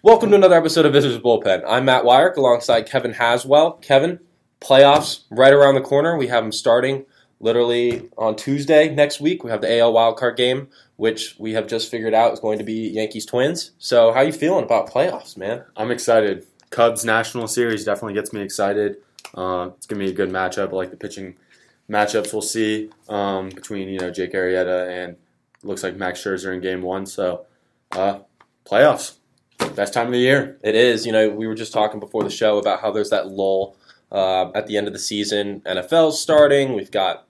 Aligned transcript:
Welcome 0.00 0.30
to 0.30 0.36
another 0.36 0.54
episode 0.54 0.86
of 0.86 0.92
Visitors 0.92 1.18
Bullpen. 1.20 1.64
I'm 1.66 1.86
Matt 1.86 2.04
Weyrich 2.04 2.36
alongside 2.36 2.82
Kevin 2.82 3.14
Haswell. 3.14 3.72
Kevin, 3.82 4.20
playoffs 4.60 5.24
right 5.28 5.52
around 5.52 5.74
the 5.74 5.80
corner. 5.80 6.16
We 6.16 6.28
have 6.28 6.44
them 6.44 6.52
starting 6.52 7.04
literally 7.40 8.08
on 8.16 8.36
Tuesday 8.36 8.94
next 8.94 9.20
week. 9.20 9.42
We 9.42 9.50
have 9.50 9.60
the 9.60 9.80
AL 9.80 9.92
wildcard 9.92 10.36
game, 10.36 10.68
which 10.98 11.34
we 11.40 11.54
have 11.54 11.66
just 11.66 11.90
figured 11.90 12.14
out 12.14 12.32
is 12.32 12.38
going 12.38 12.58
to 12.58 12.64
be 12.64 12.90
Yankees 12.90 13.26
Twins. 13.26 13.72
So, 13.78 14.12
how 14.12 14.20
you 14.20 14.30
feeling 14.30 14.62
about 14.62 14.88
playoffs, 14.88 15.36
man? 15.36 15.64
I'm 15.76 15.90
excited. 15.90 16.46
Cubs 16.70 17.04
National 17.04 17.48
Series 17.48 17.84
definitely 17.84 18.14
gets 18.14 18.32
me 18.32 18.40
excited. 18.40 18.98
Uh, 19.34 19.70
it's 19.76 19.86
gonna 19.86 20.04
be 20.04 20.10
a 20.10 20.14
good 20.14 20.30
matchup. 20.30 20.68
I 20.68 20.76
like 20.76 20.90
the 20.90 20.96
pitching 20.96 21.34
matchups 21.90 22.32
we'll 22.32 22.42
see 22.42 22.88
um, 23.08 23.48
between 23.48 23.88
you 23.88 23.98
know 23.98 24.12
Jake 24.12 24.32
Arrieta 24.32 24.88
and 24.88 25.16
looks 25.64 25.82
like 25.82 25.96
Max 25.96 26.22
Scherzer 26.22 26.54
in 26.54 26.60
Game 26.60 26.82
One. 26.82 27.04
So 27.04 27.46
uh, 27.90 28.20
playoffs, 28.64 29.17
best 29.74 29.92
time 29.92 30.06
of 30.06 30.12
the 30.12 30.18
year. 30.18 30.58
It 30.62 30.74
is. 30.74 31.06
You 31.06 31.12
know, 31.12 31.28
we 31.30 31.46
were 31.46 31.54
just 31.54 31.72
talking 31.72 32.00
before 32.00 32.22
the 32.22 32.30
show 32.30 32.58
about 32.58 32.80
how 32.80 32.90
there's 32.90 33.10
that 33.10 33.28
lull 33.28 33.76
uh, 34.10 34.50
at 34.54 34.66
the 34.66 34.76
end 34.76 34.86
of 34.86 34.92
the 34.92 34.98
season. 34.98 35.60
NFL's 35.66 36.20
starting. 36.20 36.74
We've 36.74 36.90
got 36.90 37.26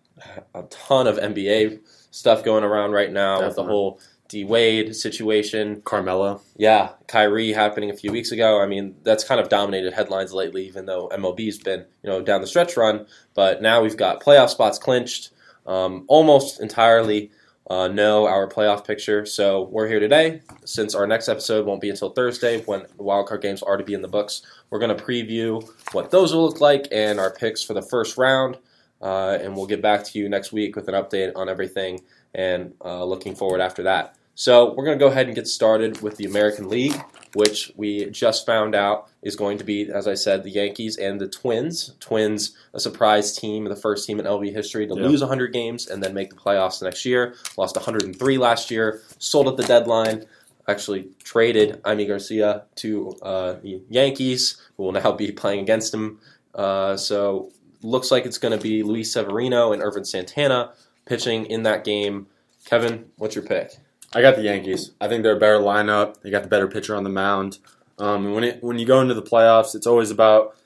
a 0.54 0.62
ton 0.64 1.06
of 1.06 1.16
NBA 1.16 1.80
stuff 2.10 2.44
going 2.44 2.64
around 2.64 2.92
right 2.92 3.12
now 3.12 3.46
with 3.46 3.56
the 3.56 3.64
whole 3.64 4.00
D 4.28 4.44
Wade 4.44 4.94
situation. 4.94 5.80
Carmelo, 5.82 6.42
Yeah, 6.56 6.90
Kyrie 7.06 7.52
happening 7.52 7.90
a 7.90 7.96
few 7.96 8.12
weeks 8.12 8.30
ago. 8.30 8.60
I 8.60 8.66
mean, 8.66 8.96
that's 9.02 9.24
kind 9.24 9.40
of 9.40 9.48
dominated 9.48 9.94
headlines 9.94 10.32
lately, 10.32 10.66
even 10.66 10.86
though 10.86 11.08
MLB's 11.08 11.58
been 11.58 11.86
you 12.02 12.10
know 12.10 12.22
down 12.22 12.40
the 12.40 12.46
stretch 12.46 12.76
run. 12.76 13.06
But 13.34 13.62
now 13.62 13.82
we've 13.82 13.96
got 13.96 14.22
playoff 14.22 14.50
spots 14.50 14.78
clinched, 14.78 15.30
um, 15.66 16.04
almost 16.08 16.60
entirely. 16.60 17.30
Uh, 17.68 17.86
know 17.86 18.26
our 18.26 18.48
playoff 18.48 18.86
picture, 18.86 19.26
so 19.26 19.64
we're 19.64 19.86
here 19.86 20.00
today. 20.00 20.40
Since 20.64 20.94
our 20.94 21.06
next 21.06 21.28
episode 21.28 21.66
won't 21.66 21.82
be 21.82 21.90
until 21.90 22.10
Thursday, 22.10 22.62
when 22.62 22.80
the 22.96 23.04
wildcard 23.04 23.42
games 23.42 23.62
are 23.62 23.76
to 23.76 23.84
be 23.84 23.92
in 23.92 24.00
the 24.00 24.08
books, 24.08 24.40
we're 24.70 24.78
going 24.78 24.96
to 24.96 25.04
preview 25.04 25.68
what 25.92 26.10
those 26.10 26.32
will 26.34 26.46
look 26.46 26.62
like 26.62 26.88
and 26.90 27.20
our 27.20 27.30
picks 27.30 27.62
for 27.62 27.74
the 27.74 27.82
first 27.82 28.16
round. 28.16 28.56
Uh, 29.02 29.38
and 29.40 29.54
we'll 29.54 29.66
get 29.66 29.82
back 29.82 30.02
to 30.04 30.18
you 30.18 30.28
next 30.28 30.50
week 30.50 30.76
with 30.76 30.88
an 30.88 30.94
update 30.94 31.32
on 31.36 31.48
everything 31.48 32.00
and 32.34 32.72
uh, 32.84 33.04
looking 33.04 33.34
forward 33.34 33.60
after 33.60 33.82
that. 33.82 34.16
So 34.34 34.72
we're 34.74 34.84
going 34.84 34.98
to 34.98 35.04
go 35.04 35.10
ahead 35.10 35.26
and 35.26 35.34
get 35.34 35.46
started 35.46 36.00
with 36.00 36.16
the 36.16 36.24
American 36.24 36.68
League, 36.68 36.98
which 37.34 37.72
we 37.76 38.06
just 38.10 38.46
found 38.46 38.74
out 38.74 39.08
is 39.22 39.36
going 39.36 39.58
to 39.58 39.64
be, 39.64 39.90
as 39.90 40.06
I 40.08 40.14
said, 40.14 40.42
the 40.44 40.50
Yankees 40.50 40.96
and 40.96 41.20
the 41.20 41.28
Twins. 41.28 41.94
Twins, 42.00 42.56
a 42.74 42.80
surprise 42.80 43.36
team, 43.36 43.64
the 43.64 43.76
first 43.76 44.06
team 44.06 44.18
in 44.20 44.26
LV 44.26 44.52
history 44.52 44.86
to 44.86 44.94
Yeah. 44.94 45.02
lose 45.06 45.20
100 45.20 45.52
games 45.52 45.86
and 45.86 46.02
then 46.02 46.14
make 46.14 46.30
the 46.30 46.36
playoffs 46.36 46.78
the 46.78 46.84
next 46.86 47.04
year. 47.04 47.34
Lost 47.56 47.76
103 47.76 48.38
last 48.38 48.70
year, 48.70 49.02
sold 49.18 49.48
at 49.48 49.56
the 49.56 49.64
deadline. 49.64 50.26
Actually 50.66 51.08
traded 51.24 51.80
Jaime 51.84 52.04
Garcia 52.06 52.64
to 52.76 53.16
uh, 53.22 53.54
the 53.62 53.80
Yankees, 53.88 54.60
who 54.76 54.82
will 54.82 54.92
now 54.92 55.12
be 55.12 55.32
playing 55.32 55.60
against 55.60 55.94
him. 55.94 56.20
Uh, 56.54 56.94
so 56.96 57.50
looks 57.82 58.10
like 58.10 58.26
it's 58.26 58.38
going 58.38 58.56
to 58.56 58.62
be 58.62 58.82
Luis 58.82 59.12
Severino 59.12 59.72
and 59.72 59.82
Ervin 59.82 60.04
Santana 60.04 60.72
pitching 61.06 61.46
in 61.46 61.62
that 61.62 61.84
game. 61.84 62.26
Kevin, 62.66 63.06
what's 63.16 63.34
your 63.34 63.44
pick? 63.44 63.78
I 64.14 64.22
got 64.22 64.36
the 64.36 64.42
Yankees. 64.42 64.92
I 65.00 65.08
think 65.08 65.22
they're 65.22 65.36
a 65.36 65.40
better 65.40 65.58
lineup. 65.58 66.20
They 66.22 66.30
got 66.30 66.42
the 66.42 66.48
better 66.48 66.68
pitcher 66.68 66.96
on 66.96 67.04
the 67.04 67.10
mound. 67.10 67.58
Um, 67.98 68.32
when 68.32 68.44
it 68.44 68.62
when 68.62 68.78
you 68.78 68.86
go 68.86 69.00
into 69.00 69.14
the 69.14 69.22
playoffs, 69.22 69.74
it's 69.74 69.86
always 69.86 70.10
about, 70.10 70.56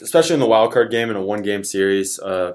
especially 0.00 0.34
in 0.34 0.40
the 0.40 0.46
wild 0.46 0.72
card 0.72 0.90
game 0.90 1.10
in 1.10 1.16
a 1.16 1.22
one 1.22 1.42
game 1.42 1.64
series, 1.64 2.18
uh, 2.18 2.54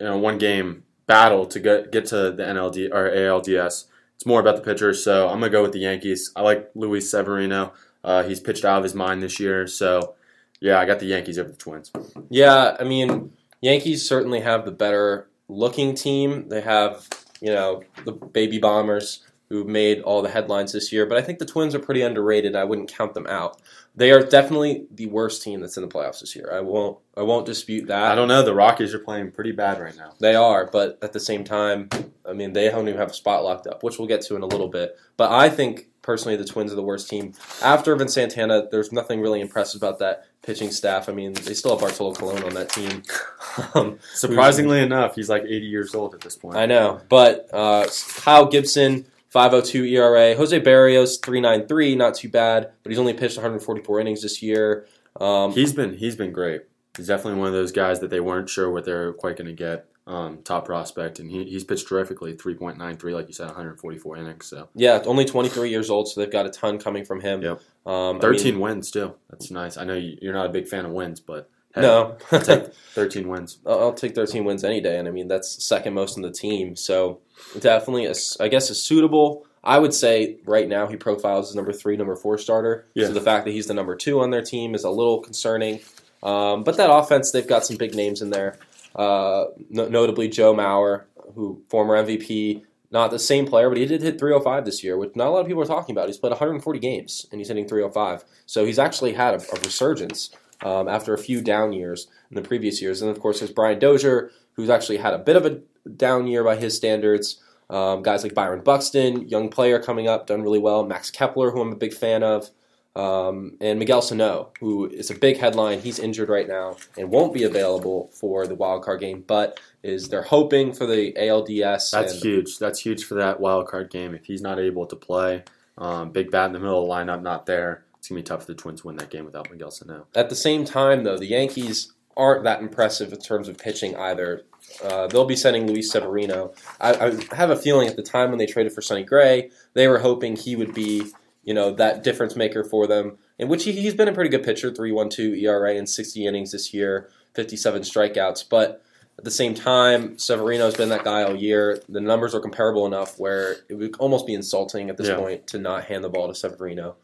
in 0.00 0.06
a 0.06 0.18
one 0.18 0.38
game 0.38 0.84
battle 1.06 1.46
to 1.46 1.60
get 1.60 1.92
get 1.92 2.06
to 2.06 2.32
the 2.32 2.42
NLD 2.42 2.90
or 2.92 3.10
ALDS. 3.10 3.86
It's 4.16 4.26
more 4.26 4.40
about 4.40 4.56
the 4.56 4.62
pitcher. 4.62 4.94
So 4.94 5.28
I'm 5.28 5.40
gonna 5.40 5.50
go 5.50 5.62
with 5.62 5.72
the 5.72 5.80
Yankees. 5.80 6.32
I 6.34 6.42
like 6.42 6.70
Luis 6.74 7.10
Severino. 7.10 7.72
Uh, 8.02 8.22
he's 8.24 8.40
pitched 8.40 8.64
out 8.64 8.78
of 8.78 8.84
his 8.84 8.94
mind 8.94 9.22
this 9.22 9.38
year. 9.38 9.66
So 9.66 10.14
yeah, 10.62 10.78
I 10.78 10.86
got 10.86 11.00
the 11.00 11.06
Yankees 11.06 11.38
over 11.38 11.50
the 11.50 11.56
Twins. 11.56 11.90
Yeah, 12.30 12.76
I 12.78 12.84
mean, 12.84 13.32
Yankees 13.60 14.08
certainly 14.08 14.40
have 14.40 14.64
the 14.64 14.70
better 14.70 15.28
looking 15.48 15.94
team. 15.96 16.48
They 16.48 16.60
have, 16.60 17.08
you 17.42 17.52
know, 17.52 17.82
the 18.04 18.12
baby 18.12 18.58
bombers 18.58 19.24
who 19.52 19.64
made 19.64 20.00
all 20.00 20.22
the 20.22 20.30
headlines 20.30 20.72
this 20.72 20.90
year, 20.94 21.04
but 21.04 21.18
I 21.18 21.20
think 21.20 21.38
the 21.38 21.44
Twins 21.44 21.74
are 21.74 21.78
pretty 21.78 22.00
underrated. 22.00 22.56
I 22.56 22.64
wouldn't 22.64 22.90
count 22.90 23.12
them 23.12 23.26
out. 23.26 23.60
They 23.94 24.10
are 24.10 24.22
definitely 24.22 24.86
the 24.90 25.04
worst 25.04 25.42
team 25.42 25.60
that's 25.60 25.76
in 25.76 25.82
the 25.82 25.90
playoffs 25.90 26.20
this 26.20 26.34
year. 26.34 26.48
I 26.50 26.60
won't 26.60 26.98
I 27.18 27.20
won't 27.20 27.44
dispute 27.44 27.88
that. 27.88 28.10
I 28.10 28.14
don't 28.14 28.28
know. 28.28 28.42
The 28.42 28.54
Rockies 28.54 28.94
are 28.94 28.98
playing 28.98 29.32
pretty 29.32 29.52
bad 29.52 29.78
right 29.78 29.94
now. 29.94 30.14
They 30.18 30.34
are, 30.34 30.70
but 30.72 30.98
at 31.02 31.12
the 31.12 31.20
same 31.20 31.44
time, 31.44 31.90
I 32.26 32.32
mean, 32.32 32.54
they 32.54 32.70
don't 32.70 32.88
even 32.88 32.98
have 32.98 33.10
a 33.10 33.14
spot 33.14 33.44
locked 33.44 33.66
up, 33.66 33.82
which 33.82 33.98
we'll 33.98 34.08
get 34.08 34.22
to 34.22 34.36
in 34.36 34.42
a 34.42 34.46
little 34.46 34.68
bit. 34.68 34.96
But 35.18 35.30
I 35.30 35.50
think 35.50 35.88
personally, 36.00 36.36
the 36.36 36.46
Twins 36.46 36.72
are 36.72 36.76
the 36.76 36.82
worst 36.82 37.10
team. 37.10 37.34
After 37.62 37.92
Ervin 37.92 38.08
Santana, 38.08 38.68
there's 38.70 38.90
nothing 38.90 39.20
really 39.20 39.42
impressive 39.42 39.82
about 39.82 39.98
that 39.98 40.24
pitching 40.40 40.70
staff. 40.70 41.10
I 41.10 41.12
mean, 41.12 41.34
they 41.34 41.52
still 41.52 41.72
have 41.72 41.80
Bartolo 41.80 42.14
Colon 42.14 42.42
on 42.44 42.54
that 42.54 42.70
team. 42.70 43.02
um, 43.74 43.98
Surprisingly 44.14 44.80
enough, 44.80 45.14
he's 45.14 45.28
like 45.28 45.42
80 45.42 45.66
years 45.66 45.94
old 45.94 46.14
at 46.14 46.22
this 46.22 46.36
point. 46.36 46.56
I 46.56 46.64
know, 46.64 47.02
but 47.10 47.50
uh, 47.52 47.86
Kyle 48.16 48.46
Gibson, 48.46 49.04
5.02 49.34 49.90
ERA. 49.92 50.36
Jose 50.36 50.60
Berrios, 50.60 51.20
3.93, 51.20 51.96
not 51.96 52.14
too 52.14 52.28
bad, 52.28 52.70
but 52.82 52.90
he's 52.90 52.98
only 52.98 53.14
pitched 53.14 53.36
144 53.36 54.00
innings 54.00 54.22
this 54.22 54.42
year. 54.42 54.86
Um, 55.20 55.52
He's 55.52 55.72
been 55.72 55.94
he's 55.96 56.16
been 56.16 56.32
great. 56.32 56.62
He's 56.96 57.06
definitely 57.06 57.38
one 57.38 57.48
of 57.48 57.54
those 57.54 57.72
guys 57.72 58.00
that 58.00 58.10
they 58.10 58.20
weren't 58.20 58.48
sure 58.48 58.70
what 58.70 58.84
they're 58.84 59.12
quite 59.12 59.36
going 59.36 59.46
to 59.48 59.52
get. 59.52 59.86
Um, 60.04 60.38
top 60.42 60.64
prospect, 60.64 61.20
and 61.20 61.30
he, 61.30 61.44
he's 61.44 61.62
pitched 61.62 61.86
terrifically. 61.88 62.34
Three 62.34 62.54
point 62.54 62.76
nine 62.76 62.96
three, 62.96 63.14
like 63.14 63.28
you 63.28 63.34
said, 63.34 63.46
144 63.46 64.16
innings. 64.16 64.46
So 64.46 64.68
yeah, 64.74 65.00
only 65.06 65.24
23 65.24 65.70
years 65.70 65.90
old, 65.90 66.08
so 66.08 66.20
they've 66.20 66.30
got 66.32 66.44
a 66.44 66.50
ton 66.50 66.78
coming 66.78 67.04
from 67.04 67.20
him. 67.20 67.40
Yep. 67.42 67.60
Um, 67.86 68.16
I 68.16 68.20
13 68.20 68.54
mean, 68.54 68.60
wins 68.60 68.90
too. 68.90 69.14
That's 69.30 69.50
nice. 69.52 69.76
I 69.76 69.84
know 69.84 69.94
you- 69.94 70.18
you're 70.20 70.34
not 70.34 70.46
a 70.46 70.48
big 70.48 70.66
fan 70.66 70.84
of 70.86 70.90
wins, 70.92 71.20
but 71.20 71.48
no. 71.76 72.16
I'll 72.30 72.40
take 72.42 72.74
13 72.74 73.28
wins. 73.28 73.58
I'll 73.66 73.94
take 73.94 74.14
13 74.14 74.44
wins 74.44 74.64
any 74.64 74.80
day, 74.80 74.98
and 74.98 75.08
I 75.08 75.10
mean 75.10 75.28
that's 75.28 75.64
second 75.64 75.94
most 75.94 76.16
in 76.16 76.22
the 76.22 76.30
team. 76.30 76.76
So 76.76 77.20
definitely, 77.58 78.06
a, 78.06 78.14
I 78.40 78.48
guess, 78.48 78.70
a 78.70 78.74
suitable. 78.74 79.46
I 79.64 79.78
would 79.78 79.94
say 79.94 80.38
right 80.44 80.68
now 80.68 80.88
he 80.88 80.96
profiles 80.96 81.50
as 81.50 81.54
number 81.54 81.72
three, 81.72 81.96
number 81.96 82.16
four 82.16 82.36
starter. 82.36 82.86
Yeah. 82.94 83.06
So 83.06 83.12
the 83.12 83.20
fact 83.20 83.44
that 83.44 83.52
he's 83.52 83.66
the 83.68 83.74
number 83.74 83.94
two 83.94 84.20
on 84.20 84.30
their 84.30 84.42
team 84.42 84.74
is 84.74 84.84
a 84.84 84.90
little 84.90 85.20
concerning. 85.20 85.80
Um, 86.22 86.64
but 86.64 86.76
that 86.76 86.92
offense, 86.92 87.30
they've 87.30 87.46
got 87.46 87.64
some 87.64 87.76
big 87.76 87.94
names 87.94 88.22
in 88.22 88.30
there. 88.30 88.58
Uh, 88.94 89.46
no- 89.70 89.88
notably 89.88 90.28
Joe 90.28 90.54
Mauer, 90.54 91.04
who 91.34 91.62
former 91.68 91.94
MVP, 92.02 92.62
not 92.90 93.10
the 93.10 93.18
same 93.18 93.46
player, 93.46 93.68
but 93.68 93.78
he 93.78 93.86
did 93.86 94.02
hit 94.02 94.18
305 94.18 94.64
this 94.64 94.84
year, 94.84 94.98
which 94.98 95.16
not 95.16 95.28
a 95.28 95.30
lot 95.30 95.40
of 95.40 95.46
people 95.46 95.62
are 95.62 95.66
talking 95.66 95.94
about. 95.94 96.08
He's 96.08 96.18
played 96.18 96.30
140 96.30 96.78
games 96.78 97.26
and 97.30 97.40
he's 97.40 97.48
hitting 97.48 97.66
305. 97.66 98.24
So 98.46 98.66
he's 98.66 98.78
actually 98.78 99.14
had 99.14 99.34
a, 99.34 99.38
a 99.38 99.60
resurgence 99.64 100.30
um, 100.62 100.88
after 100.88 101.14
a 101.14 101.18
few 101.18 101.40
down 101.40 101.72
years 101.72 102.08
in 102.30 102.36
the 102.36 102.42
previous 102.42 102.80
years. 102.80 103.02
And 103.02 103.10
of 103.10 103.20
course, 103.20 103.40
there's 103.40 103.52
Brian 103.52 103.78
Dozier, 103.78 104.30
who's 104.54 104.70
actually 104.70 104.98
had 104.98 105.14
a 105.14 105.18
bit 105.18 105.36
of 105.36 105.46
a 105.46 105.60
down 105.96 106.26
year 106.26 106.44
by 106.44 106.56
his 106.56 106.76
standards. 106.76 107.42
Um, 107.70 108.02
guys 108.02 108.22
like 108.22 108.34
Byron 108.34 108.62
Buxton, 108.62 109.28
young 109.28 109.48
player 109.48 109.82
coming 109.82 110.06
up, 110.06 110.26
done 110.26 110.42
really 110.42 110.58
well. 110.58 110.84
Max 110.84 111.10
Kepler, 111.10 111.50
who 111.50 111.60
I'm 111.60 111.72
a 111.72 111.76
big 111.76 111.94
fan 111.94 112.22
of. 112.22 112.50
Um, 112.94 113.56
and 113.60 113.78
Miguel 113.78 114.02
Sano, 114.02 114.50
who 114.60 114.86
is 114.86 115.10
a 115.10 115.14
big 115.14 115.38
headline. 115.38 115.80
He's 115.80 115.98
injured 115.98 116.28
right 116.28 116.46
now 116.46 116.76
and 116.98 117.08
won't 117.08 117.32
be 117.32 117.44
available 117.44 118.10
for 118.12 118.46
the 118.46 118.54
wild 118.54 118.84
card 118.84 119.00
game, 119.00 119.24
but 119.26 119.58
is 119.82 120.10
they're 120.10 120.22
hoping 120.22 120.74
for 120.74 120.84
the 120.84 121.12
ALDS. 121.14 121.90
That's 121.90 122.12
and, 122.12 122.22
huge. 122.22 122.58
That's 122.58 122.80
huge 122.80 123.04
for 123.04 123.14
that 123.14 123.40
wild 123.40 123.68
card 123.68 123.90
game. 123.90 124.14
If 124.14 124.26
he's 124.26 124.42
not 124.42 124.58
able 124.58 124.84
to 124.86 124.96
play, 124.96 125.44
um, 125.78 126.10
big 126.10 126.30
bat 126.30 126.46
in 126.46 126.52
the 126.52 126.58
middle 126.58 126.82
of 126.82 126.88
the 126.88 127.12
lineup, 127.12 127.22
not 127.22 127.46
there. 127.46 127.84
It's 128.02 128.08
gonna 128.08 128.18
be 128.18 128.24
tough 128.24 128.40
for 128.40 128.46
the 128.48 128.56
Twins 128.56 128.80
to 128.80 128.88
win 128.88 128.96
that 128.96 129.10
game 129.10 129.24
without 129.24 129.48
Miguel 129.48 129.70
Sano. 129.70 130.08
At 130.16 130.28
the 130.28 130.34
same 130.34 130.64
time, 130.64 131.04
though, 131.04 131.16
the 131.16 131.26
Yankees 131.26 131.92
aren't 132.16 132.42
that 132.42 132.58
impressive 132.60 133.12
in 133.12 133.20
terms 133.20 133.46
of 133.46 133.56
pitching 133.56 133.94
either. 133.94 134.42
Uh, 134.82 135.06
they'll 135.06 135.24
be 135.24 135.36
sending 135.36 135.68
Luis 135.68 135.92
Severino. 135.92 136.52
I, 136.80 136.94
I 137.30 137.36
have 137.36 137.50
a 137.50 137.56
feeling 137.56 137.86
at 137.86 137.94
the 137.94 138.02
time 138.02 138.30
when 138.30 138.40
they 138.40 138.46
traded 138.46 138.72
for 138.72 138.82
Sonny 138.82 139.04
Gray, 139.04 139.50
they 139.74 139.86
were 139.86 140.00
hoping 140.00 140.34
he 140.34 140.56
would 140.56 140.74
be, 140.74 141.04
you 141.44 141.54
know, 141.54 141.70
that 141.74 142.02
difference 142.02 142.34
maker 142.34 142.64
for 142.64 142.88
them. 142.88 143.18
In 143.38 143.46
which 143.46 143.62
he, 143.62 143.70
he's 143.70 143.94
been 143.94 144.08
a 144.08 144.12
pretty 144.12 144.30
good 144.30 144.42
pitcher, 144.42 144.72
3.12 144.72 145.40
ERA 145.40 145.72
in 145.76 145.86
60 145.86 146.26
innings 146.26 146.50
this 146.50 146.74
year, 146.74 147.08
57 147.34 147.82
strikeouts. 147.82 148.48
But 148.50 148.82
at 149.16 149.24
the 149.24 149.30
same 149.30 149.54
time, 149.54 150.18
Severino's 150.18 150.74
been 150.76 150.88
that 150.88 151.04
guy 151.04 151.22
all 151.22 151.36
year. 151.36 151.80
The 151.88 152.00
numbers 152.00 152.34
are 152.34 152.40
comparable 152.40 152.84
enough 152.84 153.16
where 153.20 153.58
it 153.68 153.74
would 153.74 153.94
almost 154.00 154.26
be 154.26 154.34
insulting 154.34 154.90
at 154.90 154.96
this 154.96 155.06
Yeah. 155.08 155.16
point 155.18 155.46
to 155.48 155.58
not 155.58 155.84
hand 155.84 156.02
the 156.02 156.08
ball 156.08 156.26
to 156.26 156.34
Severino. 156.34 156.96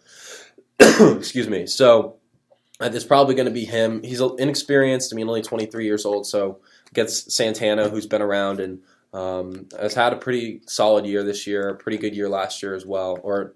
Excuse 1.18 1.48
me. 1.48 1.66
So 1.66 2.16
uh, 2.80 2.90
it's 2.92 3.04
probably 3.04 3.34
going 3.34 3.46
to 3.46 3.52
be 3.52 3.64
him. 3.64 4.02
He's 4.02 4.20
inexperienced. 4.20 5.12
I 5.12 5.16
mean, 5.16 5.28
only 5.28 5.42
23 5.42 5.84
years 5.84 6.04
old. 6.04 6.26
So 6.26 6.60
gets 6.94 7.34
Santana, 7.34 7.88
who's 7.88 8.06
been 8.06 8.22
around 8.22 8.60
and 8.60 8.80
um, 9.12 9.66
has 9.78 9.94
had 9.94 10.12
a 10.12 10.16
pretty 10.16 10.60
solid 10.66 11.06
year 11.06 11.22
this 11.22 11.46
year, 11.46 11.70
a 11.70 11.74
pretty 11.74 11.98
good 11.98 12.14
year 12.14 12.28
last 12.28 12.62
year 12.62 12.74
as 12.74 12.86
well. 12.86 13.18
Or 13.22 13.54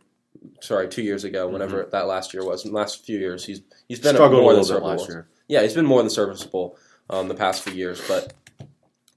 sorry, 0.61 0.89
two 0.89 1.03
years 1.03 1.25
ago, 1.25 1.49
whenever 1.49 1.89
that 1.93 2.07
last 2.07 2.35
year 2.35 2.45
was. 2.45 2.65
In 2.65 2.73
the 2.73 2.77
last 2.77 3.05
few 3.05 3.19
years, 3.19 3.45
he's 3.45 3.61
he's 3.89 4.01
been 4.01 4.15
Struggled 4.15 4.41
a 4.41 4.43
more 4.43 4.53
than 4.55 4.63
little 4.63 4.81
bit 4.81 4.87
last 4.87 5.01
serviceable. 5.01 5.15
year. 5.15 5.29
Yeah, 5.49 5.63
he's 5.63 5.75
been 5.75 5.87
more 5.87 6.01
than 6.03 6.11
serviceable 6.11 6.77
um, 7.11 7.29
the 7.29 7.35
past 7.35 7.63
few 7.63 7.75
years, 7.75 8.01
but 8.09 8.33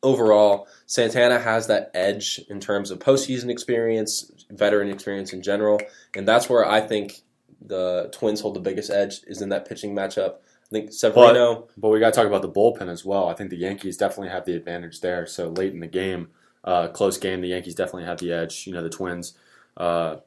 overall, 0.04 0.68
Santana 0.86 1.40
has 1.40 1.68
that 1.68 1.92
edge 1.94 2.40
in 2.50 2.60
terms 2.60 2.92
of 2.92 3.00
postseason 3.00 3.50
experience, 3.50 4.32
veteran 4.50 4.90
experience 4.90 5.34
in 5.34 5.42
general, 5.42 5.80
and 6.16 6.28
that's 6.28 6.50
where 6.50 6.68
I 6.68 6.82
think 6.82 7.22
the 7.68 8.10
Twins 8.12 8.42
hold 8.42 8.56
the 8.56 8.60
biggest 8.60 8.90
edge 8.90 9.22
is 9.28 9.42
in 9.42 9.50
that 9.50 9.68
pitching 9.68 9.96
matchup. 9.96 10.36
I 10.36 10.68
think 10.72 10.94
Severino. 10.94 11.68
But 11.78 11.90
we 11.90 12.00
got 12.00 12.14
to 12.14 12.18
talk 12.20 12.28
about 12.28 12.42
the 12.42 12.50
bullpen 12.52 12.90
as 12.90 13.06
well. 13.06 13.28
I 13.30 13.34
think 13.34 13.50
the 13.52 13.58
Yankees 13.58 13.98
definitely 13.98 14.30
have 14.30 14.46
the 14.46 14.56
advantage 14.56 15.02
there. 15.02 15.26
So 15.28 15.50
late 15.50 15.74
in 15.74 15.80
the 15.80 15.88
game, 15.88 16.30
uh, 16.64 16.88
close 16.88 17.18
game, 17.18 17.42
the 17.42 17.50
Yankees 17.50 17.76
definitely 17.76 18.06
have 18.06 18.18
the 18.20 18.32
edge. 18.32 18.66
You 18.66 18.74
know, 18.74 18.82
the 18.84 18.90
Twins 18.90 19.38
uh, 19.78 20.18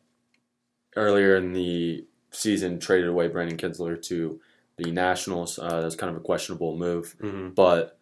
earlier 0.97 1.37
in 1.37 1.53
the 1.53 2.05
season 2.31 2.79
traded 2.79 3.09
away 3.09 3.29
Brandon 3.29 3.57
Kintzler 3.57 4.01
to 4.03 4.41
the 4.77 4.91
Nationals. 4.91 5.59
Uh, 5.59 5.69
that 5.81 5.85
was 5.85 5.97
kind 5.97 6.11
of 6.11 6.17
a 6.17 6.25
questionable 6.25 6.77
move, 6.77 7.17
Mhm. 7.21 7.55
but 7.55 7.99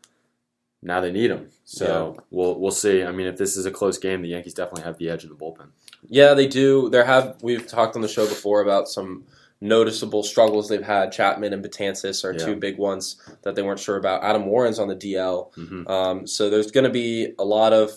now 0.83 1.00
they 1.00 1.11
need 1.11 1.31
him. 1.31 1.49
So 1.65 2.17
we'll 2.31 2.59
we'll 2.61 2.71
see. 2.71 3.03
I 3.03 3.12
mean, 3.12 3.27
if 3.27 3.38
this 3.38 3.56
is 3.56 3.65
a 3.67 3.71
close 3.71 3.99
game, 3.99 4.21
the 4.23 4.29
Yankees 4.29 4.55
definitely 4.55 4.83
have 4.83 4.99
the 4.99 5.09
edge 5.09 5.25
in 5.25 5.31
the 5.31 5.37
bullpen. 5.37 5.69
Yeah, 6.08 6.34
they 6.34 6.46
do. 6.46 6.88
There 6.90 7.04
have 7.04 7.37
we've 7.43 7.66
talked 7.66 7.96
on 7.96 8.02
the 8.02 8.08
show 8.08 8.26
before 8.26 8.60
about 8.60 8.88
some 8.88 9.25
noticeable 9.60 10.22
struggles 10.22 10.69
they've 10.69 10.82
had. 10.82 11.12
Chapman 11.12 11.52
and 11.52 11.64
Betances 11.64 12.25
are 12.25 12.32
Yeah. 12.32 12.44
two 12.44 12.56
big 12.56 12.78
ones 12.78 13.16
that 13.43 13.54
they 13.54 13.62
weren't 13.62 13.81
sure 13.81 13.96
about. 13.96 14.22
Adam 14.22 14.46
Warren's 14.46 14.78
on 14.78 14.88
the 14.88 14.94
DL, 14.94 15.50
Mhm. 15.56 15.88
um, 15.90 16.26
so 16.26 16.50
there's 16.50 16.70
going 16.70 16.84
to 16.84 16.90
be 16.90 17.32
a 17.38 17.44
lot 17.44 17.72
of 17.72 17.93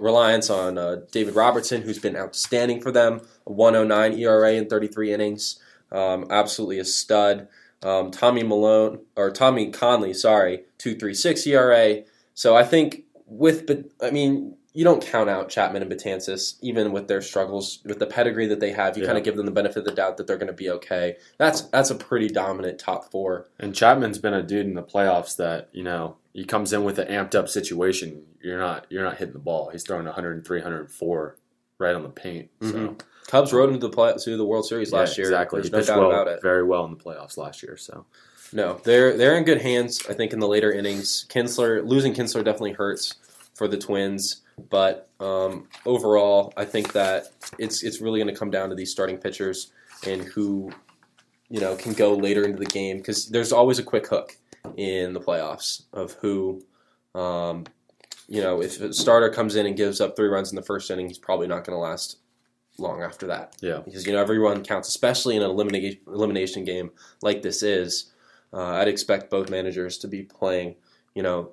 reliance 0.00 0.50
on 0.50 0.78
uh, 0.78 0.96
David 1.12 1.34
Robertson, 1.34 1.82
who's 1.82 1.98
been 1.98 2.16
outstanding 2.16 2.80
for 2.80 2.90
them. 2.90 3.20
A 3.46 3.52
109 3.52 4.18
ERA 4.18 4.54
in 4.54 4.66
33 4.68 5.12
innings, 5.12 5.60
um, 5.92 6.26
absolutely 6.30 6.78
a 6.78 6.84
stud. 6.84 7.46
Um, 7.82 8.10
Tommy 8.10 8.42
Malone 8.42 9.00
or 9.16 9.30
Tommy 9.30 9.70
Kahnle, 9.70 10.16
sorry, 10.16 10.64
236 10.78 11.46
ERA. 11.46 12.02
So 12.34 12.56
I 12.56 12.64
think 12.64 13.04
with, 13.26 13.66
but 13.66 13.84
I 14.02 14.10
mean, 14.10 14.56
you 14.76 14.84
don't 14.84 15.02
count 15.04 15.30
out 15.30 15.48
Chapman 15.48 15.80
and 15.82 15.90
Betances, 15.90 16.56
even 16.60 16.92
with 16.92 17.08
their 17.08 17.22
struggles, 17.22 17.80
with 17.84 17.98
the 17.98 18.06
pedigree 18.06 18.46
that 18.48 18.60
they 18.60 18.72
have. 18.72 18.96
You 18.96 19.02
Yeah. 19.02 19.06
kind 19.08 19.18
of 19.18 19.24
give 19.24 19.36
them 19.36 19.46
the 19.46 19.52
benefit 19.52 19.78
of 19.78 19.84
the 19.86 19.90
doubt 19.92 20.18
that 20.18 20.26
they're 20.26 20.36
going 20.36 20.46
to 20.48 20.52
be 20.52 20.68
okay. 20.70 21.16
That's 21.38 21.62
that's 21.62 21.90
a 21.90 21.94
pretty 21.94 22.28
dominant 22.28 22.78
top 22.78 23.10
four. 23.10 23.48
And 23.58 23.74
Chapman's 23.74 24.18
been 24.18 24.34
a 24.34 24.42
dude 24.42 24.66
in 24.66 24.74
the 24.74 24.82
playoffs 24.82 25.36
that 25.36 25.68
you 25.72 25.82
know 25.82 26.16
he 26.34 26.44
comes 26.44 26.72
in 26.72 26.84
with 26.84 26.98
an 26.98 27.08
amped 27.08 27.34
up 27.34 27.48
situation. 27.48 28.22
You're 28.42 28.58
not 28.58 28.86
you're 28.90 29.02
not 29.04 29.16
hitting 29.16 29.32
the 29.32 29.38
ball. 29.40 29.70
He's 29.70 29.82
throwing 29.82 30.04
103, 30.06 30.58
104 30.60 31.36
right 31.78 31.94
on 31.94 32.02
the 32.02 32.08
paint. 32.10 32.50
So 32.62 32.68
Mhm. 32.72 33.00
Cubs 33.28 33.52
rode 33.52 33.70
into 33.70 33.80
the 33.80 33.90
play, 33.92 34.14
to 34.16 34.36
the 34.36 34.44
World 34.44 34.66
Series 34.66 34.92
last 34.92 35.16
yeah, 35.18 35.22
year. 35.24 35.32
exactly. 35.32 35.60
There's 35.62 35.86
he 35.88 35.92
no 35.92 35.96
doubt 35.96 36.08
well, 36.08 36.20
about 36.22 36.28
it. 36.32 36.42
very 36.42 36.62
well 36.62 36.84
in 36.84 36.92
the 36.92 36.96
playoffs 37.02 37.36
last 37.36 37.62
year. 37.62 37.76
So 37.76 38.04
No, 38.52 38.80
they're 38.84 39.16
they're 39.16 39.36
in 39.36 39.44
good 39.44 39.62
hands. 39.62 40.00
I 40.08 40.12
think 40.12 40.32
in 40.32 40.38
the 40.38 40.46
later 40.46 40.70
innings, 40.70 41.24
Kintzler 41.28 41.84
losing 41.84 42.14
Kintzler 42.14 42.44
definitely 42.44 42.72
hurts 42.72 43.14
for 43.56 43.66
the 43.66 43.76
Twins. 43.76 44.42
But 44.70 45.10
um, 45.18 45.68
overall, 45.84 46.52
I 46.56 46.64
think 46.64 46.92
that 46.92 47.32
it's 47.58 47.82
it's 47.82 48.00
really 48.00 48.20
going 48.20 48.32
to 48.32 48.38
come 48.38 48.50
down 48.50 48.68
to 48.68 48.74
these 48.74 48.90
starting 48.90 49.18
pitchers 49.18 49.72
and 50.06 50.22
who 50.22 50.70
you 51.48 51.60
know 51.60 51.74
can 51.76 51.92
go 51.92 52.14
later 52.14 52.44
into 52.44 52.58
the 52.58 52.66
game 52.66 52.98
because 52.98 53.28
there's 53.28 53.52
always 53.52 53.78
a 53.78 53.82
quick 53.82 54.06
hook 54.06 54.36
in 54.76 55.12
the 55.12 55.20
playoffs 55.20 55.84
of 55.92 56.12
who. 56.14 56.62
Um, 57.14 57.64
you 58.28 58.42
know, 58.42 58.60
if 58.60 58.80
a 58.80 58.92
starter 58.92 59.30
comes 59.30 59.54
in 59.54 59.66
and 59.66 59.76
gives 59.76 60.00
up 60.00 60.16
three 60.16 60.28
runs 60.28 60.50
in 60.50 60.56
the 60.56 60.62
first 60.62 60.90
inning, 60.90 61.06
he's 61.06 61.18
probably 61.18 61.46
not 61.46 61.64
going 61.64 61.76
to 61.76 61.80
last 61.80 62.18
long 62.78 63.00
after 63.02 63.26
that 63.28 63.56
yeah, 63.60 63.80
because 63.84 64.06
you 64.06 64.12
know 64.12 64.20
every 64.20 64.38
run 64.38 64.62
counts, 64.62 64.88
especially 64.88 65.36
in 65.36 65.42
an 65.42 65.50
elimination 65.50 66.00
elimination 66.06 66.64
game 66.64 66.90
like 67.22 67.42
this 67.42 67.62
is. 67.62 68.12
Uh, 68.52 68.74
I'd 68.74 68.88
expect 68.88 69.30
both 69.30 69.50
managers 69.50 69.98
to 69.98 70.08
be 70.08 70.22
playing. 70.22 70.76
You 71.14 71.22
know, 71.22 71.52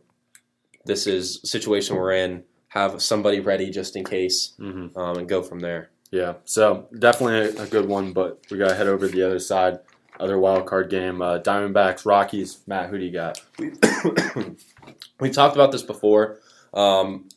this 0.85 1.07
is 1.07 1.39
a 1.43 1.47
situation 1.47 1.95
we're 1.95 2.11
in. 2.13 2.43
Have 2.69 3.01
somebody 3.01 3.39
ready 3.39 3.69
just 3.69 3.95
in 3.95 4.03
case, 4.03 4.53
hmm 4.57 4.87
um, 4.95 5.17
and 5.17 5.29
go 5.29 5.41
from 5.43 5.59
there. 5.59 5.89
yeah. 6.11 6.33
So 6.45 6.87
definitely 6.97 7.59
a, 7.59 7.63
a 7.63 7.67
good 7.67 7.87
one. 7.87 8.13
But 8.13 8.41
we 8.49 8.57
got 8.57 8.69
to 8.69 8.75
head 8.75 8.87
over 8.87 9.07
to 9.07 9.11
the 9.13 9.23
other 9.25 9.39
side. 9.39 9.79
Other 10.19 10.37
wild 10.39 10.65
card 10.65 10.89
game: 10.89 11.21
uh, 11.21 11.39
Diamondbacks, 11.39 12.05
Rockies. 12.05 12.59
Matt, 12.67 12.89
who 12.89 12.97
do 12.97 13.05
you 13.05 13.11
got? 13.11 13.39
we 15.19 15.29
talked 15.29 15.55
about 15.55 15.71
this 15.71 15.83
before. 15.83 16.39
Um, 16.73 17.29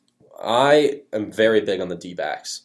I 0.43 1.03
am 1.13 1.33
very 1.33 1.61
big 1.61 1.81
on 1.81 1.89
the 1.89 1.97
D 1.97 2.15
backs. 2.15 2.63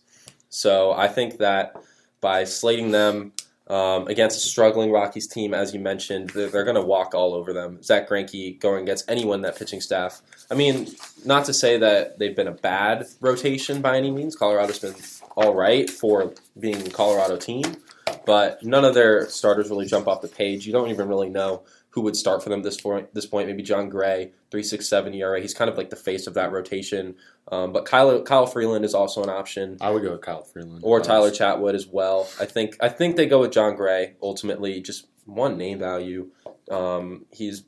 So 0.50 0.92
I 0.92 1.08
think 1.08 1.38
that 1.38 1.76
by 2.20 2.44
slating 2.44 2.92
them 2.92 3.34
um, 3.68 4.08
against 4.08 4.38
a 4.38 4.40
struggling 4.40 4.92
Rockies 4.92 5.28
team, 5.28 5.54
as 5.54 5.74
you 5.74 5.80
mentioned, 5.80 6.32
they're, 6.32 6.50
they're 6.50 6.64
going 6.64 6.76
to 6.76 6.82
walk 6.82 7.14
all 7.14 7.34
over 7.34 7.54
them. 7.54 7.82
Zack 7.82 8.10
Greinke 8.10 8.60
going 8.60 8.84
against 8.84 9.10
anyone 9.10 9.42
that 9.42 9.58
pitching 9.58 9.82
staff. 9.82 10.22
I 10.50 10.56
mean, 10.56 10.88
not 11.26 11.46
to 11.46 11.54
say 11.54 11.78
that 11.78 12.20
they've 12.20 12.36
been 12.36 12.48
a 12.48 12.54
bad 12.54 13.06
rotation 13.22 13.82
by 13.82 13.98
any 13.98 14.12
means. 14.12 14.36
Colorado's 14.36 14.80
been 14.80 14.96
all 15.38 15.56
right 15.56 15.90
for 15.90 16.34
being 16.60 16.86
a 16.86 16.90
Colorado 16.90 17.38
team, 17.38 17.78
but 18.26 18.62
none 18.64 18.84
of 18.84 18.94
their 18.94 19.30
starters 19.30 19.70
really 19.70 19.86
jump 19.86 20.08
off 20.08 20.22
the 20.22 20.28
page. 20.28 20.66
You 20.66 20.74
don't 20.74 20.90
even 20.90 21.08
really 21.08 21.30
know 21.30 21.64
who 21.92 22.02
would 22.02 22.16
start 22.16 22.42
for 22.44 22.50
them 22.50 22.62
this 22.64 22.80
point. 22.80 23.14
This 23.14 23.26
point, 23.26 23.48
maybe 23.48 23.64
Jon 23.64 23.90
Gray, 23.90 24.32
three 24.50 24.64
six 24.64 24.88
seven 24.88 25.14
ERA. 25.14 25.40
He's 25.40 25.54
kind 25.54 25.70
of 25.70 25.78
like 25.78 25.90
the 25.90 25.96
face 25.96 26.28
of 26.28 26.34
that 26.34 26.52
rotation. 26.52 27.16
Um, 27.52 27.72
but 27.74 27.86
Kyle 27.86 28.22
Kyle 28.24 28.48
Freeland 28.48 28.86
is 28.86 28.94
also 28.94 29.24
an 29.24 29.30
option, 29.30 29.78
I 29.82 29.92
would 29.92 30.04
go 30.04 30.12
with 30.12 30.22
Kyle 30.22 30.44
Freeland 30.44 30.82
or 30.84 31.00
Tyler 31.02 31.32
Chatwood 31.32 31.76
as 31.76 31.88
well. 31.88 32.30
I 32.40 32.46
think 32.46 32.78
I 32.80 32.90
think 32.90 33.16
they 33.16 33.26
go 33.26 33.42
with 33.42 33.52
Jon 33.52 33.76
Gray 33.76 34.16
ultimately. 34.22 34.82
Just 34.82 35.08
one 35.26 35.58
name 35.58 35.80
value. 35.80 36.32
Um, 36.70 37.26
he's 37.32 37.64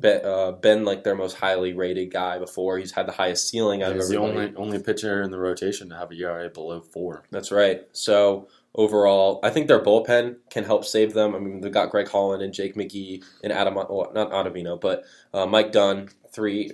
been, 0.00 0.24
uh, 0.24 0.52
been 0.52 0.84
like 0.84 1.04
their 1.04 1.14
most 1.14 1.36
highly 1.36 1.72
rated 1.72 2.12
guy 2.12 2.38
before. 2.38 2.78
He's 2.78 2.92
had 2.92 3.06
the 3.06 3.12
highest 3.12 3.48
ceiling 3.48 3.82
out 3.82 3.92
of 3.92 3.96
He's 3.96 4.08
the 4.08 4.18
only 4.18 4.52
only 4.56 4.80
pitcher 4.80 5.22
in 5.22 5.30
the 5.30 5.38
rotation 5.38 5.88
to 5.90 5.96
have 5.96 6.10
a 6.10 6.14
ERA 6.14 6.48
below 6.50 6.80
four. 6.80 7.24
That's 7.30 7.52
right. 7.52 7.82
So 7.92 8.48
overall, 8.74 9.40
I 9.42 9.50
think 9.50 9.66
their 9.66 9.82
bullpen 9.82 10.36
can 10.50 10.64
help 10.64 10.84
save 10.84 11.14
them. 11.14 11.34
I 11.34 11.38
mean, 11.38 11.60
they've 11.60 11.72
got 11.72 11.90
Greg 11.90 12.08
Holland 12.08 12.42
and 12.42 12.52
Jake 12.52 12.74
McGee 12.74 13.24
and 13.42 13.52
Adam, 13.52 13.74
well, 13.74 14.10
not 14.14 14.30
Ottavino, 14.30 14.80
but 14.80 15.04
uh, 15.34 15.46
Mike 15.46 15.72
Dunn, 15.72 16.08
three 16.32 16.72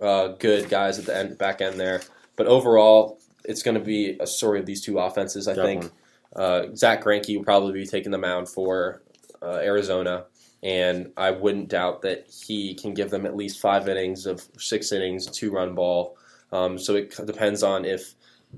uh, 0.00 0.28
good 0.28 0.68
guys 0.68 0.98
at 0.98 1.06
the 1.06 1.16
end, 1.16 1.38
back 1.38 1.60
end 1.60 1.78
there. 1.78 2.02
But 2.36 2.46
overall, 2.46 3.20
it's 3.44 3.62
going 3.62 3.76
to 3.76 3.84
be 3.84 4.16
a 4.20 4.26
story 4.26 4.60
of 4.60 4.66
these 4.66 4.82
two 4.82 4.98
offenses. 4.98 5.48
I 5.48 5.54
think 5.54 5.90
uh, 6.34 6.66
Zack 6.74 7.04
Greinke 7.04 7.36
will 7.36 7.44
probably 7.44 7.72
be 7.72 7.86
taking 7.86 8.12
the 8.12 8.18
mound 8.18 8.48
for 8.48 9.02
uh, 9.42 9.56
Arizona. 9.56 10.26
And 10.62 11.12
I 11.16 11.32
wouldn't 11.32 11.68
doubt 11.68 12.02
that 12.02 12.28
he 12.46 12.74
can 12.74 12.94
give 12.94 13.10
them 13.10 13.26
at 13.26 13.34
least 13.34 13.60
five 13.60 13.88
innings 13.88 14.26
of 14.26 14.46
six 14.58 14.92
innings, 14.92 15.26
two 15.26 15.50
run 15.50 15.74
ball. 15.74 16.16
Um, 16.52 16.78
so 16.78 16.94
it 16.94 17.14
depends 17.26 17.64
on 17.64 17.84
if 17.84 18.14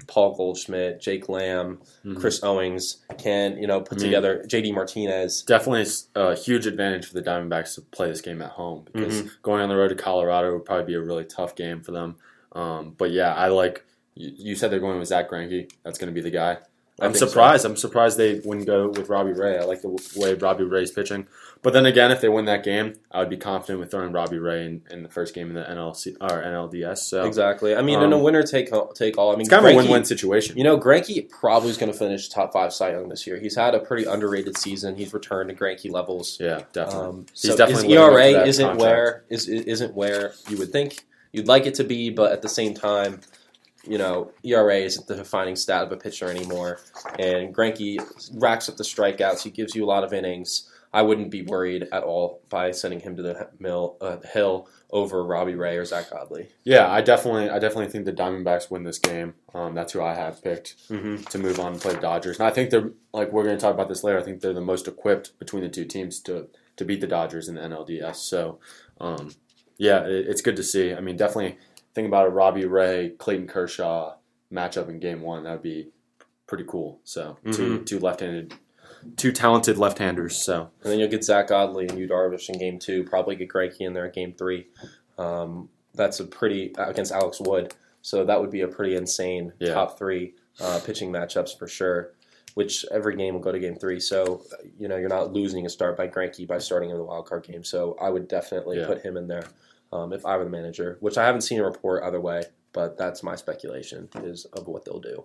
Paul 0.07 0.35
Goldschmidt, 0.35 1.01
Jake 1.01 1.29
Lamb, 1.29 1.81
Mhm. 2.05 2.19
Chris 2.21 2.43
Owings 2.43 2.99
can 3.19 3.57
you 3.59 3.67
know 3.67 3.81
put 3.81 3.99
I 3.99 4.03
mean- 4.03 4.07
together 4.07 4.45
JD 4.47 4.73
Martinez. 4.73 5.43
Definitely 5.43 5.87
a 6.15 6.35
huge 6.35 6.67
advantage 6.67 7.07
for 7.07 7.15
the 7.15 7.23
Diamondbacks 7.23 7.75
to 7.77 7.81
play 7.83 8.09
this 8.09 8.21
game 8.21 8.43
at 8.43 8.51
home 8.51 8.87
because 8.93 9.15
Mm-hmm. 9.23 9.29
going 9.43 9.63
on 9.63 9.69
the 9.69 9.77
road 9.77 9.89
to 9.89 9.95
Colorado 9.95 10.53
would 10.53 10.65
probably 10.65 10.87
be 10.87 10.95
a 10.95 11.01
really 11.01 11.25
tough 11.25 11.55
game 11.55 11.81
for 11.81 11.93
them. 11.93 12.17
Um, 12.53 12.95
but 12.99 13.11
yeah, 13.11 13.35
I 13.35 13.49
like 13.49 13.85
you, 14.15 14.33
you 14.37 14.55
said 14.57 14.71
they're 14.71 14.79
going 14.81 14.99
with 14.99 15.09
Zack 15.09 15.31
Greinke. 15.31 15.71
That's 15.85 15.99
going 15.99 16.09
to 16.09 16.15
be 16.15 16.21
the 16.21 16.31
guy. 16.31 16.59
I 17.01 17.07
I'm 17.07 17.13
think 17.13 17.21
so. 17.21 17.27
surprised. 17.27 17.65
I'm 17.65 17.77
surprised 17.77 18.19
they 18.19 18.41
wouldn't 18.45 18.67
go 18.67 18.89
with 18.89 19.09
Robbie 19.09 19.33
Ray. 19.33 19.59
I 19.59 19.65
like 19.65 19.83
the 19.83 19.89
way 20.17 20.35
Robbie 20.35 20.63
Ray's 20.65 20.93
pitching. 20.93 21.27
But 21.61 21.73
then 21.73 21.87
again, 21.87 22.13
if 22.13 22.21
they 22.21 22.29
win 22.29 22.45
that 22.45 22.63
game, 22.63 22.95
I 23.11 23.19
would 23.21 23.31
be 23.31 23.37
confident 23.39 23.81
with 23.81 23.91
throwing 23.91 24.13
Robbie 24.13 24.39
Ray 24.39 24.67
in, 24.67 24.83
in 24.91 25.03
the 25.03 25.09
first 25.09 25.35
game 25.35 25.49
in 25.49 25.55
the 25.55 25.63
NLC 25.65 26.15
or 26.21 26.29
NLDS. 26.43 26.99
So 26.99 27.25
Exactly. 27.25 27.75
I 27.75 27.81
mean, 27.83 28.01
in 28.03 28.13
a 28.13 28.17
Um, 28.17 28.23
winner 28.23 28.43
take 28.45 28.71
take 28.95 29.19
all. 29.19 29.31
I 29.31 29.33
mean, 29.33 29.41
it's 29.41 29.49
kind 29.51 29.67
of 29.67 29.73
a 29.73 29.77
win-win 29.77 30.05
situation. 30.05 30.57
You 30.57 30.63
know, 30.63 30.79
Greinke 30.79 31.29
probably 31.31 31.71
is 31.71 31.77
going 31.79 31.91
to 31.91 31.99
finish 31.99 32.29
top 32.29 32.53
five 32.53 32.73
Cy 32.73 32.93
Young 32.93 33.09
this 33.09 33.27
year. 33.27 33.39
He's 33.41 33.57
had 33.57 33.75
a 33.75 33.81
pretty 33.81 34.05
underrated 34.05 34.57
season. 34.57 34.95
He's 34.95 35.13
returned 35.13 35.49
to 35.51 35.57
Greinke 35.57 35.91
levels. 35.91 36.37
yeah, 36.41 36.61
definitely. 36.73 37.09
Um, 37.09 37.27
He's 37.33 37.41
so 37.41 37.57
definitely 37.57 37.73
his 37.75 37.83
living 37.85 37.99
up 37.99 38.11
to 38.11 38.15
ERA 38.39 38.47
isn't 38.47 38.67
contract. 38.67 38.81
where 38.81 39.25
is 39.31 39.49
isn't 39.49 39.95
where 39.95 40.33
you 40.49 40.59
would 40.59 40.71
think 40.71 41.05
you'd 41.33 41.49
like 41.49 41.67
it 41.67 41.75
to 41.77 41.85
be, 41.85 42.11
but 42.11 42.31
at 42.31 42.43
the 42.43 42.49
same 42.49 42.75
time, 42.75 43.21
you 43.87 43.99
know, 43.99 44.31
ERA 44.43 44.77
isn't 44.77 45.07
the 45.07 45.17
defining 45.17 45.57
stat 45.57 45.83
of 45.85 45.93
a 45.93 45.97
pitcher 45.97 46.29
anymore. 46.31 46.81
And 47.19 47.55
Greinke 47.55 47.99
racks 48.35 48.69
up 48.69 48.77
the 48.77 48.85
strikeouts. 48.85 49.43
He 49.43 49.51
gives 49.51 49.75
you 49.75 49.85
a 49.85 49.87
lot 49.87 50.05
of 50.05 50.13
innings. 50.13 50.71
I 50.93 51.03
wouldn't 51.03 51.31
be 51.33 51.43
worried 51.43 51.89
at 51.91 52.05
all 52.05 52.41
by 52.49 52.71
sending 52.71 53.01
him 53.01 53.17
to 53.17 53.23
the 53.23 53.49
mill 53.59 53.97
uh, 54.01 54.19
hill 54.33 54.69
over 54.91 55.25
Robbie 55.25 55.57
Ray 55.57 55.77
or 55.77 55.85
Zack 55.85 56.11
Godley. 56.11 56.51
Yeah, 56.63 56.89
I 56.89 57.01
definitely, 57.01 57.51
I 57.51 57.59
definitely 57.59 57.89
think 57.89 58.05
the 58.05 58.13
Diamondbacks 58.13 58.71
win 58.71 58.85
this 58.85 59.01
game. 59.01 59.35
Um, 59.53 59.75
that's 59.75 59.93
who 59.93 60.01
I 60.01 60.15
have 60.15 60.41
picked 60.43 60.77
Mm-hmm. 60.89 61.25
to 61.25 61.39
move 61.39 61.59
on 61.59 61.73
and 61.73 61.81
play 61.83 61.95
the 61.95 62.01
Dodgers, 62.01 62.39
and 62.39 62.47
I 62.47 62.53
think 62.53 62.71
they're 62.71 62.93
like 63.13 63.33
we're 63.33 63.43
going 63.43 63.57
to 63.57 63.61
talk 63.61 63.75
about 63.75 63.89
this 63.89 64.05
later. 64.05 64.21
I 64.21 64.23
think 64.23 64.41
they're 64.41 64.53
the 64.53 64.61
most 64.61 64.87
equipped 64.87 65.37
between 65.41 65.65
the 65.65 65.69
two 65.69 65.85
teams 65.85 66.21
to 66.21 66.47
to 66.77 66.85
beat 66.85 67.01
the 67.01 67.09
Dodgers 67.09 67.49
in 67.49 67.57
the 67.57 67.61
NLDS. 67.63 68.17
So, 68.17 68.61
um, 69.01 69.35
yeah, 69.79 70.05
it, 70.05 70.27
it's 70.29 70.43
good 70.43 70.55
to 70.57 70.63
see. 70.63 70.95
I 70.95 71.01
mean, 71.01 71.17
definitely 71.17 71.59
think 71.95 72.09
about 72.09 72.27
a 72.27 72.31
Robbie 72.31 72.67
Ray, 72.67 73.11
Clayton 73.19 73.47
Kershaw 73.47 74.15
matchup 74.53 74.89
in 74.89 74.99
Game 75.01 75.21
One. 75.23 75.45
That 75.45 75.53
would 75.53 75.63
be 75.63 75.89
pretty 76.47 76.65
cool. 76.67 77.01
So, 77.05 77.39
two 77.53 77.83
two 77.85 77.99
left-handed, 77.99 78.55
two 79.17 79.33
talented 79.33 79.79
left-handers. 79.79 80.37
So, 80.37 80.71
And 80.83 80.93
then 80.93 80.99
you'll 80.99 81.09
get 81.11 81.25
Zack 81.25 81.49
Godley 81.49 81.87
and 81.89 81.99
Yu 81.99 82.09
Darvish 82.09 82.49
in 82.49 82.59
game 82.59 82.79
two. 82.79 83.05
Probably 83.05 83.37
get 83.37 83.49
Greinke 83.49 83.81
in 83.81 83.95
there 83.95 84.07
in 84.07 84.13
game 84.13 84.35
three. 84.37 84.67
Um, 85.19 85.69
that's 85.95 86.21
a 86.21 86.25
pretty 86.25 86.75
against 86.77 87.13
Alex 87.13 87.41
Wood. 87.41 87.75
So 88.03 88.25
that 88.25 88.41
would 88.41 88.51
be 88.51 88.61
a 88.61 88.69
pretty 88.69 88.97
insane 88.97 89.53
Yeah. 89.59 89.73
top 89.75 89.97
three 89.99 90.35
uh, 90.61 90.81
pitching 90.85 91.11
matchups 91.11 91.59
for 91.59 91.67
sure. 91.67 92.13
Which 92.55 92.85
every 92.93 93.17
game 93.17 93.35
will 93.35 93.41
go 93.41 93.51
to 93.51 93.59
game 93.59 93.75
three. 93.77 93.99
So 93.99 94.43
you 94.79 94.87
know 94.89 94.97
you're 94.97 95.09
not 95.09 95.33
losing 95.33 95.67
a 95.67 95.69
start 95.69 95.97
by 95.97 96.07
Greinke 96.09 96.47
by 96.47 96.59
starting 96.59 96.91
in 96.91 96.97
the 96.97 97.03
wild 97.05 97.27
card 97.27 97.45
game. 97.45 97.65
So 97.65 97.97
I 98.01 98.11
would 98.11 98.29
definitely 98.29 98.79
Yeah. 98.79 98.87
put 98.87 99.03
him 99.03 99.17
in 99.17 99.27
there 99.27 99.45
um, 99.95 100.13
if 100.13 100.27
I 100.27 100.37
were 100.37 100.45
the 100.45 100.51
manager. 100.51 100.99
Which 101.01 101.17
I 101.17 101.25
haven't 101.25 101.43
seen 101.43 101.61
a 101.61 101.65
report 101.65 102.03
other 102.03 102.21
way, 102.21 102.43
but 102.73 102.99
that's 102.99 103.23
my 103.23 103.37
speculation 103.37 104.09
is 104.23 104.45
of 104.47 104.67
what 104.67 104.85
they'll 104.85 105.01
do. 105.01 105.25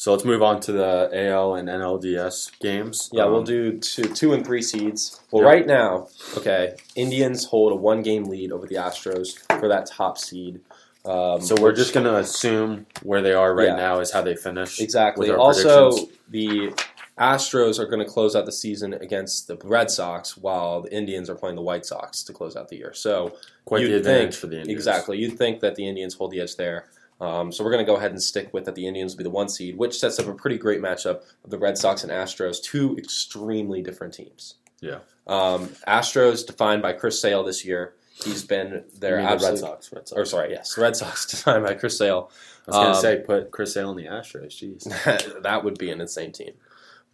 so 0.00 0.12
let's 0.12 0.24
move 0.24 0.42
on 0.44 0.60
to 0.60 0.70
the 0.70 1.10
AL 1.12 1.56
and 1.56 1.68
NLDS 1.68 2.52
games. 2.60 3.10
Yeah, 3.12 3.24
we'll 3.24 3.38
Um, 3.38 3.44
do 3.44 3.78
two, 3.80 4.04
two 4.04 4.32
and 4.32 4.46
three 4.46 4.62
seeds. 4.62 5.20
Well, 5.32 5.42
Yeah. 5.42 5.48
right 5.48 5.66
now, 5.66 6.06
okay, 6.36 6.76
Indians 6.94 7.46
hold 7.46 7.72
a 7.72 7.74
one 7.74 8.02
game 8.02 8.24
lead 8.26 8.52
over 8.52 8.64
the 8.68 8.76
Astros 8.76 9.40
for 9.58 9.66
that 9.66 9.86
top 9.86 10.16
seed. 10.16 10.60
Um, 11.04 11.40
So 11.40 11.56
we're 11.60 11.70
which- 11.70 11.78
just 11.78 11.94
gonna 11.94 12.14
assume 12.14 12.86
where 13.02 13.20
they 13.22 13.32
are 13.32 13.52
right 13.52 13.68
Yeah. 13.68 13.74
now 13.76 13.98
is 13.98 14.12
how 14.12 14.22
they 14.22 14.36
finish. 14.36 14.80
exactly. 14.80 15.32
Also, 15.32 15.90
the 16.30 16.72
Astros 17.18 17.78
are 17.78 17.86
going 17.86 18.04
to 18.04 18.10
close 18.10 18.36
out 18.36 18.46
the 18.46 18.52
season 18.52 18.94
against 18.94 19.48
the 19.48 19.56
Red 19.64 19.90
Sox, 19.90 20.36
while 20.36 20.82
the 20.82 20.92
Indians 20.94 21.28
are 21.28 21.34
playing 21.34 21.56
the 21.56 21.62
White 21.62 21.84
Sox 21.84 22.22
to 22.24 22.32
close 22.32 22.56
out 22.56 22.68
the 22.68 22.76
year. 22.76 22.92
So 22.94 23.36
quite 23.64 23.84
the 23.84 23.96
advantage 23.96 24.34
think- 24.34 24.40
for 24.40 24.46
the 24.46 24.58
Indians. 24.58 24.78
Exactly. 24.78 25.18
You'd 25.18 25.36
think 25.36 25.60
that 25.60 25.74
the 25.74 25.86
Indians 25.88 26.14
hold 26.14 26.30
the 26.30 26.40
edge 26.40 26.56
there. 26.56 26.86
Um, 27.20 27.50
so 27.50 27.64
we're 27.64 27.72
going 27.72 27.84
to 27.84 27.90
go 27.90 27.96
ahead 27.96 28.12
and 28.12 28.22
stick 28.22 28.54
with 28.54 28.64
that 28.66 28.76
the 28.76 28.86
Indians 28.86 29.14
will 29.14 29.18
be 29.18 29.24
the 29.24 29.30
one 29.30 29.48
seed, 29.48 29.76
which 29.76 29.98
sets 29.98 30.20
up 30.20 30.28
a 30.28 30.34
pretty 30.34 30.56
great 30.56 30.80
matchup 30.80 31.22
of 31.44 31.50
the 31.50 31.58
Red 31.58 31.76
Sox 31.76 32.04
and 32.04 32.12
Astros, 32.12 32.62
two 32.62 32.96
extremely 32.96 33.82
different 33.82 34.14
teams. 34.14 34.54
Yeah. 34.80 34.98
Um, 35.26 35.68
Astros 35.88 36.46
defined 36.46 36.82
by 36.82 36.92
Chris 36.92 37.20
Sale 37.20 37.42
this 37.42 37.64
year. 37.64 37.94
He's 38.24 38.44
been 38.44 38.84
their 38.98 39.18
mean 39.18 39.38
the. 39.38 39.46
Red 39.46 39.58
Sox. 39.58 39.92
Red 39.92 40.08
Sox. 40.08 40.12
Or 40.12 40.24
sorry, 40.24 40.50
yes, 40.50 40.74
the 40.74 40.82
Red 40.82 40.96
Sox 40.96 41.26
defined 41.30 41.64
by 41.64 41.74
Chris 41.74 41.98
Sale. 41.98 42.30
I 42.66 42.70
was 42.70 42.76
gonna 42.76 42.88
um, 42.90 43.00
say 43.00 43.22
put 43.24 43.50
Chris 43.50 43.74
Sale 43.74 43.90
in 43.90 43.96
the 43.96 44.06
Astros. 44.06 44.48
Jeez. 44.48 45.42
that 45.42 45.64
would 45.64 45.78
be 45.78 45.90
an 45.90 46.00
insane 46.00 46.32
team. 46.32 46.52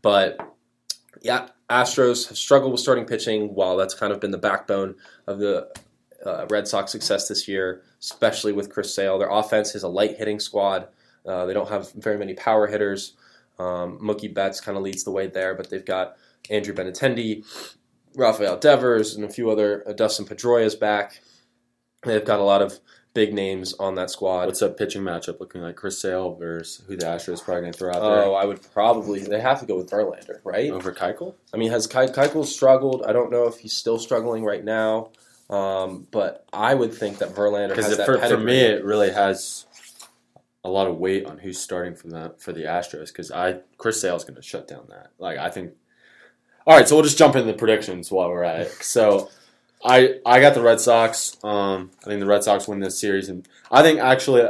But 0.04 0.38
yeah, 1.22 1.48
Astros 1.70 2.28
have 2.28 2.36
struggled 2.36 2.72
with 2.72 2.80
starting 2.82 3.06
pitching, 3.06 3.54
while 3.54 3.78
that's 3.78 3.94
kind 3.94 4.12
of 4.12 4.20
been 4.20 4.32
the 4.32 4.38
backbone 4.38 4.96
of 5.26 5.38
the 5.38 5.70
uh, 6.24 6.44
Red 6.50 6.68
Sox 6.68 6.92
success 6.92 7.26
this 7.26 7.48
year, 7.48 7.80
especially 8.00 8.52
with 8.52 8.70
Chris 8.70 8.94
Sale. 8.94 9.18
Their 9.18 9.30
offense 9.30 9.74
is 9.74 9.82
a 9.82 9.88
light 9.88 10.18
hitting 10.18 10.38
squad. 10.40 10.88
Uh, 11.26 11.46
they 11.46 11.54
don't 11.54 11.70
have 11.70 11.90
very 11.92 12.18
many 12.18 12.34
power 12.34 12.66
hitters. 12.66 13.14
Um, 13.58 13.98
Mookie 13.98 14.32
Betts 14.32 14.60
kind 14.60 14.76
of 14.76 14.84
leads 14.84 15.04
the 15.04 15.10
way 15.10 15.26
there, 15.26 15.54
but 15.54 15.70
they've 15.70 15.84
got 15.84 16.16
Andrew 16.50 16.74
Benintendi, 16.74 17.46
Rafael 18.14 18.58
Devers, 18.58 19.16
and 19.16 19.24
a 19.24 19.30
few 19.30 19.50
other. 19.50 19.88
Uh, 19.88 19.94
Dustin 19.94 20.26
Pedroia's 20.26 20.74
back. 20.74 21.22
They've 22.02 22.26
got 22.26 22.40
a 22.40 22.44
lot 22.44 22.60
of 22.60 22.78
big 23.14 23.32
names 23.32 23.72
on 23.74 23.94
that 23.94 24.10
squad. 24.10 24.46
What's 24.46 24.60
that 24.60 24.76
pitching 24.76 25.02
matchup 25.02 25.40
looking 25.40 25.62
like? 25.62 25.76
Chris 25.76 25.98
Sale 25.98 26.34
versus 26.34 26.84
who 26.86 26.96
the 26.96 27.06
Astros 27.06 27.42
probably 27.42 27.62
gonna 27.62 27.72
throw 27.72 27.90
out 27.90 28.02
there 28.02 28.24
Oh, 28.24 28.34
I 28.34 28.44
would 28.44 28.60
probably. 28.72 29.20
They 29.20 29.40
have 29.40 29.60
to 29.60 29.66
go 29.66 29.76
with 29.76 29.90
Verlander, 29.90 30.40
right? 30.44 30.70
over 30.70 30.92
Keuchel. 30.92 31.34
I 31.54 31.56
mean, 31.56 31.70
has 31.70 31.86
Ke- 31.86 32.12
Keuchel 32.12 32.44
struggled? 32.44 33.04
I 33.06 33.12
don't 33.12 33.30
know 33.30 33.46
if 33.46 33.58
he's 33.58 33.72
still 33.74 33.98
struggling 33.98 34.44
right 34.44 34.64
now, 34.64 35.12
um, 35.48 36.06
but 36.10 36.46
I 36.52 36.74
would 36.74 36.92
think 36.92 37.18
that 37.18 37.34
Verlander 37.34 37.76
has 37.76 37.86
Because 37.86 37.96
that 37.96 38.06
for, 38.06 38.18
for 38.18 38.36
me, 38.38 38.58
it 38.58 38.84
really 38.84 39.10
has 39.10 39.66
a 40.64 40.68
lot 40.68 40.88
of 40.88 40.98
weight 40.98 41.26
on 41.26 41.38
who's 41.38 41.58
starting 41.58 41.94
from 41.94 42.10
that 42.10 42.42
for 42.42 42.52
the 42.52 42.64
Astros. 42.64 43.08
Because 43.08 43.30
I 43.30 43.60
Chris 43.78 44.00
Sale's 44.00 44.24
going 44.24 44.36
to 44.36 44.42
shut 44.42 44.66
down 44.66 44.86
that. 44.90 45.10
Like 45.18 45.38
I 45.38 45.50
think. 45.50 45.72
All 46.66 46.74
right, 46.74 46.88
so 46.88 46.96
we'll 46.96 47.04
just 47.04 47.18
jump 47.18 47.36
into 47.36 47.46
the 47.52 47.58
predictions 47.58 48.10
while 48.10 48.30
we're 48.30 48.42
at 48.42 48.60
it. 48.62 48.72
So, 48.82 49.28
I 49.84 50.20
I 50.24 50.40
got 50.40 50.54
the 50.54 50.62
Red 50.62 50.80
Sox. 50.80 51.36
Um, 51.44 51.90
I 52.02 52.06
think 52.06 52.20
the 52.20 52.26
Red 52.26 52.42
Sox 52.42 52.66
win 52.66 52.80
this 52.80 52.98
series, 52.98 53.28
and 53.28 53.46
I 53.70 53.82
think 53.82 54.00
actually, 54.00 54.42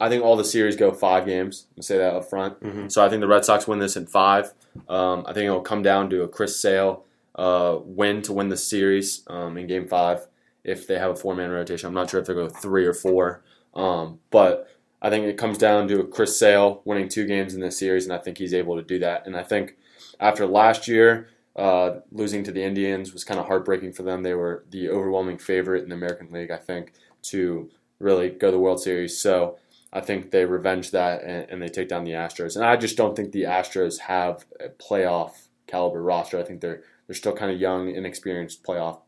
I 0.00 0.08
think 0.08 0.22
all 0.24 0.36
the 0.36 0.44
series 0.44 0.76
go 0.76 0.92
five 0.92 1.26
games. 1.26 1.66
I'll 1.76 1.82
say 1.82 1.98
that 1.98 2.14
up 2.14 2.28
front. 2.30 2.60
Mhm. 2.60 2.90
So 2.92 3.04
I 3.04 3.08
think 3.08 3.20
the 3.20 3.26
Red 3.28 3.44
Sox 3.44 3.66
win 3.66 3.80
this 3.80 3.96
in 3.96 4.06
five. 4.06 4.52
Um, 4.88 5.24
I 5.26 5.32
think 5.32 5.46
it'll 5.46 5.60
come 5.62 5.82
down 5.82 6.10
to 6.10 6.22
a 6.22 6.28
Chris 6.28 6.60
Sale 6.60 7.04
uh, 7.34 7.78
win 7.84 8.22
to 8.22 8.32
win 8.32 8.48
the 8.48 8.56
series 8.56 9.22
um, 9.26 9.56
in 9.58 9.66
Game 9.66 9.88
Five 9.88 10.26
if 10.62 10.86
they 10.86 10.98
have 10.98 11.10
a 11.10 11.16
four 11.16 11.34
man 11.34 11.50
rotation. 11.50 11.88
I'm 11.88 11.94
not 11.94 12.08
sure 12.10 12.20
if 12.20 12.26
they 12.26 12.34
go 12.34 12.48
three 12.48 12.86
or 12.86 12.94
four, 12.94 13.42
um, 13.74 14.20
but 14.30 14.68
I 15.02 15.10
think 15.10 15.26
it 15.26 15.36
comes 15.36 15.58
down 15.58 15.88
to 15.88 16.00
a 16.00 16.06
Chris 16.06 16.38
Sale 16.38 16.82
winning 16.84 17.08
two 17.08 17.26
games 17.26 17.52
in 17.54 17.60
this 17.60 17.78
series, 17.78 18.04
and 18.04 18.12
I 18.12 18.18
think 18.18 18.38
he's 18.38 18.54
able 18.54 18.76
to 18.76 18.82
do 18.82 18.98
that. 19.00 19.26
And 19.26 19.36
I 19.36 19.42
think 19.42 19.76
after 20.20 20.46
last 20.46 20.86
year, 20.88 21.28
uh, 21.56 22.00
losing 22.10 22.42
to 22.44 22.52
the 22.52 22.62
Indians 22.62 23.12
was 23.12 23.24
kind 23.24 23.38
of 23.38 23.46
heartbreaking 23.46 23.92
for 23.92 24.02
them. 24.02 24.22
They 24.22 24.34
were 24.34 24.64
the 24.70 24.88
overwhelming 24.88 25.38
favorite 25.38 25.82
in 25.82 25.88
the 25.88 25.94
American 25.94 26.32
League, 26.32 26.50
I 26.50 26.56
think, 26.56 26.92
to 27.24 27.70
really 27.98 28.30
go 28.30 28.48
to 28.48 28.52
the 28.52 28.58
World 28.58 28.82
Series. 28.82 29.18
So 29.18 29.58
I 29.92 30.00
think 30.00 30.32
they 30.32 30.44
revenge 30.44 30.90
that 30.90 31.22
and, 31.22 31.48
and 31.48 31.62
they 31.62 31.68
take 31.68 31.88
down 31.88 32.04
the 32.04 32.12
Astros. 32.12 32.56
And 32.56 32.64
I 32.64 32.76
just 32.76 32.96
don't 32.96 33.14
think 33.14 33.32
the 33.32 33.44
Astros 33.44 34.00
have 34.00 34.44
a 34.60 34.68
playoff 34.68 35.46
caliber 35.66 36.02
roster. 36.02 36.38
I 36.38 36.42
think 36.42 36.60
they're 36.60 36.82
they're 37.06 37.14
still 37.14 37.34
kind 37.34 37.52
of 37.52 37.60
young, 37.60 37.94
inexperienced 37.94 38.64
playoff 38.64 39.00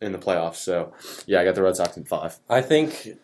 in 0.00 0.12
the 0.12 0.18
playoffs. 0.18 0.56
So 0.56 0.92
yeah, 1.26 1.40
I 1.40 1.44
got 1.44 1.54
the 1.54 1.62
Red 1.62 1.76
Sox 1.76 1.96
in 1.96 2.04
five. 2.04 2.38
I 2.48 2.62
think 2.62 3.16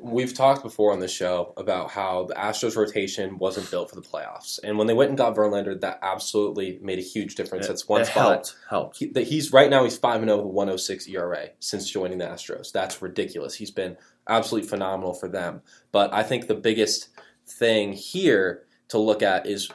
we've 0.00 0.34
talked 0.34 0.62
before 0.62 0.92
on 0.92 1.00
the 1.00 1.08
show 1.08 1.52
about 1.56 1.90
how 1.90 2.24
the 2.24 2.34
Astros 2.34 2.76
rotation 2.76 3.38
wasn't 3.38 3.70
built 3.70 3.90
for 3.90 3.96
the 3.96 4.02
playoffs, 4.02 4.58
and 4.62 4.78
when 4.78 4.86
they 4.86 4.94
went 4.94 5.10
and 5.10 5.18
got 5.18 5.34
Verlander, 5.34 5.80
that 5.80 5.98
absolutely 6.02 6.78
made 6.82 6.98
a 6.98 7.02
huge 7.02 7.34
difference. 7.34 7.66
That's 7.66 7.88
one 7.88 8.04
spot. 8.04 8.14
helped. 8.14 8.56
Helped. 8.68 8.98
He, 8.98 9.06
that 9.06 9.26
he's 9.26 9.52
right 9.52 9.70
now 9.70 9.84
he's 9.84 9.98
five 9.98 10.20
and 10.20 10.28
zero 10.28 10.38
with 10.38 10.46
a 10.46 10.48
one 10.48 10.68
hundred 10.68 10.78
six 10.78 11.06
ERA 11.08 11.48
since 11.60 11.90
joining 11.90 12.18
the 12.18 12.26
Astros. 12.26 12.72
That's 12.72 13.00
ridiculous. 13.02 13.54
He's 13.54 13.70
been 13.70 13.96
absolutely 14.28 14.68
phenomenal 14.68 15.14
for 15.14 15.28
them. 15.28 15.62
But 15.92 16.12
I 16.12 16.22
think 16.22 16.46
the 16.46 16.54
biggest 16.54 17.08
thing 17.46 17.92
here 17.92 18.64
to 18.88 18.98
look 18.98 19.22
at 19.22 19.46
is 19.46 19.70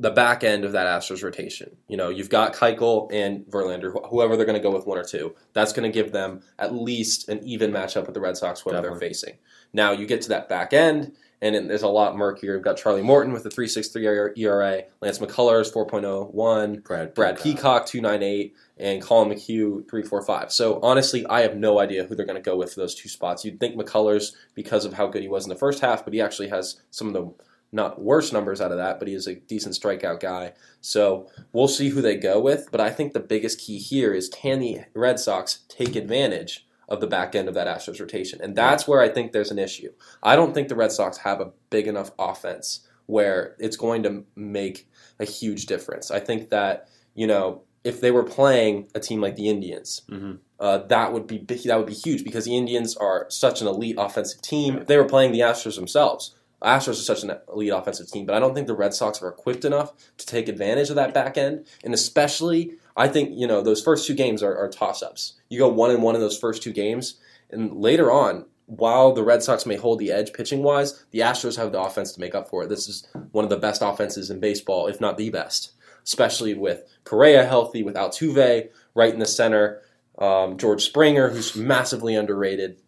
the 0.00 0.10
back 0.10 0.42
end 0.42 0.64
of 0.64 0.72
that 0.72 0.86
Astros 0.86 1.22
rotation. 1.22 1.76
You 1.86 1.98
know, 1.98 2.08
you've 2.08 2.30
got 2.30 2.54
Keuchel 2.54 3.12
and 3.12 3.44
Verlander, 3.44 3.92
wh- 3.92 4.08
whoever 4.08 4.34
they're 4.34 4.46
going 4.46 4.56
to 4.58 4.62
go 4.62 4.70
with, 4.70 4.86
one 4.86 4.96
or 4.96 5.04
two. 5.04 5.34
That's 5.52 5.74
going 5.74 5.90
to 5.90 5.94
give 5.94 6.10
them 6.10 6.40
at 6.58 6.74
least 6.74 7.28
an 7.28 7.40
even 7.44 7.70
matchup 7.70 8.06
with 8.06 8.14
the 8.14 8.20
Red 8.20 8.38
Sox, 8.38 8.62
whoever 8.62 8.78
Definitely. 8.78 8.98
they're 8.98 9.08
facing. 9.08 9.34
Now 9.74 9.92
you 9.92 10.06
get 10.06 10.22
to 10.22 10.30
that 10.30 10.48
back 10.48 10.72
end, 10.72 11.12
and 11.42 11.54
it, 11.54 11.68
there's 11.68 11.82
a 11.82 11.88
lot 11.88 12.16
murkier. 12.16 12.54
You've 12.54 12.64
got 12.64 12.78
Charlie 12.78 13.02
Morton 13.02 13.34
with 13.34 13.44
a 13.44 13.50
3.63 13.50 14.38
ERA, 14.38 14.82
Lance 15.02 15.18
McCullers 15.18 15.70
4.01, 15.70 16.82
Brad 16.82 17.12
Brad 17.12 17.38
Peacock 17.38 17.84
298 17.84 18.54
and 18.78 19.02
Colin 19.02 19.28
McHugh 19.28 19.86
345. 19.90 20.50
So 20.50 20.80
honestly, 20.82 21.26
I 21.26 21.42
have 21.42 21.56
no 21.56 21.78
idea 21.78 22.04
who 22.04 22.14
they're 22.14 22.24
going 22.26 22.42
to 22.42 22.50
go 22.50 22.56
with 22.56 22.72
for 22.72 22.80
those 22.80 22.94
two 22.94 23.10
spots. 23.10 23.44
You'd 23.44 23.60
think 23.60 23.76
McCullers 23.76 24.32
because 24.54 24.86
of 24.86 24.94
how 24.94 25.06
good 25.08 25.20
he 25.20 25.28
was 25.28 25.44
in 25.44 25.50
the 25.50 25.56
first 25.56 25.80
half, 25.80 26.04
but 26.04 26.14
he 26.14 26.22
actually 26.22 26.48
has 26.48 26.80
some 26.90 27.06
of 27.06 27.12
the 27.12 27.30
not 27.72 28.00
worse 28.00 28.32
numbers 28.32 28.60
out 28.60 28.72
of 28.72 28.78
that, 28.78 28.98
but 28.98 29.06
he 29.08 29.14
is 29.14 29.26
a 29.26 29.36
decent 29.36 29.74
strikeout 29.74 30.20
guy. 30.20 30.52
So 30.80 31.28
we'll 31.52 31.68
see 31.68 31.90
who 31.90 32.02
they 32.02 32.16
go 32.16 32.40
with. 32.40 32.68
But 32.72 32.80
I 32.80 32.90
think 32.90 33.12
the 33.12 33.20
biggest 33.20 33.60
key 33.60 33.78
here 33.78 34.12
is 34.12 34.28
can 34.28 34.58
the 34.60 34.80
Red 34.94 35.20
Sox 35.20 35.60
take 35.68 35.94
advantage 35.96 36.66
of 36.88 37.00
the 37.00 37.06
back 37.06 37.34
end 37.36 37.48
of 37.48 37.54
that 37.54 37.68
Astros 37.68 38.00
rotation? 38.00 38.40
And 38.42 38.56
that's 38.56 38.88
where 38.88 39.00
I 39.00 39.08
think 39.08 39.32
there's 39.32 39.52
an 39.52 39.58
issue. 39.58 39.90
I 40.22 40.34
don't 40.36 40.52
think 40.52 40.68
the 40.68 40.74
Red 40.76 40.90
Sox 40.92 41.18
have 41.18 41.40
a 41.40 41.52
big 41.70 41.86
enough 41.86 42.10
offense 42.18 42.86
where 43.06 43.56
it's 43.58 43.76
going 43.76 44.02
to 44.04 44.24
make 44.36 44.88
a 45.18 45.24
huge 45.24 45.66
difference. 45.66 46.10
I 46.10 46.20
think 46.20 46.50
that, 46.50 46.88
you 47.14 47.26
know, 47.26 47.62
if 47.82 48.00
they 48.00 48.10
were 48.10 48.22
playing 48.24 48.88
a 48.94 49.00
team 49.00 49.20
like 49.20 49.36
the 49.36 49.48
Indians, 49.48 50.02
Mhm. 50.10 50.38
uh, 50.58 50.78
that 50.78 51.12
would 51.12 51.26
be 51.26 51.38
big- 51.38 51.62
that 51.64 51.76
would 51.78 51.86
be 51.86 51.94
huge 51.94 52.24
because 52.24 52.44
the 52.44 52.56
Indians 52.56 52.96
are 52.96 53.26
such 53.30 53.62
an 53.62 53.66
elite 53.68 53.96
offensive 53.98 54.42
team. 54.42 54.76
If 54.78 54.86
they 54.86 54.96
were 54.96 55.04
playing 55.06 55.32
the 55.32 55.40
Astros 55.40 55.76
themselves, 55.76 56.34
Astros 56.62 56.90
are 56.90 56.94
such 56.94 57.22
an 57.22 57.32
elite 57.52 57.72
offensive 57.72 58.10
team, 58.10 58.26
but 58.26 58.34
I 58.34 58.38
don't 58.38 58.54
think 58.54 58.66
the 58.66 58.74
Red 58.74 58.92
Sox 58.92 59.22
are 59.22 59.28
equipped 59.28 59.64
enough 59.64 59.92
to 60.18 60.26
take 60.26 60.48
advantage 60.48 60.90
of 60.90 60.96
that 60.96 61.14
back 61.14 61.38
end. 61.38 61.66
And 61.82 61.94
especially, 61.94 62.72
I 62.96 63.08
think 63.08 63.30
you 63.32 63.46
know 63.46 63.62
those 63.62 63.82
first 63.82 64.06
two 64.06 64.14
games 64.14 64.42
are, 64.42 64.56
are 64.56 64.68
toss 64.68 65.02
ups. 65.02 65.34
You 65.48 65.58
go 65.58 65.68
one 65.68 65.90
and 65.90 66.02
one 66.02 66.14
in 66.14 66.20
those 66.20 66.38
first 66.38 66.62
two 66.62 66.72
games, 66.72 67.18
and 67.50 67.80
later 67.80 68.12
on, 68.12 68.44
while 68.66 69.12
the 69.12 69.24
Red 69.24 69.42
Sox 69.42 69.64
may 69.64 69.76
hold 69.76 69.98
the 69.98 70.12
edge 70.12 70.32
pitching 70.32 70.62
wise, 70.62 71.04
the 71.10 71.20
Astros 71.20 71.56
have 71.56 71.72
the 71.72 71.80
offense 71.80 72.12
to 72.12 72.20
make 72.20 72.34
up 72.34 72.48
for 72.48 72.62
it. 72.62 72.68
This 72.68 72.88
is 72.88 73.06
one 73.32 73.44
of 73.44 73.50
the 73.50 73.56
best 73.56 73.80
offenses 73.82 74.30
in 74.30 74.38
baseball, 74.38 74.86
if 74.86 75.00
not 75.00 75.16
the 75.16 75.30
best. 75.30 75.72
especially 76.04 76.54
with 76.54 76.82
Correa 77.04 77.44
healthy, 77.44 77.82
with 77.82 77.94
Altuve 77.94 78.68
right 78.94 79.12
in 79.12 79.20
the 79.20 79.26
center, 79.26 79.82
um, 80.18 80.58
George 80.58 80.84
Springer, 80.84 81.30
who's 81.30 81.56
massively 81.56 82.14
underrated. 82.14 82.80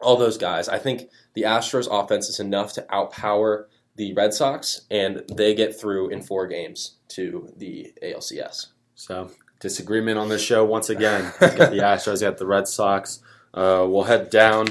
All 0.00 0.16
those 0.16 0.36
guys. 0.36 0.68
I 0.68 0.78
think 0.78 1.08
the 1.34 1.42
Astros 1.42 1.88
offense 1.90 2.28
is 2.28 2.40
enough 2.40 2.72
to 2.74 2.82
outpower 2.82 3.66
the 3.96 4.12
Red 4.14 4.34
Sox, 4.34 4.82
and 4.90 5.22
they 5.32 5.54
get 5.54 5.78
through 5.78 6.08
in 6.08 6.22
four 6.22 6.46
games 6.46 6.96
to 7.08 7.52
the 7.56 7.92
ALCS. 8.02 8.66
So 8.94 9.30
disagreement 9.60 10.18
on 10.18 10.28
this 10.28 10.42
show 10.42 10.64
once 10.64 10.90
again. 10.90 11.32
Got 11.40 11.70
the 11.70 11.78
Astros, 11.78 12.20
got 12.20 12.38
the 12.38 12.46
Red 12.46 12.68
Sox. 12.68 13.20
Uh, 13.52 13.86
we'll 13.88 14.04
head 14.04 14.30
down 14.30 14.66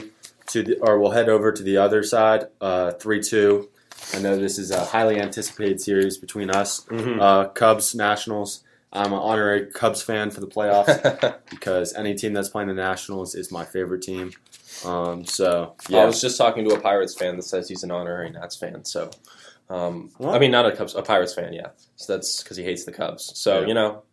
to 0.48 0.62
the, 0.64 0.78
or 0.80 1.00
we'll 1.00 1.12
head 1.12 1.30
over 1.30 1.52
to 1.52 1.64
the 1.64 1.78
other 1.78 2.04
side. 2.04 2.48
Uh, 2.60 2.92
Three 2.92 3.22
two. 3.22 3.70
I 4.14 4.20
know 4.20 4.36
this 4.36 4.60
is 4.60 4.70
a 4.72 4.84
highly 4.84 5.20
anticipated 5.20 5.80
series 5.80 6.18
between 6.18 6.50
us, 6.50 6.86
uh, 6.92 7.46
Cubs 7.46 7.96
Nationals. 7.96 8.64
I'm 8.94 9.12
an 9.12 9.20
honorary 9.20 9.66
Cubs 9.72 10.02
fan 10.04 10.30
for 10.30 10.40
the 10.40 10.48
playoffs 10.48 11.36
because 11.50 11.94
any 11.96 12.14
team 12.14 12.34
that's 12.34 12.50
playing 12.50 12.68
the 12.70 12.76
Nationals 12.76 13.34
is 13.36 13.52
my 13.52 13.66
favorite 13.66 14.04
team. 14.04 14.32
Um, 14.86 15.26
so 15.26 15.76
I 15.92 16.06
was 16.06 16.22
just 16.22 16.38
talking 16.38 16.68
to 16.70 16.76
a 16.76 16.80
Pirates 16.80 17.16
fan 17.16 17.36
that 17.36 17.44
says 17.44 17.68
he's 17.68 17.84
an 17.84 17.92
honorary 17.92 18.30
Nats 18.30 18.56
fan. 18.56 18.86
So, 18.86 19.10
um, 19.70 20.12
I 20.24 20.38
mean, 20.40 20.52
not 20.52 20.66
a 20.66 20.72
Cubs, 20.76 20.94
a 20.96 21.02
Pirates 21.02 21.34
fan. 21.34 21.54
Yeah, 21.54 21.70
so 21.96 22.14
that's 22.14 22.44
because 22.44 22.58
he 22.58 22.64
hates 22.64 22.86
the 22.86 22.92
Cubs. 22.92 23.32
So 23.36 23.62
Yeah. 23.62 23.68
you 23.68 23.74
know, 23.74 24.04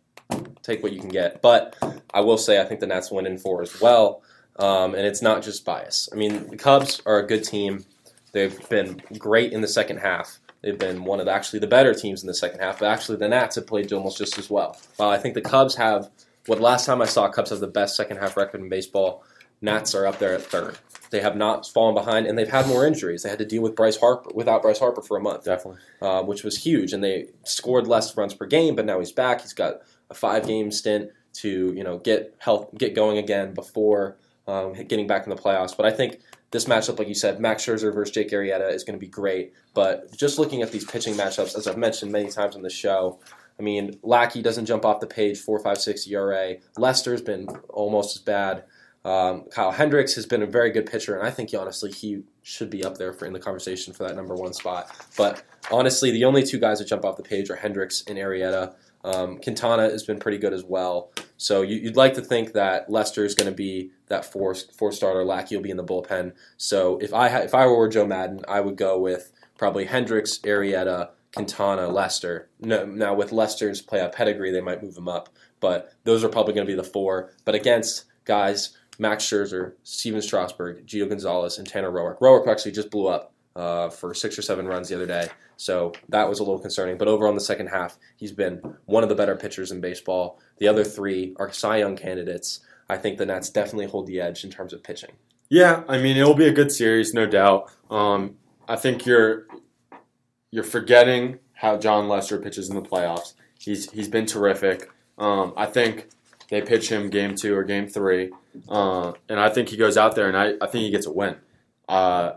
take 0.63 0.81
what 0.81 0.93
you 0.93 0.99
can 0.99 1.09
get. 1.09 1.41
But 1.41 1.75
I 2.13 2.21
will 2.21 2.37
say, 2.37 2.59
I 2.59 2.65
think 2.65 2.79
the 2.79 2.87
Nats 2.87 3.11
win 3.11 3.25
in 3.27 3.37
four 3.37 3.61
as 3.61 3.79
well, 3.81 4.23
um, 4.57 4.95
and 4.95 5.05
it's 5.05 5.21
not 5.21 5.43
just 5.43 5.63
bias. 5.65 6.09
I 6.11 6.15
mean, 6.15 6.47
the 6.49 6.57
Cubs 6.57 7.01
are 7.05 7.19
a 7.19 7.27
good 7.27 7.43
team. 7.43 7.85
They've 8.31 8.69
been 8.69 9.01
great 9.17 9.51
in 9.51 9.61
the 9.61 9.67
second 9.67 9.97
half. 9.97 10.39
They've 10.61 10.77
been 10.77 11.03
one 11.03 11.19
of 11.19 11.27
actually 11.27 11.59
the 11.59 11.67
better 11.67 11.93
teams 11.93 12.21
in 12.21 12.27
the 12.27 12.33
second 12.33 12.59
half. 12.59 12.79
But 12.79 12.89
actually, 12.89 13.17
the 13.17 13.27
Nats 13.27 13.55
have 13.55 13.67
played 13.67 13.91
almost 13.91 14.17
just 14.17 14.37
as 14.37 14.49
well. 14.49 14.77
While 14.97 15.09
I 15.09 15.17
think 15.17 15.33
the 15.33 15.41
Cubs 15.41 15.75
have 15.75 16.09
what 16.47 16.59
last 16.59 16.85
time 16.85 17.01
I 17.01 17.05
saw 17.05 17.29
Cubs 17.29 17.49
have 17.49 17.59
the 17.59 17.67
best 17.67 17.95
second 17.95 18.17
half 18.17 18.37
record 18.37 18.61
in 18.61 18.69
baseball. 18.69 19.23
Nats 19.63 19.93
are 19.93 20.07
up 20.07 20.17
there 20.17 20.33
at 20.33 20.41
third. 20.41 20.77
They 21.11 21.21
have 21.21 21.35
not 21.35 21.67
fallen 21.67 21.93
behind, 21.93 22.25
and 22.25 22.37
they've 22.37 22.49
had 22.49 22.67
more 22.67 22.87
injuries. 22.87 23.21
They 23.21 23.29
had 23.29 23.37
to 23.39 23.45
deal 23.45 23.61
with 23.61 23.75
Bryce 23.75 23.97
Harper 23.97 24.31
without 24.33 24.63
Bryce 24.63 24.79
Harper 24.79 25.01
for 25.03 25.17
a 25.17 25.21
month, 25.21 25.43
definitely. 25.43 25.79
uh, 26.01 26.23
which 26.23 26.43
was 26.43 26.63
huge. 26.63 26.93
And 26.93 27.03
they 27.03 27.27
scored 27.43 27.85
less 27.85 28.15
runs 28.17 28.33
per 28.33 28.47
game, 28.47 28.75
but 28.75 28.85
now 28.85 28.97
he's 28.97 29.11
back. 29.11 29.41
He's 29.41 29.53
got 29.53 29.81
a 30.09 30.15
five 30.15 30.47
game 30.47 30.71
stint 30.71 31.11
to 31.33 31.73
you 31.73 31.83
know 31.83 31.97
get 31.97 32.35
health, 32.39 32.69
get 32.77 32.95
going 32.95 33.17
again 33.17 33.53
before 33.53 34.17
um, 34.47 34.73
getting 34.73 35.05
back 35.05 35.23
in 35.25 35.29
the 35.29 35.35
playoffs. 35.35 35.75
But 35.75 35.85
I 35.85 35.91
think 35.91 36.19
this 36.51 36.65
matchup, 36.65 36.99
like 36.99 37.07
you 37.07 37.15
said, 37.15 37.39
Max 37.39 37.65
Scherzer 37.65 37.93
versus 37.93 38.13
Jake 38.13 38.31
Arrieta 38.31 38.73
is 38.73 38.83
going 38.83 38.97
to 38.97 38.99
be 38.99 39.09
great. 39.09 39.53
But 39.73 40.15
just 40.17 40.37
looking 40.37 40.61
at 40.61 40.71
these 40.71 40.85
pitching 40.85 41.15
matchups, 41.15 41.55
as 41.55 41.65
I've 41.65 41.77
mentioned 41.77 42.11
many 42.11 42.29
times 42.29 42.55
on 42.55 42.61
the 42.61 42.69
show, 42.69 43.19
I 43.57 43.63
mean, 43.63 43.99
Lackey 44.03 44.41
doesn't 44.41 44.65
jump 44.65 44.85
off 44.85 44.99
the 44.99 45.07
page, 45.07 45.39
four 45.39 45.59
five 45.59 45.77
six 45.77 46.07
ERA. 46.07 46.55
Lester's 46.77 47.21
been 47.21 47.47
almost 47.69 48.15
as 48.15 48.21
bad. 48.21 48.63
Um, 49.03 49.45
Kyle 49.49 49.71
Hendricks 49.71 50.13
has 50.15 50.25
been 50.25 50.43
a 50.43 50.47
very 50.47 50.69
good 50.71 50.85
pitcher, 50.85 51.17
and 51.17 51.25
I 51.25 51.31
think 51.31 51.51
honestly 51.57 51.91
he 51.91 52.23
should 52.43 52.69
be 52.69 52.83
up 52.83 52.97
there 52.97 53.13
for 53.13 53.25
in 53.25 53.33
the 53.33 53.39
conversation 53.39 53.93
for 53.93 54.03
that 54.03 54.15
number 54.15 54.35
one 54.35 54.53
spot. 54.53 54.91
But 55.17 55.43
honestly, 55.71 56.11
the 56.11 56.25
only 56.25 56.43
two 56.43 56.59
guys 56.59 56.79
that 56.79 56.85
jump 56.85 57.05
off 57.05 57.17
the 57.17 57.23
page 57.23 57.49
are 57.49 57.55
Hendricks 57.55 58.03
and 58.07 58.17
Arrieta. 58.17 58.75
Um, 59.03 59.39
Quintana 59.39 59.83
has 59.83 60.03
been 60.03 60.19
pretty 60.19 60.37
good 60.37 60.53
as 60.53 60.63
well. 60.63 61.11
So 61.37 61.63
you, 61.63 61.77
you'd 61.77 61.95
like 61.95 62.13
to 62.15 62.21
think 62.21 62.53
that 62.53 62.89
Lester 62.91 63.25
is 63.25 63.33
going 63.33 63.49
to 63.49 63.55
be 63.55 63.89
that 64.11 64.25
four 64.25 64.53
four 64.53 64.91
starter. 64.91 65.23
Lackey 65.23 65.55
will 65.55 65.63
be 65.63 65.71
in 65.71 65.77
the 65.77 65.83
bullpen. 65.83 66.33
So 66.57 66.97
if 66.99 67.13
I 67.13 67.27
if 67.39 67.55
I 67.55 67.65
were 67.65 67.87
Joe 67.87 68.05
Maddon, 68.05 68.41
I 68.47 68.61
would 68.61 68.75
go 68.75 68.99
with 68.99 69.31
probably 69.57 69.85
Hendricks, 69.85 70.39
Arrieta, 70.39 71.09
Quintana, 71.33 71.87
Lester. 71.87 72.49
No, 72.59 72.85
now 72.85 73.13
with 73.13 73.31
Lester's 73.31 73.81
playoff 73.81 74.13
pedigree, 74.13 74.51
they 74.51 74.61
might 74.61 74.83
move 74.83 74.97
him 74.97 75.07
up, 75.07 75.29
but 75.59 75.93
those 76.03 76.23
are 76.23 76.29
probably 76.29 76.53
going 76.53 76.67
to 76.67 76.71
be 76.71 76.77
the 76.77 76.83
four. 76.83 77.31
But 77.45 77.55
against 77.55 78.05
guys 78.25 78.77
Max 78.99 79.25
Scherzer, 79.25 79.73
Stephen 79.83 80.21
Strasburg, 80.21 80.85
Gio 80.85 81.09
Gonzalez, 81.09 81.57
and 81.57 81.67
Tanner 81.67 81.91
Roark. 81.91 82.19
Roark 82.19 82.47
actually 82.47 82.73
just 82.73 82.91
blew 82.91 83.07
up 83.07 83.33
uh, 83.55 83.89
for 83.89 84.13
six 84.13 84.37
or 84.37 84.41
seven 84.41 84.67
runs 84.67 84.89
the 84.89 84.95
other 84.95 85.07
day, 85.07 85.27
so 85.57 85.93
that 86.09 86.29
was 86.29 86.39
a 86.39 86.43
little 86.43 86.59
concerning. 86.59 86.97
But 86.97 87.07
over 87.07 87.27
on 87.27 87.35
the 87.35 87.41
second 87.41 87.67
half, 87.67 87.97
he's 88.17 88.31
been 88.31 88.61
one 88.85 89.03
of 89.03 89.09
the 89.09 89.15
better 89.15 89.35
pitchers 89.35 89.71
in 89.71 89.81
baseball. 89.81 90.39
The 90.57 90.67
other 90.67 90.83
three 90.83 91.33
are 91.37 91.51
Cy 91.51 91.77
Young 91.77 91.95
candidates. 91.95 92.59
I 92.91 92.97
think 92.97 93.17
the 93.17 93.25
Nats 93.25 93.49
definitely 93.49 93.85
hold 93.85 94.05
the 94.05 94.19
edge 94.19 94.43
in 94.43 94.49
terms 94.49 94.73
of 94.73 94.83
pitching. 94.83 95.11
Yeah, 95.47 95.83
I 95.87 95.97
mean 95.97 96.17
it'll 96.17 96.35
be 96.35 96.47
a 96.47 96.51
good 96.51 96.73
series, 96.73 97.13
no 97.13 97.25
doubt. 97.25 97.71
Um, 97.89 98.35
I 98.67 98.75
think 98.75 99.05
you're 99.05 99.47
you're 100.51 100.65
forgetting 100.65 101.39
how 101.53 101.77
Jon 101.77 102.09
Lester 102.09 102.37
pitches 102.37 102.69
in 102.69 102.75
the 102.75 102.81
playoffs. 102.81 103.33
He's 103.57 103.89
he's 103.91 104.09
been 104.09 104.25
terrific. 104.25 104.91
Um, 105.17 105.53
I 105.55 105.67
think 105.67 106.09
they 106.49 106.61
pitch 106.61 106.89
him 106.89 107.09
game 107.09 107.33
two 107.33 107.55
or 107.55 107.63
game 107.63 107.87
three, 107.87 108.31
uh, 108.67 109.13
and 109.29 109.39
I 109.39 109.47
think 109.47 109.69
he 109.69 109.77
goes 109.77 109.95
out 109.95 110.15
there 110.15 110.27
and 110.27 110.35
I, 110.35 110.55
I 110.61 110.67
think 110.67 110.83
he 110.83 110.91
gets 110.91 111.07
a 111.07 111.13
win. 111.13 111.37
Uh, 111.87 112.33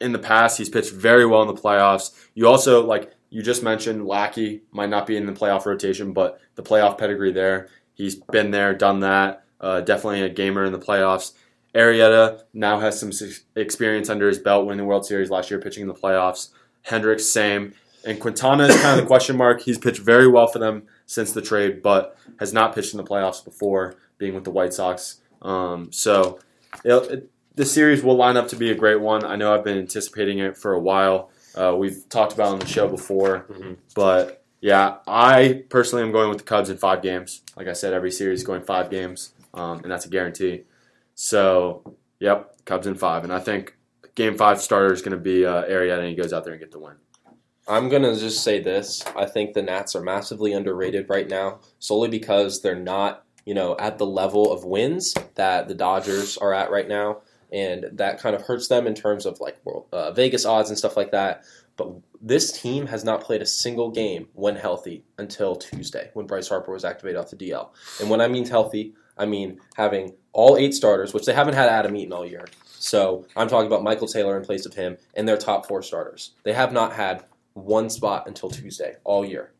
in 0.00 0.10
the 0.10 0.18
past, 0.18 0.58
he's 0.58 0.68
pitched 0.68 0.92
very 0.92 1.26
well 1.26 1.42
in 1.42 1.54
the 1.54 1.60
playoffs. 1.60 2.10
You 2.34 2.48
also 2.48 2.84
like 2.84 3.12
you 3.30 3.40
just 3.40 3.62
mentioned 3.62 4.04
Lackey 4.04 4.62
might 4.72 4.90
not 4.90 5.06
be 5.06 5.16
in 5.16 5.26
the 5.26 5.32
playoff 5.32 5.64
rotation, 5.64 6.12
but 6.12 6.40
the 6.56 6.62
playoff 6.64 6.98
pedigree 6.98 7.32
there. 7.32 7.68
He's 7.92 8.16
been 8.16 8.50
there, 8.50 8.74
done 8.74 9.00
that. 9.00 9.43
Uh, 9.64 9.80
definitely 9.80 10.20
a 10.20 10.28
gamer 10.28 10.64
in 10.64 10.72
the 10.72 10.78
playoffs. 10.78 11.32
Arrieta 11.74 12.42
now 12.52 12.78
has 12.80 13.00
some 13.00 13.10
experience 13.56 14.10
under 14.10 14.28
his 14.28 14.38
belt, 14.38 14.66
winning 14.66 14.78
the 14.78 14.84
World 14.84 15.06
Series 15.06 15.30
last 15.30 15.50
year, 15.50 15.58
pitching 15.58 15.80
in 15.80 15.88
the 15.88 15.94
playoffs. 15.94 16.50
Hendricks, 16.82 17.24
same. 17.26 17.72
And 18.06 18.20
Quintana 18.20 18.64
is 18.64 18.76
kind 18.82 18.98
of 18.98 19.04
the 19.04 19.06
question 19.06 19.38
mark. 19.38 19.62
He's 19.62 19.78
pitched 19.78 20.00
very 20.00 20.28
well 20.28 20.46
for 20.46 20.58
them 20.58 20.82
since 21.06 21.32
the 21.32 21.40
trade, 21.40 21.82
but 21.82 22.16
has 22.38 22.52
not 22.52 22.74
pitched 22.74 22.92
in 22.92 22.98
the 22.98 23.04
playoffs 23.04 23.42
before, 23.42 23.96
being 24.18 24.34
with 24.34 24.44
the 24.44 24.50
White 24.50 24.74
Sox. 24.74 25.20
Um, 25.40 25.90
so 25.90 26.38
it, 26.84 27.30
the 27.54 27.64
series 27.64 28.02
will 28.02 28.16
line 28.16 28.36
up 28.36 28.48
to 28.48 28.56
be 28.56 28.70
a 28.70 28.74
great 28.74 29.00
one. 29.00 29.24
I 29.24 29.36
know 29.36 29.54
I've 29.54 29.64
been 29.64 29.78
anticipating 29.78 30.40
it 30.40 30.58
for 30.58 30.74
a 30.74 30.80
while. 30.80 31.30
Uh, 31.54 31.74
we've 31.74 32.06
talked 32.08 32.34
about 32.34 32.48
it 32.48 32.52
on 32.52 32.58
the 32.58 32.66
show 32.66 32.88
before, 32.88 33.46
but 33.94 34.44
yeah, 34.60 34.96
I 35.06 35.64
personally 35.68 36.02
am 36.04 36.10
going 36.10 36.28
with 36.30 36.38
the 36.38 36.44
Cubs 36.44 36.70
in 36.70 36.76
five 36.78 37.02
games. 37.02 37.42
Like 37.56 37.68
I 37.68 37.74
said, 37.74 37.92
every 37.92 38.10
series 38.10 38.40
is 38.40 38.46
going 38.46 38.62
five 38.62 38.90
games, 38.90 39.33
um, 39.54 39.80
and 39.82 39.90
that's 39.90 40.06
a 40.06 40.10
guarantee. 40.10 40.64
So, 41.14 41.96
yep, 42.20 42.54
Cubs 42.64 42.86
in 42.86 42.94
five, 42.94 43.24
and 43.24 43.32
I 43.32 43.40
think 43.40 43.76
Game 44.14 44.36
Five 44.36 44.60
starter 44.60 44.92
is 44.92 45.02
going 45.02 45.16
to 45.16 45.22
be 45.22 45.46
uh, 45.46 45.64
Arrieta, 45.64 45.98
and 45.98 46.08
he 46.08 46.14
goes 46.14 46.32
out 46.32 46.44
there 46.44 46.52
and 46.52 46.60
get 46.60 46.72
the 46.72 46.78
win. 46.78 46.94
I'm 47.66 47.88
gonna 47.88 48.14
just 48.14 48.44
say 48.44 48.60
this. 48.60 49.02
I 49.16 49.24
think 49.24 49.54
the 49.54 49.62
Nats 49.62 49.96
are 49.96 50.02
massively 50.02 50.52
underrated 50.52 51.08
right 51.08 51.26
now, 51.26 51.60
solely 51.78 52.08
because 52.08 52.60
they're 52.60 52.78
not, 52.78 53.24
you 53.46 53.54
know, 53.54 53.74
at 53.78 53.96
the 53.96 54.06
level 54.06 54.52
of 54.52 54.64
wins 54.64 55.14
that 55.36 55.68
the 55.68 55.74
Dodgers 55.74 56.36
are 56.36 56.52
at 56.52 56.70
right 56.70 56.86
now, 56.86 57.22
and 57.50 57.86
that 57.92 58.20
kind 58.20 58.36
of 58.36 58.42
hurts 58.42 58.68
them 58.68 58.86
in 58.86 58.94
terms 58.94 59.24
of 59.24 59.40
like 59.40 59.56
uh, 59.92 60.12
Vegas 60.12 60.44
odds 60.44 60.68
and 60.68 60.78
stuff 60.78 60.96
like 60.96 61.10
that. 61.12 61.44
But 61.76 61.88
this 62.20 62.52
team 62.60 62.86
has 62.86 63.02
not 63.02 63.22
played 63.22 63.40
a 63.42 63.46
single 63.46 63.90
game 63.90 64.28
when 64.34 64.56
healthy 64.56 65.04
until 65.18 65.56
Tuesday, 65.56 66.10
when 66.12 66.26
Bryce 66.26 66.48
Harper 66.48 66.72
was 66.72 66.84
activated 66.84 67.18
off 67.18 67.30
the 67.30 67.36
DL. 67.36 67.70
And 68.00 68.10
when 68.10 68.20
I 68.20 68.28
mean 68.28 68.46
healthy, 68.46 68.94
I 69.16 69.26
mean 69.26 69.60
having 69.76 70.14
all 70.32 70.56
eight 70.56 70.74
starters, 70.74 71.14
which 71.14 71.26
they 71.26 71.34
haven't 71.34 71.54
had 71.54 71.68
Adam 71.68 71.96
Eaton 71.96 72.12
all 72.12 72.26
year. 72.26 72.46
So 72.64 73.26
I'm 73.36 73.48
talking 73.48 73.66
about 73.66 73.82
Michael 73.82 74.08
Taylor 74.08 74.36
in 74.36 74.44
place 74.44 74.66
of 74.66 74.74
him 74.74 74.98
and 75.14 75.26
their 75.26 75.38
top 75.38 75.66
four 75.66 75.82
starters. 75.82 76.32
They 76.42 76.52
have 76.52 76.72
not 76.72 76.92
had 76.92 77.24
one 77.54 77.88
spot 77.88 78.26
until 78.26 78.50
Tuesday 78.50 78.96
all 79.04 79.24
year 79.24 79.52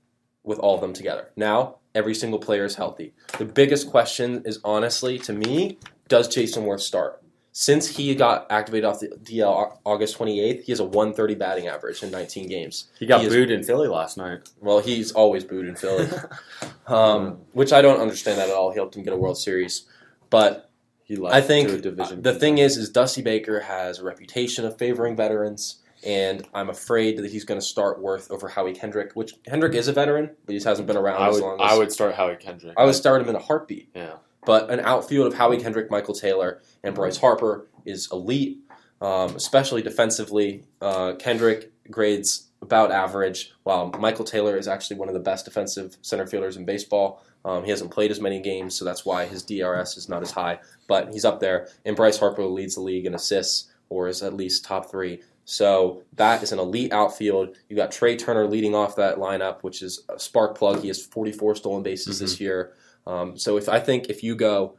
with 0.43 0.59
all 0.59 0.75
of 0.75 0.81
them 0.81 0.93
together. 0.93 1.31
Now, 1.37 1.77
every 1.95 2.15
single 2.15 2.39
player 2.39 2.65
is 2.65 2.75
healthy. 2.75 3.15
The 3.39 3.47
biggest 3.47 3.89
question 3.89 4.43
is 4.45 4.61
honestly, 4.63 5.19
to 5.21 5.33
me, 5.33 5.79
does 6.09 6.29
Jayson 6.29 6.65
Werth 6.65 6.81
start? 6.81 7.24
Since 7.57 7.87
he 7.87 8.13
got 8.17 8.49
activated 8.51 8.85
off 8.85 8.99
the 8.99 9.11
DL 9.23 9.79
August 9.85 10.19
28th, 10.19 10.65
he 10.65 10.73
has 10.73 10.81
a 10.81 10.85
130 10.85 11.37
batting 11.37 11.69
average 11.69 12.03
in 12.03 12.11
19 12.11 12.49
games. 12.49 12.89
He 12.99 13.07
got 13.07 13.23
is- 13.25 13.33
booed 13.33 13.53
in 13.53 13.63
Philly 13.63 13.87
last 13.87 14.17
night. 14.17 14.41
Well, 14.61 14.81
he's 14.81 15.13
always 15.13 15.45
booed 15.45 15.67
in 15.69 15.77
Philly, 15.77 16.09
um, 16.89 17.39
which 17.53 17.73
I 17.73 17.81
don't 17.81 18.01
understand 18.01 18.39
that 18.39 18.49
at 18.49 18.55
all. 18.57 18.71
He 18.73 18.77
helped 18.77 18.97
him 18.97 19.05
get 19.05 19.13
a 19.13 19.17
World 19.17 19.39
Series. 19.39 19.85
But 20.31 20.69
He 21.05 21.15
left 21.15 21.37
I 21.37 21.41
think 21.41 21.69
to 21.69 21.77
a 21.77 21.81
division. 21.81 22.23
the 22.23 22.35
thing 22.35 22.59
is, 22.59 22.77
is 22.77 22.91
Dusty 22.91 23.23
Baker 23.23 23.61
has 23.61 24.01
a 24.01 24.05
reputation 24.05 24.65
of 24.65 24.77
favoring 24.77 25.15
veterans, 25.15 25.77
and 26.05 26.45
I'm 26.55 26.71
afraid 26.71 27.19
that 27.19 27.31
he's 27.31 27.45
going 27.45 27.61
to 27.61 27.65
start 27.65 28.03
Werth 28.03 28.33
over 28.33 28.49
Howie 28.49 28.73
Kendrick, 28.75 29.13
which 29.15 29.33
Kendrick 29.45 29.75
is 29.75 29.87
a 29.87 29.93
veteran, 29.93 30.31
but 30.45 30.53
he 30.55 30.57
just 30.57 30.67
hasn't 30.67 30.89
been 30.89 30.97
around 30.97 31.23
I 31.23 31.29
as 31.29 31.35
would 31.37 31.43
long 31.45 31.61
as 31.61 31.73
I 31.73 31.79
would 31.79 31.93
start 31.93 32.17
Howie 32.17 32.35
Kendrick. 32.35 32.75
I 32.77 32.85
would 32.85 32.97
start 32.97 33.23
him 33.23 33.29
in 33.29 33.37
a 33.37 33.41
heartbeat. 33.41 33.91
yeah. 33.95 34.15
But 34.45 34.71
an 34.71 34.81
outfield 34.81 35.27
of 35.27 35.35
Howie 35.35 35.59
Kendrick, 35.59 35.91
Michael 35.91 36.15
Taylor, 36.15 36.61
and 36.83 36.95
Bryce 36.95 37.17
Harper 37.17 37.69
is 37.85 38.09
elite, 38.13 38.59
um, 39.01 39.35
especially 39.37 39.83
defensively. 39.83 40.65
Uh, 40.81 41.15
Kendrick 41.15 41.73
grades 41.91 42.51
about 42.63 42.91
average, 42.91 43.53
while 43.63 43.91
Michael 43.99 44.25
Taylor 44.25 44.57
is 44.57 44.69
actually 44.69 44.97
one 44.97 45.09
of 45.09 45.15
the 45.15 45.21
best 45.21 45.45
defensive 45.45 45.97
center 46.03 46.27
fielders 46.27 46.57
in 46.57 46.65
baseball. 46.65 47.23
Um, 47.45 47.63
he 47.63 47.71
hasn't 47.71 47.91
played 47.91 48.11
as 48.11 48.21
many 48.21 48.41
games, 48.41 48.75
so 48.75 48.85
that's 48.85 49.05
why 49.05 49.27
his 49.27 49.43
DRS 49.43 49.99
is 49.99 50.09
not 50.09 50.23
as 50.23 50.31
high, 50.31 50.59
but 50.89 51.13
he's 51.13 51.27
up 51.27 51.41
there. 51.41 51.69
And 51.85 51.95
Bryce 51.95 52.19
Harper 52.19 52.45
leads 52.47 52.75
the 52.75 52.81
league 52.81 53.05
in 53.05 53.15
assists, 53.15 53.71
or 53.91 54.09
is 54.09 54.23
at 54.23 54.35
least 54.35 54.65
top 54.65 54.91
three. 54.91 55.21
So 55.45 56.03
that 56.15 56.43
is 56.43 56.53
an 56.53 56.59
elite 56.59 56.93
outfield. 56.93 57.57
You 57.69 57.77
got 57.77 57.93
Trea 57.93 58.17
Turner 58.17 58.47
leading 58.47 58.75
off 58.75 58.97
that 58.97 59.19
lineup, 59.19 59.63
which 59.63 59.83
is 59.83 60.05
a 60.09 60.19
spark 60.19 60.57
plug. 60.57 60.81
He 60.81 60.89
has 60.89 61.05
44 61.05 61.57
stolen 61.57 61.83
bases 61.83 62.19
this 62.19 62.41
year. 62.41 62.73
Um, 63.07 63.37
so 63.37 63.57
if 63.57 63.69
I 63.69 63.81
think 63.81 64.09
if 64.09 64.23
you 64.23 64.35
go 64.35 64.77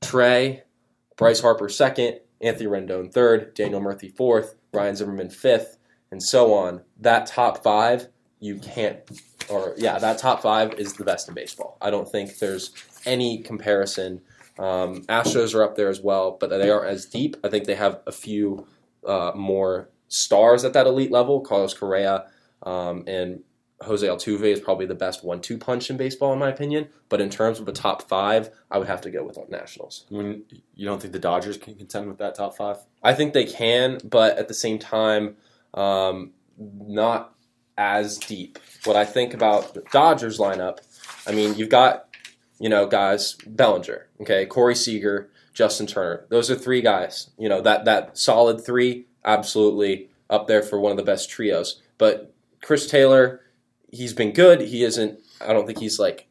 Trea, 0.00 0.62
Bryce 1.16 1.40
Harper 1.40 1.68
second, 1.68 2.20
Anthony 2.40 2.68
Rendon 2.68 3.12
third, 3.12 3.54
Daniel 3.54 3.80
Murphy 3.80 4.08
fourth, 4.08 4.54
Ryan 4.72 4.96
Zimmerman 4.96 5.30
fifth, 5.30 5.76
and 6.10 6.22
so 6.22 6.52
on, 6.54 6.82
that 7.00 7.26
top 7.26 7.62
five 7.62 8.08
you 8.40 8.58
can't 8.58 8.98
or 9.48 9.74
yeah, 9.76 9.98
that 9.98 10.18
top 10.18 10.42
five 10.42 10.74
is 10.74 10.94
the 10.94 11.04
best 11.04 11.28
in 11.28 11.34
baseball. 11.34 11.76
I 11.80 11.90
don't 11.90 12.10
think 12.10 12.38
there's 12.38 12.72
any 13.04 13.38
comparison. 13.38 14.22
Um, 14.58 15.02
Astros 15.04 15.54
are 15.54 15.62
up 15.62 15.76
there 15.76 15.88
as 15.88 16.00
well, 16.00 16.36
but 16.38 16.50
they 16.50 16.70
aren't 16.70 16.88
as 16.88 17.06
deep. 17.06 17.36
I 17.42 17.48
think 17.48 17.64
they 17.64 17.74
have 17.74 18.00
a 18.06 18.12
few 18.12 18.66
uh, 19.06 19.32
more 19.34 19.90
stars 20.08 20.64
at 20.64 20.72
that 20.74 20.86
elite 20.86 21.10
level. 21.10 21.40
Carlos 21.40 21.74
Correa 21.74 22.26
um, 22.62 23.04
and 23.06 23.42
Jose 23.82 24.06
Altuve 24.06 24.44
is 24.44 24.60
probably 24.60 24.86
the 24.86 24.94
best 24.94 25.24
one-two 25.24 25.56
punch 25.56 25.88
in 25.88 25.96
baseball, 25.96 26.32
in 26.32 26.38
my 26.38 26.50
opinion. 26.50 26.88
But 27.08 27.20
in 27.20 27.30
terms 27.30 27.60
of 27.60 27.68
a 27.68 27.72
top 27.72 28.08
five, 28.08 28.50
I 28.70 28.78
would 28.78 28.88
have 28.88 29.00
to 29.02 29.10
go 29.10 29.24
with 29.24 29.36
the 29.36 29.46
Nationals. 29.48 30.04
You 30.10 30.44
don't 30.84 31.00
think 31.00 31.12
the 31.12 31.18
Dodgers 31.18 31.56
can 31.56 31.74
contend 31.74 32.08
with 32.08 32.18
that 32.18 32.34
top 32.34 32.56
five? 32.56 32.76
I 33.02 33.14
think 33.14 33.32
they 33.32 33.46
can, 33.46 33.98
but 34.04 34.36
at 34.36 34.48
the 34.48 34.54
same 34.54 34.78
time, 34.78 35.36
um, 35.72 36.32
not 36.58 37.34
as 37.78 38.18
deep. 38.18 38.58
What 38.84 38.96
I 38.96 39.06
think 39.06 39.32
about 39.32 39.72
the 39.72 39.82
Dodgers 39.90 40.38
lineup, 40.38 40.80
I 41.26 41.32
mean, 41.32 41.54
you've 41.54 41.70
got, 41.70 42.14
you 42.58 42.68
know, 42.68 42.86
guys, 42.86 43.36
Bellinger, 43.46 44.08
okay, 44.20 44.44
Corey 44.44 44.74
Seager, 44.74 45.30
Justin 45.54 45.86
Turner. 45.86 46.26
Those 46.28 46.50
are 46.50 46.54
three 46.54 46.82
guys. 46.82 47.30
You 47.38 47.48
know, 47.48 47.62
that 47.62 47.86
that 47.86 48.18
solid 48.18 48.64
three, 48.64 49.06
absolutely 49.24 50.10
up 50.28 50.46
there 50.46 50.62
for 50.62 50.78
one 50.78 50.90
of 50.90 50.98
the 50.98 51.02
best 51.02 51.30
trios. 51.30 51.80
But 51.96 52.34
Chris 52.62 52.86
Taylor, 52.86 53.40
he's 53.92 54.12
been 54.12 54.32
good. 54.32 54.60
He 54.60 54.82
isn't 54.84 55.20
I 55.40 55.52
don't 55.52 55.66
think 55.66 55.78
he's 55.78 55.98
like 55.98 56.26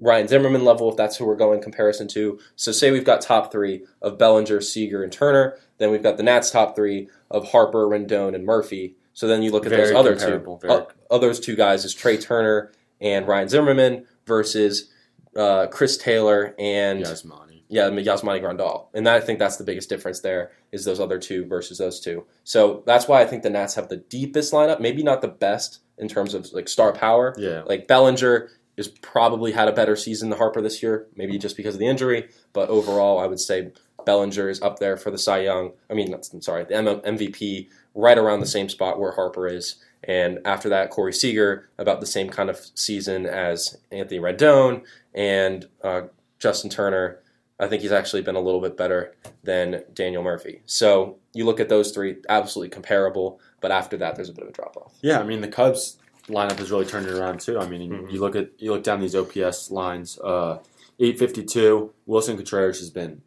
Ryan 0.00 0.28
Zimmerman 0.28 0.64
level, 0.64 0.90
if 0.90 0.96
that's 0.96 1.16
who 1.16 1.26
we're 1.26 1.36
going 1.36 1.60
comparison 1.60 2.06
to. 2.08 2.38
So 2.56 2.70
say 2.72 2.90
we've 2.90 3.04
got 3.04 3.20
top 3.20 3.50
three 3.50 3.84
of 4.00 4.16
Bellinger, 4.18 4.60
Seager, 4.60 5.02
and 5.02 5.12
Turner. 5.12 5.56
Then 5.78 5.90
we've 5.90 6.02
got 6.02 6.16
the 6.16 6.22
Nats 6.22 6.50
top 6.50 6.76
three 6.76 7.08
of 7.30 7.48
Harper, 7.50 7.86
Rendon, 7.86 8.34
and 8.34 8.44
Murphy. 8.44 8.96
So 9.12 9.26
then 9.26 9.42
you 9.42 9.50
look 9.50 9.64
at 9.66 9.70
Very 9.70 9.88
those 9.88 9.96
other 9.96 10.14
two. 10.14 10.58
very- 10.62 10.72
Uh, 10.72 10.84
others 11.10 11.40
two 11.40 11.56
guys 11.56 11.84
is 11.84 11.94
Trea 11.94 12.18
Turner 12.18 12.70
and 13.00 13.26
Ryan 13.26 13.48
Zimmerman 13.48 14.06
versus 14.26 14.90
uh, 15.36 15.66
Chris 15.68 15.96
Taylor 15.96 16.54
and 16.58 17.00
Yasmani. 17.04 17.47
Yeah, 17.68 17.88
Yasmani 17.88 18.40
Grandal. 18.40 18.86
And 18.94 19.06
that, 19.06 19.16
I 19.16 19.20
think 19.20 19.38
that's 19.38 19.56
the 19.56 19.64
biggest 19.64 19.88
difference 19.88 20.20
there 20.20 20.52
is 20.72 20.84
those 20.84 21.00
other 21.00 21.18
two 21.18 21.44
versus 21.44 21.78
those 21.78 22.00
two. 22.00 22.24
So 22.44 22.82
that's 22.86 23.06
why 23.06 23.20
I 23.20 23.26
think 23.26 23.42
the 23.42 23.50
Nats 23.50 23.74
have 23.74 23.88
the 23.88 23.98
deepest 23.98 24.52
lineup. 24.52 24.80
Maybe 24.80 25.02
not 25.02 25.20
the 25.20 25.28
best 25.28 25.80
in 25.98 26.08
terms 26.08 26.34
of 26.34 26.50
like 26.52 26.68
star 26.68 26.92
power. 26.92 27.34
Yeah. 27.36 27.62
Like 27.66 27.86
Bellinger 27.86 28.50
is 28.76 28.88
probably 28.88 29.52
had 29.52 29.68
a 29.68 29.72
better 29.72 29.96
season 29.96 30.30
than 30.30 30.38
Harper 30.38 30.62
this 30.62 30.82
year, 30.82 31.06
maybe 31.16 31.36
just 31.36 31.56
because 31.56 31.74
of 31.74 31.80
the 31.80 31.86
injury. 31.86 32.28
But 32.52 32.70
overall, 32.70 33.18
I 33.18 33.26
would 33.26 33.40
say 33.40 33.72
Bellinger 34.06 34.48
is 34.48 34.62
up 34.62 34.78
there 34.78 34.96
for 34.96 35.10
the 35.10 35.18
Cy 35.18 35.40
Young. 35.40 35.72
I 35.90 35.94
mean, 35.94 36.10
that's, 36.10 36.32
I'm 36.32 36.40
sorry, 36.40 36.64
the 36.64 36.76
M- 36.76 36.86
MVP, 37.18 37.68
right 37.94 38.16
around 38.16 38.40
the 38.40 38.46
same 38.46 38.68
spot 38.68 39.00
where 39.00 39.12
Harper 39.12 39.48
is. 39.48 39.76
And 40.04 40.38
after 40.44 40.68
that, 40.68 40.90
Corey 40.90 41.12
Seager, 41.12 41.68
about 41.76 42.00
the 42.00 42.06
same 42.06 42.30
kind 42.30 42.48
of 42.48 42.64
season 42.74 43.26
as 43.26 43.76
Anthony 43.90 44.20
Rendon 44.20 44.84
and 45.12 45.66
uh, 45.82 46.02
Justin 46.38 46.70
Turner. 46.70 47.18
I 47.60 47.66
think 47.66 47.82
he's 47.82 47.92
actually 47.92 48.22
been 48.22 48.36
a 48.36 48.40
little 48.40 48.60
bit 48.60 48.76
better 48.76 49.14
than 49.42 49.82
Daniel 49.92 50.22
Murphy. 50.22 50.62
So 50.66 51.16
you 51.34 51.44
look 51.44 51.58
at 51.60 51.68
those 51.68 51.90
three, 51.90 52.16
absolutely 52.28 52.70
comparable. 52.70 53.40
But 53.60 53.72
after 53.72 53.96
that, 53.96 54.14
there's 54.14 54.28
a 54.28 54.32
bit 54.32 54.44
of 54.44 54.50
a 54.50 54.52
drop 54.52 54.76
off. 54.76 54.94
Yeah, 55.02 55.18
I 55.18 55.24
mean 55.24 55.40
the 55.40 55.48
Cubs 55.48 55.98
lineup 56.28 56.58
has 56.58 56.70
really 56.70 56.84
turned 56.86 57.06
it 57.06 57.14
around 57.14 57.40
too. 57.40 57.58
I 57.58 57.66
mean, 57.66 57.90
Mhm. 57.90 58.12
you 58.12 58.20
look 58.20 58.36
at 58.36 58.50
you 58.58 58.70
look 58.72 58.82
down 58.84 59.00
these 59.00 59.14
OPS 59.16 59.70
lines. 59.70 60.18
Uh, 60.20 60.58
Eight 61.00 61.16
fifty 61.18 61.44
two. 61.44 61.92
Willson 62.08 62.36
Contreras 62.36 62.80
has 62.80 62.90
been 62.90 63.22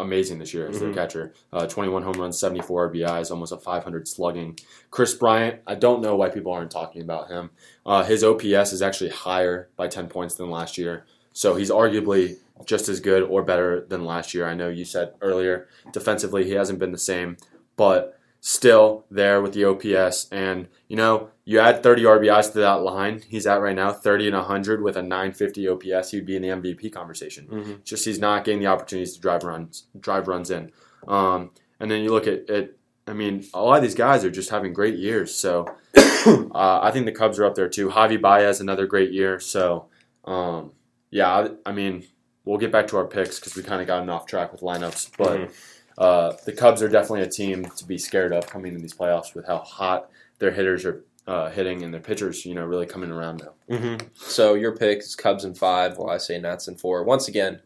amazing 0.00 0.40
this 0.40 0.52
year 0.52 0.66
as 0.68 0.80
their 0.80 0.90
Mhm. 0.90 0.94
catcher. 0.94 1.32
Uh, 1.52 1.66
Twenty 1.66 1.88
one 1.88 2.02
home 2.02 2.14
runs, 2.20 2.38
seventy 2.38 2.60
four 2.60 2.82
RBIs, 2.90 3.30
almost 3.30 3.52
a 3.52 3.56
five 3.56 3.84
hundred 3.84 4.08
slugging. 4.08 4.58
Kris 4.90 5.14
Bryant. 5.14 5.60
I 5.66 5.76
don't 5.76 6.02
know 6.02 6.16
why 6.16 6.28
people 6.30 6.50
aren't 6.52 6.72
talking 6.72 7.02
about 7.02 7.28
him. 7.28 7.50
Uh, 7.86 8.02
his 8.04 8.24
OPS 8.24 8.72
is 8.72 8.82
actually 8.82 9.10
higher 9.10 9.68
by 9.76 9.86
ten 9.88 10.08
points 10.08 10.34
than 10.34 10.50
last 10.50 10.76
year. 10.76 11.04
So 11.32 11.54
he's 11.54 11.70
arguably 11.70 12.38
just 12.66 12.88
as 12.88 13.00
good 13.00 13.22
or 13.22 13.42
better 13.42 13.84
than 13.88 14.04
last 14.04 14.34
year. 14.34 14.46
I 14.46 14.54
know 14.54 14.68
you 14.68 14.84
said 14.84 15.14
earlier 15.20 15.68
defensively 15.92 16.44
he 16.44 16.52
hasn't 16.52 16.78
been 16.78 16.92
the 16.92 16.98
same, 16.98 17.36
but 17.76 18.18
still 18.40 19.06
there 19.10 19.40
with 19.40 19.54
the 19.54 19.64
OPS. 19.64 20.28
And, 20.30 20.68
you 20.88 20.96
know, 20.96 21.30
you 21.44 21.58
add 21.58 21.82
30 21.82 22.02
RBIs 22.04 22.52
to 22.52 22.58
that 22.58 22.82
line. 22.82 23.22
He's 23.28 23.46
at 23.46 23.60
right 23.60 23.74
now 23.74 23.90
30 23.92 24.26
and 24.28 24.36
100 24.36 24.82
with 24.82 24.96
a 24.96 25.02
950 25.02 25.68
OPS. 25.68 26.10
He'd 26.10 26.26
be 26.26 26.36
in 26.36 26.42
the 26.42 26.48
MVP 26.48 26.90
conversation. 26.92 27.46
Mhm. 27.48 27.84
Just 27.84 28.04
he's 28.04 28.18
not 28.18 28.44
getting 28.44 28.60
the 28.60 28.66
opportunities 28.66 29.14
to 29.14 29.20
drive 29.20 29.44
runs, 29.44 29.86
drive 29.98 30.28
runs 30.28 30.50
in. 30.50 30.70
Um, 31.08 31.50
and 31.80 31.90
then 31.90 32.02
you 32.02 32.10
look 32.10 32.26
at 32.26 32.48
it. 32.50 32.78
I 33.06 33.12
mean, 33.12 33.44
a 33.52 33.60
lot 33.62 33.76
of 33.76 33.82
these 33.82 33.94
guys 33.94 34.24
are 34.24 34.30
just 34.30 34.48
having 34.50 34.72
great 34.72 34.96
years. 34.98 35.34
So 35.34 35.66
uh, 35.96 36.80
I 36.82 36.90
think 36.90 37.04
the 37.06 37.12
Cubs 37.12 37.38
are 37.38 37.44
up 37.44 37.54
there 37.54 37.68
too. 37.68 37.88
Javi 37.90 38.20
Baez, 38.20 38.60
another 38.60 38.86
great 38.86 39.12
year. 39.12 39.38
So 39.40 39.86
um, 40.24 40.72
yeah, 41.10 41.28
I, 41.30 41.50
I 41.66 41.72
mean, 41.72 42.04
we'll 42.44 42.58
get 42.58 42.70
back 42.72 42.86
to 42.88 42.96
our 42.96 43.06
picks 43.06 43.38
because 43.38 43.56
we 43.56 43.62
kind 43.62 43.80
of 43.80 43.86
gotten 43.86 44.08
off 44.10 44.26
track 44.26 44.52
with 44.52 44.60
lineups. 44.60 45.10
But 45.16 45.40
Mhm. 45.40 45.50
uh, 45.98 46.32
the 46.44 46.52
Cubs 46.52 46.82
are 46.82 46.88
definitely 46.88 47.22
a 47.22 47.28
team 47.30 47.64
to 47.76 47.84
be 47.86 47.98
scared 47.98 48.32
of 48.32 48.46
coming 48.46 48.74
in 48.74 48.80
these 48.82 48.94
playoffs 48.94 49.34
with 49.34 49.46
how 49.46 49.58
hot 49.58 50.10
their 50.38 50.50
hitters 50.50 50.84
are 50.84 51.04
uh, 51.26 51.48
hitting 51.48 51.82
and 51.82 51.94
their 51.94 52.02
pitchers, 52.02 52.44
you 52.44 52.54
know, 52.54 52.66
really 52.66 52.84
coming 52.84 53.10
around 53.10 53.42
now. 53.42 53.76
Mm-hmm. 53.76 54.06
So 54.14 54.52
your 54.54 54.76
pick 54.76 54.98
is 54.98 55.16
Cubs 55.16 55.44
in 55.46 55.54
five, 55.54 55.96
while 55.96 56.10
I 56.10 56.18
say 56.18 56.38
Nats 56.38 56.68
in 56.68 56.76
four. 56.76 57.02
Once 57.02 57.28
again, 57.28 57.60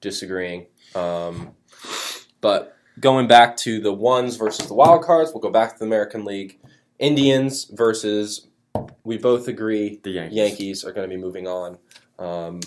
disagreeing. 0.00 0.66
Um, 0.96 1.54
but 2.40 2.76
going 2.98 3.28
back 3.28 3.56
to 3.58 3.80
the 3.80 3.92
ones 3.92 4.34
versus 4.34 4.66
the 4.66 4.74
wild 4.74 5.04
cards, 5.04 5.30
we'll 5.32 5.40
go 5.40 5.50
back 5.50 5.74
to 5.74 5.78
the 5.78 5.84
American 5.84 6.24
League. 6.24 6.58
Indians 6.98 7.64
versus, 7.70 8.48
we 9.04 9.16
both 9.16 9.46
agree, 9.46 10.00
The 10.02 10.10
Yankees. 10.10 10.36
Yankees 10.36 10.84
are 10.84 10.92
going 10.92 11.08
to 11.08 11.14
be 11.16 11.20
moving 11.20 11.46
on. 11.46 11.78
Um, 12.18 12.60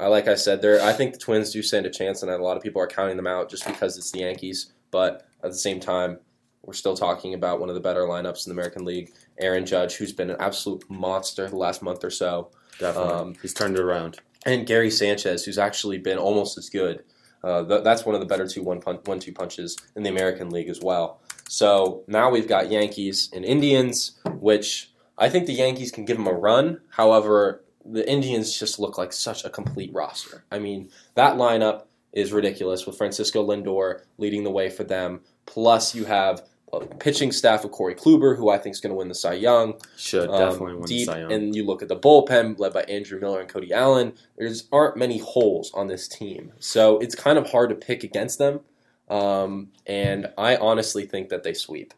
I 0.00 0.06
like 0.08 0.26
I 0.28 0.34
said, 0.34 0.62
there. 0.62 0.80
I 0.82 0.92
think 0.92 1.12
the 1.12 1.18
Twins 1.18 1.52
do 1.52 1.62
stand 1.62 1.86
a 1.86 1.90
chance, 1.90 2.22
and 2.22 2.30
a 2.30 2.38
lot 2.38 2.56
of 2.56 2.62
people 2.62 2.80
are 2.82 2.86
counting 2.86 3.16
them 3.16 3.26
out 3.26 3.50
just 3.50 3.66
because 3.66 3.96
it's 3.98 4.10
the 4.10 4.20
Yankees. 4.20 4.72
But 4.90 5.26
at 5.44 5.50
the 5.50 5.56
same 5.58 5.78
time, 5.78 6.18
we're 6.64 6.72
still 6.74 6.96
talking 6.96 7.34
about 7.34 7.60
one 7.60 7.68
of 7.68 7.74
the 7.74 7.80
better 7.80 8.02
lineups 8.02 8.46
in 8.46 8.50
the 8.50 8.58
American 8.58 8.84
League. 8.84 9.12
Aaron 9.38 9.64
Judge, 9.66 9.96
who's 9.96 10.12
been 10.12 10.30
an 10.30 10.36
absolute 10.40 10.84
monster 10.90 11.48
the 11.48 11.56
last 11.56 11.82
month 11.82 12.02
or 12.04 12.10
so, 12.10 12.50
Definitely, 12.78 13.12
Um, 13.12 13.34
he's 13.42 13.52
turned 13.54 13.76
it 13.76 13.82
around. 13.82 14.18
and 14.46 14.66
Gary 14.66 14.90
Sanchez, 14.90 15.44
who's 15.44 15.58
actually 15.58 15.98
been 15.98 16.16
almost 16.18 16.56
as 16.56 16.70
good. 16.70 17.04
Uh, 17.44 17.62
th- 17.64 17.84
that's 17.84 18.04
one 18.06 18.14
of 18.14 18.20
the 18.20 18.26
better 18.26 18.46
two 18.48 18.62
one 18.62 18.80
pun- 18.80 19.00
one 19.04 19.18
two 19.20 19.32
punches 19.32 19.76
in 19.96 20.02
the 20.02 20.08
American 20.10 20.50
League 20.50 20.68
as 20.70 20.80
well. 20.80 21.20
So 21.48 22.04
now 22.06 22.30
we've 22.30 22.48
got 22.48 22.70
Yankees 22.70 23.28
and 23.34 23.44
Indians, 23.44 24.18
which 24.38 24.92
I 25.18 25.28
think 25.28 25.46
the 25.46 25.52
Yankees 25.54 25.90
can 25.90 26.04
give 26.06 26.16
them 26.16 26.26
a 26.26 26.32
run. 26.32 26.80
However, 26.90 27.64
the 27.84 28.08
Indians 28.08 28.58
just 28.58 28.78
look 28.78 28.98
like 28.98 29.12
such 29.12 29.44
a 29.44 29.50
complete 29.50 29.92
roster. 29.92 30.44
I 30.50 30.58
mean, 30.58 30.90
that 31.14 31.36
lineup 31.36 31.84
is 32.12 32.32
ridiculous 32.32 32.86
with 32.86 32.98
Francisco 32.98 33.46
Lindor 33.46 34.02
leading 34.18 34.44
the 34.44 34.50
way 34.50 34.68
for 34.68 34.84
them. 34.84 35.20
Plus, 35.46 35.94
you 35.94 36.04
have 36.04 36.42
a 36.72 36.80
pitching 36.80 37.32
staff 37.32 37.64
of 37.64 37.72
Corey 37.72 37.94
Kluber, 37.94 38.36
who 38.36 38.48
I 38.50 38.58
think 38.58 38.74
is 38.74 38.80
going 38.80 38.90
to 38.90 38.96
win 38.96 39.08
the 39.08 39.14
Cy 39.14 39.34
Young 39.34 39.74
Should 39.96 40.28
um, 40.30 40.38
definitely 40.38 40.74
win 40.74 40.84
deep, 40.84 41.06
the 41.06 41.12
Cy 41.12 41.20
Young. 41.20 41.32
and 41.32 41.54
you 41.54 41.64
look 41.64 41.82
at 41.82 41.88
the 41.88 41.96
bullpen 41.96 42.58
led 42.58 42.72
by 42.72 42.82
Andrew 42.82 43.20
Miller 43.20 43.40
and 43.40 43.48
Cody 43.48 43.72
Allen. 43.72 44.12
There's 44.36 44.68
aren't 44.70 44.96
many 44.96 45.18
holes 45.18 45.72
on 45.74 45.88
this 45.88 46.06
team, 46.06 46.52
so 46.58 46.98
it's 46.98 47.14
kind 47.14 47.38
of 47.38 47.50
hard 47.50 47.70
to 47.70 47.76
pick 47.76 48.04
against 48.04 48.38
them. 48.38 48.60
Um, 49.08 49.70
and 49.86 50.30
I 50.38 50.56
honestly 50.56 51.06
think 51.06 51.30
that 51.30 51.42
they 51.42 51.54
sweep. 51.54 51.92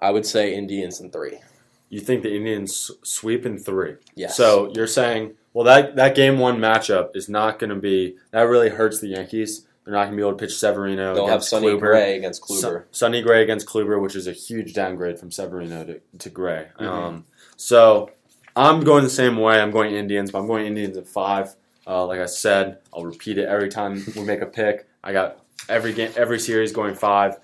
I 0.00 0.10
would 0.10 0.26
say 0.26 0.54
Indians 0.54 1.00
in 1.00 1.10
three. 1.10 1.38
You 1.90 2.00
think 2.00 2.22
the 2.22 2.34
Indians 2.34 2.90
sweep 3.02 3.46
in 3.46 3.58
three? 3.58 3.96
Yes. 4.14 4.36
So 4.36 4.70
you're 4.74 4.86
saying, 4.86 5.34
well, 5.52 5.64
that 5.64 5.96
that 5.96 6.14
game 6.14 6.38
one 6.38 6.58
matchup 6.58 7.16
is 7.16 7.28
not 7.28 7.58
going 7.58 7.70
to 7.70 7.76
be 7.76 8.16
that 8.30 8.42
really 8.42 8.68
hurts 8.68 9.00
the 9.00 9.08
Yankees. 9.08 9.64
They're 9.84 9.94
not 9.94 10.04
going 10.04 10.12
to 10.12 10.16
be 10.18 10.22
able 10.28 10.36
to 10.38 10.44
pitch 10.44 10.54
Severino. 10.58 11.14
they'll 11.14 11.26
have 11.28 11.42
Sonny 11.42 11.68
Kluber. 11.68 11.80
Gray 11.80 12.16
against 12.18 12.42
Kluber. 12.42 12.60
Son- 12.60 12.82
Sonny 12.90 13.22
Gray 13.22 13.42
against 13.42 13.66
Kluber, 13.66 14.00
which 14.02 14.14
is 14.16 14.26
a 14.26 14.32
huge 14.32 14.74
downgrade 14.74 15.18
from 15.18 15.30
Severino 15.30 15.82
to, 15.84 16.00
to 16.18 16.28
Gray. 16.28 16.66
Mhm. 16.78 16.86
Um, 16.86 17.24
so 17.56 18.10
I'm 18.54 18.80
going 18.80 19.04
the 19.04 19.08
same 19.10 19.36
way. 19.38 19.58
I'm 19.60 19.70
going 19.70 19.94
Indians, 19.94 20.30
but 20.30 20.40
I'm 20.40 20.46
going 20.46 20.66
Indians 20.66 20.96
at 20.98 21.06
five. 21.06 21.54
Uh, 21.86 22.04
like 22.04 22.20
I 22.20 22.26
said, 22.26 22.78
I'll 22.92 23.04
repeat 23.06 23.38
it 23.38 23.48
every 23.48 23.70
time 23.70 24.04
we 24.14 24.22
make 24.24 24.42
a 24.42 24.46
pick. 24.46 24.86
I 25.02 25.12
got 25.14 25.38
every 25.70 25.94
game, 25.94 26.12
every 26.16 26.38
series 26.38 26.70
going 26.72 26.94
five. 26.94 27.38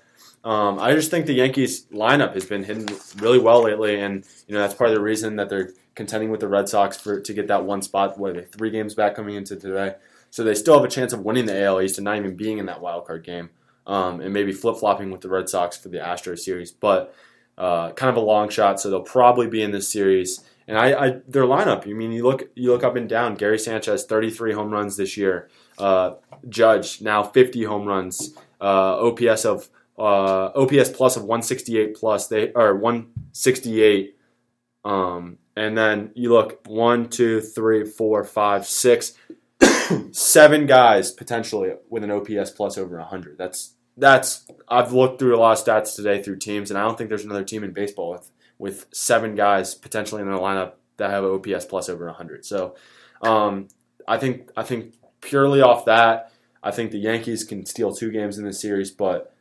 Um, 0.45 0.77
I 0.79 0.93
just 0.93 1.09
think 1.09 1.25
the 1.25 1.33
Yankees 1.33 1.87
lineup 1.87 2.35
has 2.35 2.45
been 2.45 2.63
hitting 2.63 2.87
really 3.17 3.39
well 3.39 3.63
lately, 3.63 3.99
and 3.99 4.23
you 4.47 4.53
know 4.53 4.61
that's 4.61 4.75
part 4.75 4.91
of 4.91 4.95
the 4.95 5.01
reason 5.01 5.37
that 5.37 5.49
they're 5.49 5.71
contending 5.95 6.29
with 6.29 6.39
the 6.39 6.47
Red 6.47 6.69
Sox 6.69 6.95
for 6.95 7.19
to 7.19 7.33
get 7.33 7.47
that 7.47 7.65
one 7.65 7.81
spot. 7.81 8.19
What 8.19 8.31
are 8.31 8.41
they 8.41 8.45
three 8.45 8.69
games 8.69 8.93
back 8.93 9.15
coming 9.15 9.33
into 9.33 9.55
today? 9.55 9.95
So 10.29 10.43
they 10.43 10.53
still 10.53 10.75
have 10.75 10.83
a 10.83 10.89
chance 10.89 11.13
of 11.13 11.21
winning 11.21 11.47
the 11.47 11.63
AL 11.63 11.81
East 11.81 11.97
and 11.97 12.05
not 12.05 12.17
even 12.17 12.35
being 12.35 12.59
in 12.59 12.67
that 12.67 12.79
wild 12.79 13.07
card 13.07 13.23
game, 13.23 13.49
um, 13.87 14.21
and 14.21 14.31
maybe 14.31 14.51
flip 14.51 14.77
flopping 14.77 15.09
with 15.09 15.21
the 15.21 15.29
Red 15.29 15.49
Sox 15.49 15.77
for 15.77 15.89
the 15.89 15.97
Astros 15.97 16.39
series. 16.39 16.71
But 16.71 17.15
uh, 17.57 17.93
kind 17.93 18.11
of 18.11 18.17
a 18.17 18.25
long 18.25 18.49
shot, 18.49 18.79
so 18.79 18.91
they'll 18.91 19.01
probably 19.01 19.47
be 19.47 19.63
in 19.63 19.71
this 19.71 19.91
series. 19.91 20.43
And 20.67 20.77
I, 20.77 20.93
I 20.93 21.09
their 21.27 21.45
lineup. 21.45 21.87
I 21.87 21.93
mean, 21.93 22.11
you 22.11 22.23
look 22.23 22.49
you 22.53 22.71
look 22.71 22.83
up 22.83 22.95
and 22.95 23.09
down. 23.09 23.33
Gary 23.33 23.57
Sanchez, 23.57 24.05
33 24.05 24.53
home 24.53 24.69
runs 24.69 24.95
this 24.95 25.17
year. 25.17 25.49
Uh, 25.79 26.15
Judge 26.47 27.01
now 27.01 27.23
50 27.23 27.63
home 27.63 27.87
runs. 27.87 28.35
Uh, 28.61 29.07
OPS 29.07 29.43
of 29.45 29.69
uh, 29.97 30.51
OPS 30.55 30.89
plus 30.89 31.15
of 31.15 31.23
168 31.23 31.95
plus. 31.95 32.27
They 32.27 32.51
or 32.53 32.75
168. 32.75 34.17
Um, 34.83 35.37
and 35.55 35.77
then 35.77 36.11
you 36.15 36.31
look 36.31 36.67
one, 36.67 37.09
two, 37.09 37.41
three, 37.41 37.85
four, 37.85 38.23
five, 38.23 38.65
six, 38.67 39.13
seven 40.11 40.65
guys 40.65 41.11
potentially 41.11 41.73
with 41.89 42.03
an 42.03 42.11
OPS 42.11 42.51
plus 42.51 42.77
over 42.77 42.97
100. 42.97 43.37
That's 43.37 43.73
that's 43.97 44.45
I've 44.67 44.91
looked 44.91 45.19
through 45.19 45.35
a 45.35 45.39
lot 45.39 45.57
of 45.57 45.65
stats 45.65 45.95
today 45.95 46.21
through 46.21 46.37
teams, 46.37 46.69
and 46.69 46.77
I 46.77 46.83
don't 46.83 46.97
think 46.97 47.09
there's 47.09 47.23
another 47.23 47.43
team 47.43 47.63
in 47.63 47.71
baseball 47.71 48.11
with 48.11 48.31
with 48.57 48.85
seven 48.93 49.35
guys 49.35 49.75
potentially 49.75 50.21
in 50.21 50.27
their 50.27 50.37
lineup 50.37 50.73
that 50.97 51.09
have 51.09 51.23
OPS 51.23 51.65
plus 51.65 51.89
over 51.89 52.05
100. 52.05 52.45
So 52.45 52.75
um, 53.21 53.67
I 54.07 54.17
think 54.17 54.51
I 54.55 54.63
think 54.63 54.95
purely 55.21 55.61
off 55.61 55.85
that, 55.85 56.31
I 56.63 56.71
think 56.71 56.91
the 56.91 56.99
Yankees 56.99 57.43
can 57.43 57.65
steal 57.65 57.93
two 57.93 58.11
games 58.11 58.37
in 58.37 58.45
this 58.45 58.59
series, 58.59 58.91
but 58.91 59.33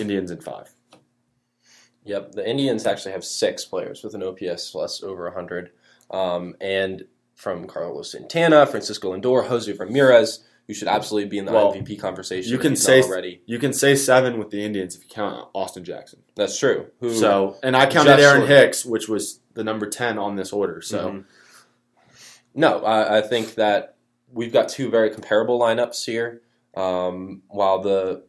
Indians 0.00 0.30
in 0.30 0.40
five. 0.40 0.74
Yep, 2.04 2.32
the 2.32 2.48
Indians 2.48 2.84
actually 2.86 3.12
have 3.12 3.24
six 3.24 3.64
players 3.64 4.02
with 4.02 4.14
an 4.14 4.22
OPS 4.22 4.70
plus 4.70 5.02
over 5.02 5.24
100. 5.24 5.70
Um, 6.10 6.54
and 6.60 7.04
from 7.36 7.66
Carlos 7.66 8.10
Santana, 8.12 8.66
Francisco 8.66 9.14
Lindor, 9.16 9.46
Jose 9.46 9.70
Ramirez, 9.72 10.44
who 10.66 10.74
should 10.74 10.88
absolutely 10.88 11.28
be 11.28 11.38
in 11.38 11.44
the 11.44 11.52
Well, 11.52 11.72
MVP 11.72 11.98
conversation. 12.00 12.50
You 12.52 12.58
can 12.58 12.76
say 12.76 13.02
already. 13.02 13.42
you 13.46 13.58
can 13.58 13.72
say 13.72 13.94
seven 13.94 14.38
with 14.38 14.50
the 14.50 14.64
Indians 14.64 14.94
if 14.96 15.02
you 15.04 15.08
count 15.08 15.48
Austin 15.54 15.84
Jackson. 15.84 16.20
That's 16.34 16.58
true. 16.58 16.86
Who, 17.00 17.14
So 17.14 17.56
and 17.62 17.76
I 17.76 17.86
counted 17.86 18.18
Aaron. 18.20 18.46
Hicks, 18.46 18.84
which 18.84 19.08
was 19.08 19.40
the 19.54 19.64
number 19.64 19.86
ten 19.88 20.18
on 20.18 20.36
this 20.36 20.52
order. 20.52 20.80
So 20.82 21.08
Mhm. 21.10 21.24
No, 22.54 22.84
I, 22.84 23.18
I 23.18 23.20
think 23.22 23.54
that 23.54 23.96
we've 24.32 24.52
got 24.52 24.68
two 24.68 24.90
very 24.90 25.10
comparable 25.10 25.58
lineups 25.58 26.04
here. 26.04 26.42
Um, 26.76 27.42
while 27.48 27.80
the 27.80 28.24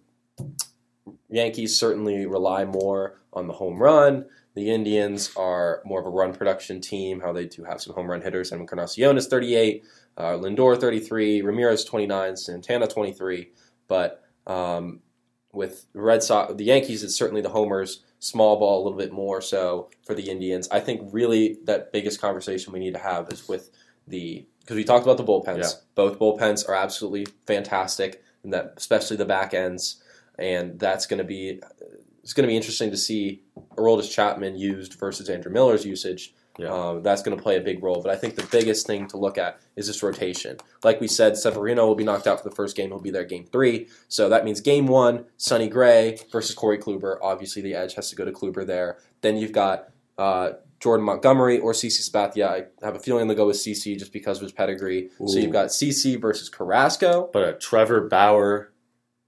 Yankees 1.30 1.78
certainly 1.78 2.26
rely 2.26 2.66
more 2.66 3.20
on 3.34 3.48
the 3.48 3.54
home 3.54 3.82
run, 3.82 4.26
the 4.56 4.70
Indians 4.70 5.32
are 5.36 5.82
more 5.84 6.00
of 6.00 6.06
a 6.06 6.10
run 6.10 6.34
production 6.34 6.80
team. 6.80 7.20
How 7.20 7.34
they 7.34 7.46
do 7.46 7.64
have 7.64 7.82
some 7.82 7.96
home 7.96 8.10
run 8.10 8.22
hitters. 8.22 8.52
And 8.52 8.62
Encarnacion 8.62 9.18
is 9.18 9.28
38, 9.28 9.84
uh, 10.18 10.24
Lindor 10.34 10.80
33, 10.80 11.42
Ramirez 11.42 11.84
29, 11.84 12.38
Santana 12.38 12.88
23. 12.88 13.50
But 13.88 14.24
um, 14.46 15.00
with 15.52 15.86
Red 15.94 16.22
Sox, 16.22 16.54
the 16.54 16.66
Yankees, 16.66 17.04
it's 17.04 17.16
certainly 17.16 17.42
the 17.42 17.50
homers, 17.50 18.04
small 18.20 18.60
ball 18.60 18.82
a 18.82 18.84
little 18.84 18.98
bit 18.98 19.12
more 19.12 19.42
so 19.42 19.90
for 20.06 20.14
the 20.14 20.30
Indians. 20.30 20.70
I 20.72 20.80
think 20.80 21.10
really 21.12 21.58
that 21.66 21.92
biggest 21.92 22.22
conversation 22.22 22.74
we 22.74 22.80
need 22.80 22.94
to 22.94 23.00
have 23.00 23.30
is 23.30 23.48
with 23.48 23.72
the 24.08 24.46
because 24.60 24.76
we 24.78 24.84
talked 24.84 25.04
about 25.04 25.18
the 25.18 25.26
bullpens. 25.26 25.58
Yeah. 25.58 25.70
Both 25.96 26.20
bullpens 26.20 26.68
are 26.70 26.76
absolutely 26.76 27.26
fantastic, 27.46 28.24
and 28.44 28.54
that 28.54 28.74
especially 28.78 29.18
the 29.18 29.26
back 29.26 29.54
ends, 29.54 30.02
and 30.38 30.80
that's 30.80 31.06
going 31.06 31.20
to 31.20 31.24
be 31.24 31.60
it's 32.24 32.34
going 32.34 32.44
to 32.44 32.52
be 32.52 32.56
interesting 32.56 32.90
to 32.92 32.98
see 32.98 33.44
Aroldis 33.78 34.10
Chapman 34.10 34.56
used 34.56 34.94
versus 34.94 35.30
Andrew 35.30 35.52
Miller's 35.52 35.86
usage. 35.86 36.34
Yeah. 36.58 36.68
Um, 36.70 37.04
that's 37.04 37.24
going 37.24 37.36
to 37.36 37.42
play 37.42 37.58
a 37.58 37.62
big 37.62 37.84
role. 37.84 38.02
But 38.02 38.12
I 38.12 38.16
think 38.16 38.36
the 38.36 38.48
biggest 38.52 38.86
thing 38.86 39.08
to 39.08 39.18
look 39.18 39.38
at 39.38 39.60
is 39.76 39.88
this 39.88 40.04
rotation. 40.04 40.58
Like 40.84 41.02
we 41.02 41.08
said, 41.08 41.36
Severino 41.36 41.86
will 41.88 41.96
be 41.96 42.04
knocked 42.04 42.28
out 42.28 42.42
for 42.42 42.48
the 42.48 42.56
first 42.56 42.78
game. 42.78 42.90
He'll 42.90 43.00
be 43.00 43.10
there 43.10 43.26
game 43.26 43.46
three. 43.46 43.88
So 44.08 44.30
that 44.30 44.46
means 44.46 44.62
game 44.62 44.86
one, 44.86 45.26
Sonny 45.38 45.68
Gray 45.68 46.20
versus 46.32 46.56
Corey 46.56 46.78
Kluber. 46.78 47.18
Obviously, 47.22 47.62
the 47.62 47.74
edge 47.74 47.96
has 47.96 48.10
to 48.12 48.16
go 48.16 48.24
to 48.24 48.32
Kluber 48.32 48.66
there. 48.66 49.00
Then 49.22 49.36
you've 49.36 49.52
got 49.52 49.90
uh, 50.18 50.52
Jordan 50.80 51.06
Montgomery 51.06 51.60
or 51.60 51.72
CC 51.74 52.08
Sabathia. 52.08 52.48
I 52.50 52.86
have 52.86 52.96
a 52.96 53.00
feeling 53.00 53.28
they'll 53.28 53.38
go 53.38 53.48
with 53.48 53.58
CC 53.58 53.98
just 53.98 54.14
because 54.14 54.38
of 54.38 54.44
his 54.44 54.52
pedigree. 54.52 55.10
So 55.26 55.40
you've 55.40 55.52
got 55.52 55.68
CC 55.70 56.22
versus 56.22 56.50
Carrasco. 56.50 57.30
but 57.34 57.48
a 57.48 57.54
Trevor 57.54 58.02
Bauer, 58.02 58.73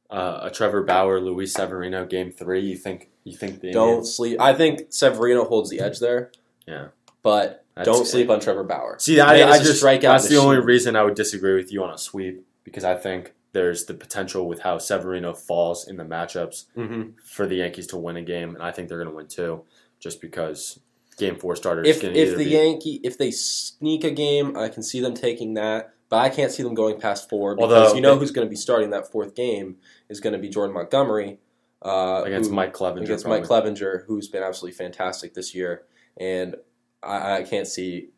uh, 0.10 0.40
a 0.44 0.52
Trevor 0.52 0.84
Bauer, 0.84 1.20
Luis 1.20 1.54
Severino 1.54 2.06
game 2.06 2.32
three. 2.32 2.62
You 2.62 2.78
think 2.78 3.10
you 3.24 3.36
think 3.36 3.62
the 3.62 3.72
Don't 3.72 3.88
Indians- 3.90 4.16
sleep. 4.16 4.40
I 4.42 4.54
think 4.54 4.88
Severino 4.90 5.46
holds 5.46 5.70
the 5.70 5.80
edge 5.80 6.00
there, 6.00 6.32
yeah. 6.68 6.88
but 7.24 7.66
That's- 7.76 7.86
don't 7.96 8.06
sleep 8.06 8.30
on 8.30 8.40
Trevor 8.40 8.64
Bauer. 8.64 8.98
See, 9.00 9.20
I, 9.20 9.50
I 9.50 9.58
just 9.60 9.84
strikeout 9.84 10.02
that's 10.02 10.30
the 10.30 10.38
only 10.38 10.60
reason 10.60 10.96
I 10.96 11.04
would 11.04 11.16
disagree 11.16 11.56
with 11.56 11.72
you 11.72 11.84
on 11.84 11.92
a 11.94 11.98
sweep 11.98 12.46
because 12.64 12.84
I 12.84 12.96
think 12.96 13.34
there's 13.54 13.86
the 13.86 13.94
potential 13.94 14.48
with 14.48 14.60
how 14.62 14.78
Severino 14.78 15.34
falls 15.34 15.88
in 15.88 15.98
the 15.98 16.04
matchups 16.04 16.66
Mm-hmm. 16.78 17.12
for 17.24 17.48
the 17.48 17.56
Yankees 17.56 17.88
to 17.88 17.98
win 17.98 18.18
a 18.18 18.22
game, 18.22 18.54
and 18.54 18.64
I 18.64 18.72
think 18.72 18.90
they're 18.90 18.98
going 19.00 19.10
to 19.10 19.16
win 19.16 19.28
two, 19.28 19.64
just 20.00 20.22
because 20.22 20.80
game 21.18 21.38
four 21.38 21.56
starters. 21.56 21.88
If 21.88 22.04
if 22.04 22.38
the 22.38 22.44
be, 22.44 22.52
Yankee 22.52 23.00
if 23.04 23.18
they 23.18 23.32
sneak 23.32 24.04
a 24.04 24.12
game, 24.12 24.56
I 24.58 24.68
can 24.70 24.84
see 24.84 25.00
them 25.00 25.14
taking 25.16 25.56
that. 25.56 25.94
But 26.08 26.18
I 26.18 26.30
can't 26.30 26.52
see 26.52 26.62
them 26.62 26.76
going 26.76 27.00
past 27.00 27.28
four 27.30 27.56
because 27.56 27.72
Although- 27.72 27.96
you 27.96 28.02
know 28.02 28.16
who's 28.20 28.30
going 28.32 28.46
to 28.46 28.50
be 28.50 28.56
starting 28.56 28.92
that 28.92 29.12
fourth 29.12 29.34
game 29.34 29.78
is 30.10 30.20
going 30.20 30.34
to 30.34 30.40
be 30.40 30.50
Jordan 30.50 30.74
Montgomery 30.74 31.40
uh, 31.82 32.24
against 32.26 32.50
who- 32.50 32.56
Mike 32.56 32.74
Clevinger 32.74 33.02
against 33.02 33.26
probably. 33.26 33.42
Mike 33.42 33.50
Clevinger, 33.50 34.06
who's 34.06 34.28
been 34.28 34.44
absolutely 34.44 34.76
fantastic 34.76 35.34
this 35.34 35.54
year, 35.54 35.84
and 36.18 36.56
I, 37.04 37.38
I 37.38 37.44
can't 37.44 37.68
see 37.68 38.10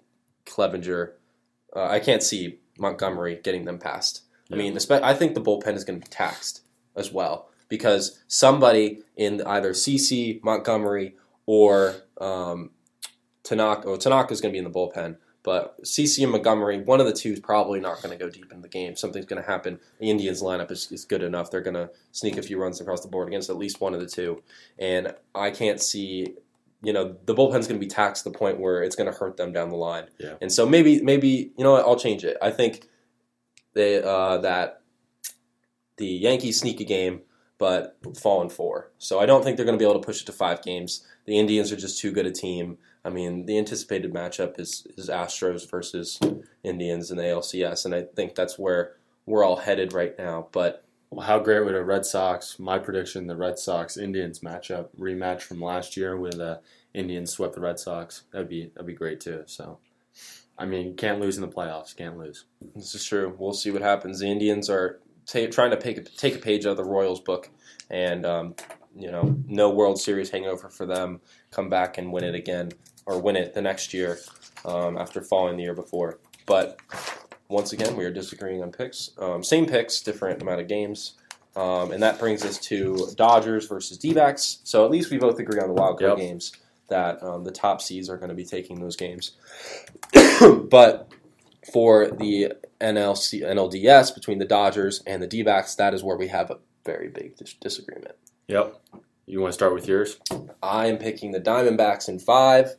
Clevinger. 0.45 1.13
Uh, 1.76 1.88
I 1.88 2.00
can't 2.00 2.23
see 2.23 2.60
Montgomery 2.78 3.39
getting 3.43 3.65
them 3.65 3.78
past. 3.78 4.23
I 4.52 4.56
mean, 4.56 4.78
I 4.89 5.13
think 5.13 5.36
the 5.36 5.41
bullpen 5.41 5.76
is 5.76 5.84
going 5.84 6.00
to 6.00 6.06
be 6.06 6.10
taxed 6.10 6.62
as 6.95 7.12
well 7.12 7.50
because 7.67 8.23
somebody 8.28 9.02
in 9.17 9.41
either 9.45 9.71
CC 9.71 10.41
Montgomery 10.41 11.15
or 11.45 11.95
um, 12.21 12.71
Tanaka. 13.43 13.88
Oh, 13.89 13.97
Tanaka 13.97 14.34
is 14.34 14.39
going 14.41 14.52
to 14.52 14.54
be 14.54 14.60
in 14.60 14.63
the 14.63 14.69
bullpen, 14.71 15.17
but 15.47 15.81
CC 15.81 16.23
and 16.23 16.33
Montgomery, 16.33 16.81
one 16.81 16.99
of 16.99 17.05
the 17.05 17.13
two 17.13 17.31
is 17.31 17.39
probably 17.39 17.79
not 17.79 18.01
going 18.01 18.10
to 18.10 18.21
go 18.21 18.29
deep 18.29 18.51
in 18.51 18.62
the 18.62 18.67
game. 18.67 18.97
Something's 18.97 19.25
going 19.25 19.41
to 19.41 19.47
happen. 19.47 19.79
The 19.97 20.10
Indians 20.10 20.43
lineup 20.43 20.69
is, 20.71 20.91
is 20.91 21.05
good 21.05 21.23
enough; 21.23 21.49
they're 21.49 21.62
going 21.62 21.77
to 21.77 21.89
sneak 22.12 22.36
a 22.36 22.41
few 22.41 22.62
runs 22.62 22.81
across 22.81 22.99
the 22.99 23.07
board 23.07 23.29
against 23.29 23.49
at 23.49 23.55
least 23.55 23.79
one 23.79 23.93
of 23.93 24.01
the 24.01 24.07
two. 24.07 24.43
And 24.77 25.15
I 25.33 25.51
can't 25.51 25.81
see, 25.81 26.33
you 26.83 26.91
know, 26.91 27.15
the 27.25 27.33
bullpen's 27.33 27.65
going 27.65 27.79
to 27.79 27.86
be 27.86 27.89
taxed 27.89 28.25
to 28.25 28.29
the 28.29 28.38
point 28.38 28.60
where 28.60 28.83
it's 28.83 28.97
going 28.97 29.10
to 29.10 29.17
hurt 29.17 29.38
them 29.38 29.53
down 29.53 29.69
the 29.69 29.77
line. 29.77 30.07
Yeah. 30.17 30.33
And 30.41 30.51
so 30.51 30.65
maybe, 30.65 31.01
maybe 31.01 31.53
you 31.57 31.63
know, 31.63 31.71
what, 31.71 31.86
I'll 31.86 31.95
change 31.95 32.25
it. 32.25 32.36
I 32.41 32.51
think 32.51 32.86
they 33.73 34.03
uh, 34.03 34.39
that 34.39 34.81
the 35.95 36.07
Yankees 36.07 36.60
sneak 36.60 36.81
a 36.81 36.83
game, 36.83 37.21
but 37.58 37.98
fall 38.17 38.41
in 38.41 38.50
four. 38.50 38.91
So 38.98 39.20
I 39.20 39.26
don't 39.26 39.43
think 39.43 39.58
they're 39.58 39.65
going 39.65 39.78
to 39.78 39.84
be 39.84 39.89
able 39.89 40.00
to 40.00 40.06
push 40.06 40.22
it 40.22 40.26
to 40.26 40.32
five 40.32 40.62
games. 40.62 41.06
The 41.26 41.39
Indians 41.39 41.72
are 41.72 41.78
just 41.78 42.00
too 42.00 42.12
good 42.12 42.26
a 42.26 42.32
team. 42.32 42.78
I 43.04 43.10
mean, 43.10 43.46
the 43.46 43.58
anticipated 43.58 44.13
matchup 44.13 44.60
is, 44.60 44.86
is 44.98 45.10
Astros 45.10 45.70
versus 45.70 46.20
Indians 46.63 47.10
in 47.10 47.17
the 47.17 47.24
ALCS, 47.24 47.86
and 47.86 47.96
I 47.96 48.04
think 48.04 48.36
that's 48.36 48.60
where 48.60 48.93
we're 49.26 49.46
all 49.46 49.58
headed 49.58 49.93
right 49.93 50.17
now. 50.17 50.48
But 50.52 50.84
Well, 51.10 51.26
how 51.26 51.39
great 51.39 51.63
would 51.63 51.76
a 51.76 51.84
Red 51.84 52.06
Sox? 52.06 52.60
My 52.60 52.80
prediction: 52.80 53.28
the 53.28 53.38
Red 53.38 53.58
Sox 53.60 53.96
Indians 53.98 54.39
matchup 54.39 54.89
rematch 55.00 55.41
from 55.41 55.62
last 55.62 55.96
year, 55.96 56.17
with 56.17 56.39
uh, 56.39 56.58
Indians 56.93 57.32
swept 57.32 57.56
the 57.56 57.62
Red 57.62 57.80
Sox. 57.80 58.24
That'd 58.32 58.50
be 58.50 58.72
that'd 58.74 58.86
be 58.88 58.93
great 58.93 59.22
too. 59.22 59.43
So, 59.46 59.80
I 60.58 60.65
mean, 60.65 60.96
can't 60.96 61.22
lose 61.22 61.38
in 61.38 61.41
the 61.41 61.48
playoffs. 61.48 61.96
Can't 61.96 62.17
lose. 62.17 62.46
This 62.76 62.93
is 62.93 63.06
true. 63.06 63.34
We'll 63.38 63.54
see 63.54 63.72
what 63.72 63.82
happens. 63.82 64.20
The 64.20 64.28
Indians 64.28 64.70
are 64.70 65.00
ta 65.27 65.47
trying 65.51 65.71
to 65.71 65.77
take 65.77 65.97
a, 65.97 66.01
take 66.03 66.35
a 66.35 66.39
page 66.39 66.65
out 66.65 66.71
of 66.71 66.77
the 66.77 66.83
Royals 66.83 67.19
book, 67.19 67.49
and 67.89 68.25
um, 68.25 68.55
you 68.95 69.11
know, 69.11 69.35
no 69.47 69.69
World 69.69 69.99
Series 69.99 70.29
hangover 70.29 70.69
for 70.69 70.85
them. 70.85 71.19
Come 71.51 71.69
back 71.69 71.97
and 71.97 72.11
win 72.11 72.23
it 72.23 72.35
again, 72.35 72.71
or 73.05 73.19
win 73.21 73.35
it 73.35 73.53
the 73.53 73.61
next 73.61 73.93
year 73.93 74.19
um, 74.65 74.97
after 74.97 75.21
falling 75.21 75.57
the 75.57 75.63
year 75.63 75.75
before. 75.75 76.19
But 76.45 76.79
once 77.49 77.73
again, 77.73 77.95
we 77.95 78.05
are 78.05 78.11
disagreeing 78.11 78.61
on 78.61 78.71
picks. 78.71 79.11
Um, 79.17 79.43
same 79.43 79.65
picks, 79.65 80.01
different 80.01 80.41
amount 80.41 80.61
of 80.61 80.67
games. 80.67 81.13
Um, 81.55 81.91
and 81.91 82.03
that 82.03 82.19
brings 82.19 82.45
us 82.45 82.59
to 82.59 83.09
Dodgers 83.15 83.67
versus 83.67 83.97
D-backs. 83.97 84.59
So 84.63 84.85
at 84.85 84.91
least 84.91 85.09
we 85.09 85.17
both 85.17 85.39
agree 85.39 85.59
on 85.59 85.67
the 85.67 85.73
wild 85.73 85.97
card 85.97 86.11
Yep. 86.11 86.17
games 86.19 86.51
that 86.87 87.21
um, 87.23 87.43
the 87.43 87.51
top 87.51 87.81
seeds 87.81 88.09
are 88.09 88.17
going 88.17 88.29
to 88.29 88.35
be 88.35 88.45
taking 88.45 88.79
those 88.79 88.95
games. 88.95 89.31
but 90.69 91.09
for 91.71 92.10
the 92.10 92.53
NLC 92.80 93.41
NLDS 93.41 94.13
between 94.13 94.39
the 94.39 94.45
Dodgers 94.45 95.01
and 95.06 95.21
the 95.21 95.27
D-backs, 95.27 95.75
that 95.75 95.93
is 95.93 96.03
where 96.03 96.17
we 96.17 96.27
have 96.27 96.51
a 96.51 96.60
very 96.86 97.10
big 97.10 97.36
dis- 97.38 97.56
disagreement. 97.56 98.15
Yep. 98.47 98.82
You 99.25 99.41
want 99.41 99.51
to 99.51 99.53
start 99.53 99.73
with 99.73 99.88
yours? 99.88 100.19
I 100.63 100.88
am 100.88 100.97
picking 100.97 101.32
the 101.32 101.41
Diamondbacks 101.41 102.08
in 102.08 102.19
five. 102.19 102.75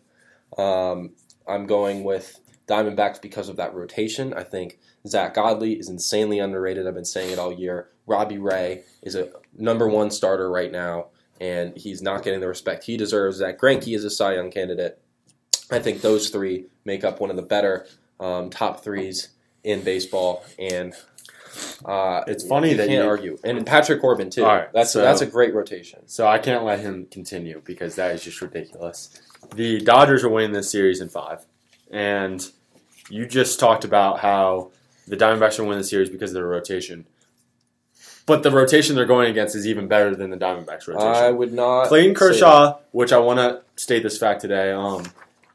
Um, 0.56 1.10
I'm 1.46 1.66
going 1.66 2.04
with 2.04 2.40
Diamondbacks 2.66 3.20
because 3.20 3.48
of 3.48 3.56
that 3.56 3.74
rotation. 3.74 4.32
I 4.32 4.44
think 4.44 4.78
Zack 5.06 5.34
Godley 5.34 5.74
is 5.74 5.88
insanely 5.88 6.38
underrated. 6.38 6.86
I've 6.86 6.94
been 6.94 7.04
saying 7.04 7.32
it 7.32 7.38
all 7.38 7.52
year. 7.52 7.88
Robbie 8.06 8.38
Ray 8.38 8.84
is 9.02 9.14
a 9.14 9.30
number 9.56 9.88
one 9.88 10.10
starter 10.10 10.50
right 10.50 10.72
now, 10.72 11.08
and 11.40 11.76
he's 11.76 12.00
not 12.00 12.22
getting 12.24 12.40
the 12.40 12.48
respect 12.48 12.84
he 12.84 12.96
deserves. 12.96 13.38
Zack 13.38 13.58
Greinke 13.58 13.94
is 13.94 14.04
a 14.04 14.10
Cy 14.10 14.34
Young 14.34 14.50
candidate. 14.50 15.00
I 15.70 15.78
think 15.78 16.00
those 16.00 16.30
three 16.30 16.66
make 16.86 17.04
up 17.04 17.20
one 17.20 17.28
of 17.28 17.36
the 17.36 17.42
better 17.42 17.86
um, 18.20 18.50
top 18.50 18.82
threes 18.84 19.28
in 19.64 19.82
baseball, 19.82 20.44
and 20.58 20.94
Uh, 21.84 22.22
It's 22.28 22.46
funny 22.46 22.70
you 22.72 22.76
that 22.76 22.86
can't 22.88 23.02
you- 23.04 23.08
argue, 23.08 23.38
and 23.42 23.66
Patrick 23.66 24.00
Corbin 24.00 24.30
too. 24.30 24.44
All 24.44 24.54
right, 24.54 24.72
that's 24.72 24.92
so- 24.92 25.00
that's 25.00 25.22
a 25.22 25.26
great 25.26 25.54
rotation. 25.54 26.00
So 26.06 26.26
I 26.28 26.38
can't 26.38 26.62
let 26.64 26.78
him 26.78 27.06
continue 27.10 27.62
because 27.64 27.96
that 27.96 28.14
is 28.14 28.22
just 28.22 28.40
ridiculous. 28.40 29.08
The 29.56 29.80
Dodgers 29.80 30.22
are 30.22 30.28
winning 30.28 30.52
this 30.52 30.70
series 30.70 31.00
in 31.00 31.08
five, 31.08 31.46
and 31.90 32.46
you 33.08 33.26
just 33.26 33.58
talked 33.58 33.84
about 33.84 34.20
how 34.20 34.70
the 35.08 35.16
Diamondbacks 35.16 35.58
are 35.58 35.64
winning 35.64 35.78
the 35.78 35.84
series 35.88 36.10
because 36.10 36.30
of 36.30 36.34
their 36.34 36.46
rotation. 36.46 37.06
But 38.26 38.42
the 38.42 38.50
rotation 38.50 38.94
they're 38.94 39.06
going 39.06 39.30
against 39.30 39.56
is 39.56 39.66
even 39.66 39.88
better 39.88 40.14
than 40.14 40.30
the 40.30 40.36
Diamondbacks 40.36 40.86
rotation. 40.86 40.98
I 41.08 41.30
would 41.30 41.52
not. 41.54 41.88
Clayton 41.88 42.14
Kershaw, 42.14 42.76
which 42.92 43.12
I 43.12 43.18
want 43.18 43.38
to 43.40 43.62
state 43.82 44.02
this 44.04 44.18
fact 44.18 44.42
today. 44.42 44.70
Um, 44.70 45.06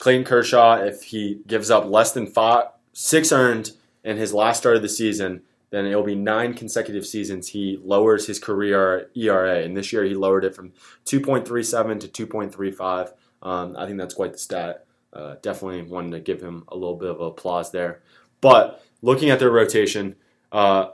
Clayton 0.04 0.26
Kershaw, 0.26 0.82
if 0.82 1.02
he 1.02 1.40
gives 1.48 1.72
up 1.72 1.86
less 1.86 2.12
than 2.12 2.28
five, 2.28 2.66
six 2.92 3.32
earned 3.32 3.72
in 4.04 4.18
his 4.18 4.34
last 4.34 4.58
start 4.58 4.76
of 4.76 4.82
the 4.82 4.90
season, 4.90 5.44
then 5.70 5.86
it'll 5.86 6.04
be 6.04 6.14
nine 6.14 6.56
consecutive 6.56 7.06
seasons 7.06 7.48
he 7.48 7.80
lowers 7.82 8.28
his 8.28 8.38
career 8.38 9.10
ERA. 9.16 9.60
And 9.62 9.78
this 9.78 9.94
year 9.94 10.04
he 10.04 10.14
lowered 10.14 10.44
it 10.44 10.54
from 10.54 10.74
2.37 11.06 12.02
to 12.12 12.28
2.35. 12.28 13.14
Um, 13.44 13.78
I 13.78 13.86
think 13.86 13.98
that's 13.98 14.14
quite 14.14 14.34
the 14.34 14.40
stat. 14.40 14.86
Uh, 15.14 15.36
definitely 15.42 15.84
wanted 15.84 16.12
to 16.12 16.20
give 16.20 16.42
him 16.42 16.66
a 16.68 16.76
little 16.76 16.98
bit 16.98 17.12
of 17.12 17.22
applause 17.22 17.72
there. 17.72 18.02
But 18.42 18.84
looking 19.02 19.30
at 19.30 19.40
their 19.40 19.52
rotation, 19.52 20.18
uh, 20.52 20.90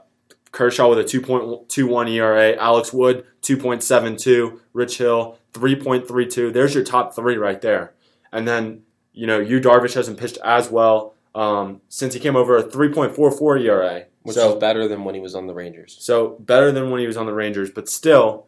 Kershaw 0.52 0.88
with 0.88 1.00
a 1.00 1.02
2.21 1.02 2.10
ERA, 2.12 2.54
Alex 2.54 2.92
Wood 2.92 3.26
2.72, 3.42 4.60
Rich 4.72 4.98
Hill 4.98 5.36
3.32. 5.52 6.52
There's 6.52 6.76
your 6.76 6.84
top 6.84 7.16
three 7.16 7.36
right 7.36 7.60
there. 7.60 7.94
And 8.32 8.46
then, 8.46 8.82
you 9.12 9.26
know, 9.26 9.38
Yu 9.38 9.60
Darvish 9.60 9.94
hasn't 9.94 10.18
pitched 10.18 10.38
as 10.44 10.70
well 10.70 11.14
um, 11.34 11.80
since 11.88 12.14
he 12.14 12.20
came 12.20 12.36
over 12.36 12.56
a 12.56 12.62
3.44 12.62 13.64
ERA. 13.64 14.04
which 14.22 14.36
so, 14.36 14.52
is 14.52 14.60
better 14.60 14.88
than 14.88 15.04
when 15.04 15.14
he 15.14 15.20
was 15.20 15.34
on 15.34 15.46
the 15.46 15.54
Rangers. 15.54 15.96
so 16.00 16.36
better 16.40 16.72
than 16.72 16.90
when 16.90 17.00
he 17.00 17.06
was 17.06 17.16
on 17.16 17.26
the 17.26 17.34
Rangers, 17.34 17.70
but 17.70 17.88
still, 17.88 18.46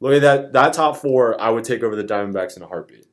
look 0.00 0.14
at 0.14 0.22
that 0.22 0.52
that 0.52 0.72
top 0.72 0.96
four. 0.96 1.40
I 1.40 1.50
would 1.50 1.64
take 1.64 1.82
over 1.82 1.96
the 1.96 2.04
Diamondbacks 2.04 2.56
in 2.56 2.62
a 2.62 2.66
heartbeat. 2.66 3.06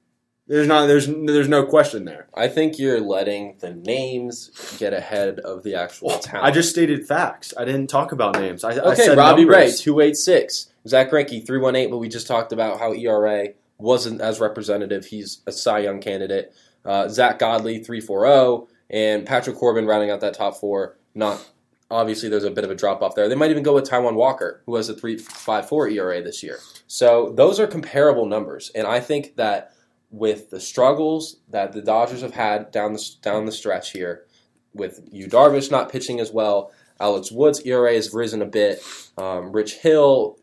There's 0.45 0.67
not 0.67 0.88
there's 0.88 1.08
there's 1.08 1.47
no 1.47 1.65
question 1.65 2.03
there. 2.03 2.27
I 2.36 2.49
think 2.49 2.77
you're 2.77 2.99
letting 2.99 3.56
the 3.62 3.73
names 3.73 4.49
get 4.77 4.93
ahead 4.93 5.39
of 5.39 5.63
the 5.63 5.75
actual 5.75 6.10
talent. 6.19 6.45
I 6.45 6.51
just 6.51 6.69
stated 6.69 7.08
facts. 7.08 7.53
I 7.58 7.63
didn't 7.63 7.88
talk 7.88 8.12
about 8.12 8.38
names. 8.38 8.63
I, 8.63 8.71
I 8.71 8.91
okay. 8.91 9.06
said 9.06 9.17
Robbie 9.17 9.45
Ray 9.45 9.58
numbers. 9.60 9.79
two 9.82 10.01
eight 10.01 10.17
six, 10.17 10.67
Zack 10.88 11.12
Greinke 11.12 11.45
three 11.45 11.60
one 11.60 11.77
eight. 11.77 11.89
But 11.89 11.99
we 11.99 12.10
just 12.10 12.27
talked 12.27 12.51
about 12.51 12.79
how 12.79 12.93
ERA 12.93 13.49
wasn't 13.77 14.19
as 14.19 14.41
representative. 14.41 15.06
He's 15.06 15.41
a 15.47 15.51
Cy 15.51 15.79
Young 15.79 16.01
candidate. 16.01 16.53
Uh, 16.85 17.07
Zack 17.07 17.39
Godley 17.39 17.79
three 17.79 18.01
four 18.01 18.25
zero, 18.25 18.67
and 18.89 19.25
Patrick 19.25 19.57
Corbin 19.57 19.85
rounding 19.85 20.11
out 20.11 20.21
that 20.21 20.33
top 20.33 20.57
four. 20.57 20.97
Not 21.15 21.45
obviously 21.89 22.29
there's 22.29 22.43
a 22.43 22.51
bit 22.51 22.63
of 22.63 22.71
a 22.71 22.75
drop 22.75 23.01
off 23.01 23.15
there. 23.15 23.29
They 23.29 23.35
might 23.35 23.51
even 23.51 23.63
go 23.63 23.73
with 23.73 23.89
Taijuan 23.89 24.15
Walker, 24.15 24.61
who 24.65 24.75
has 24.75 24.89
a 24.89 24.95
three 24.95 25.17
five 25.17 25.67
four 25.67 25.87
ERA 25.87 26.21
this 26.21 26.43
year. 26.43 26.59
So 26.87 27.33
those 27.35 27.59
are 27.59 27.67
comparable 27.67 28.25
numbers, 28.25 28.71
and 28.75 28.87
I 28.87 28.99
think 28.99 29.35
that 29.37 29.73
with 30.11 30.51
the 30.51 30.59
struggles 30.59 31.37
that 31.49 31.73
the 31.73 31.81
Dodgers 31.81 32.21
have 32.21 32.33
had 32.33 32.71
down 32.71 32.93
the 32.93 33.09
down 33.21 33.45
the 33.45 33.51
stretch 33.51 33.91
here, 33.91 34.25
with 34.73 35.01
Yu 35.11 35.27
Darvish 35.27 35.71
not 35.71 35.91
pitching 35.91 36.19
as 36.19 36.31
well, 36.31 36.71
Alex 36.99 37.31
Wood's 37.31 37.61
ERA 37.61 37.93
has 37.93 38.13
risen 38.13 38.41
a 38.41 38.45
bit, 38.45 38.81
um, 39.17 39.51
Rich 39.51 39.75
Hill 39.75 40.37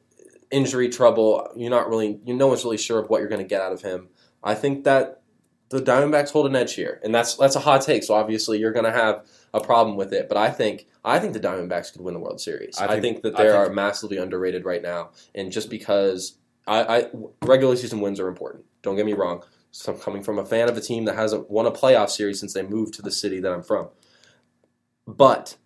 injury 0.50 0.88
trouble. 0.88 1.48
You're 1.56 1.70
not 1.70 1.88
really, 1.88 2.20
you 2.24 2.34
no 2.34 2.48
one's 2.48 2.64
really 2.64 2.76
sure 2.76 2.98
of 2.98 3.08
what 3.08 3.20
you're 3.20 3.28
going 3.28 3.42
to 3.42 3.48
get 3.48 3.60
out 3.60 3.72
of 3.72 3.82
him. 3.82 4.08
I 4.42 4.54
think 4.54 4.84
that 4.84 5.19
the 5.70 5.80
Diamondbacks 5.80 6.30
hold 6.30 6.46
an 6.46 6.56
edge 6.56 6.74
here, 6.74 7.00
and 7.02 7.14
that's 7.14 7.36
that's 7.36 7.56
a 7.56 7.60
hot 7.60 7.82
take. 7.82 8.02
So 8.04 8.14
obviously 8.14 8.58
you're 8.58 8.72
going 8.72 8.84
to 8.84 8.92
have 8.92 9.24
a 9.54 9.60
problem 9.60 9.96
with 9.96 10.12
it, 10.12 10.28
but 10.28 10.36
I 10.36 10.50
think 10.50 10.86
I 11.04 11.18
think 11.18 11.32
the 11.32 11.40
Diamondbacks 11.40 11.92
could 11.92 12.02
win 12.02 12.14
the 12.14 12.20
World 12.20 12.40
Series. 12.40 12.78
I 12.78 12.84
I 12.84 12.88
think, 12.88 13.02
think- 13.02 13.22
that 13.22 13.36
they 13.36 13.44
think- 13.44 13.54
are 13.54 13.70
massively 13.70 14.18
underrated 14.18 14.64
right 14.64 14.82
now, 14.82 15.10
and 15.34 15.50
just 15.50 15.70
because 15.70 16.36
I, 16.66 16.98
I 16.98 17.06
regular 17.44 17.76
season 17.76 18.00
wins 18.00 18.20
are 18.20 18.28
important. 18.28 18.64
Don't 18.82 18.96
get 18.96 19.06
me 19.06 19.14
wrong. 19.14 19.42
So 19.72 19.92
I'm 19.92 19.98
coming 20.00 20.22
from 20.22 20.38
a 20.38 20.44
fan 20.44 20.68
of 20.68 20.76
a 20.76 20.80
team 20.80 21.04
that 21.04 21.14
hasn't 21.14 21.48
won 21.48 21.64
a 21.66 21.70
playoff 21.70 22.10
series 22.10 22.40
since 22.40 22.52
they 22.52 22.62
moved 22.62 22.94
to 22.94 23.02
the 23.02 23.10
city 23.12 23.38
that 23.40 23.52
I'm 23.52 23.62
from. 23.62 23.88
But 25.06 25.56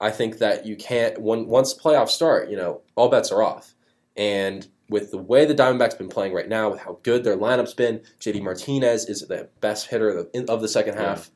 I 0.00 0.10
think 0.10 0.38
that 0.38 0.64
you 0.66 0.76
can't 0.76 1.20
when 1.20 1.46
once 1.46 1.74
playoffs 1.74 2.10
start, 2.10 2.48
you 2.48 2.56
know, 2.56 2.80
all 2.96 3.08
bets 3.10 3.30
are 3.30 3.42
off. 3.42 3.74
And 4.16 4.66
with 4.88 5.10
the 5.10 5.18
way 5.18 5.44
the 5.44 5.54
Diamondbacks 5.54 5.96
been 5.96 6.08
playing 6.08 6.34
right 6.34 6.48
now, 6.48 6.70
with 6.70 6.80
how 6.80 6.98
good 7.02 7.24
their 7.24 7.36
lineup's 7.36 7.74
been, 7.74 8.02
JD 8.20 8.42
Martinez 8.42 9.06
is 9.06 9.22
the 9.22 9.48
best 9.60 9.88
hitter 9.88 10.10
of 10.10 10.32
the, 10.32 10.50
of 10.50 10.60
the 10.60 10.68
second 10.68 10.94
half. 10.94 11.30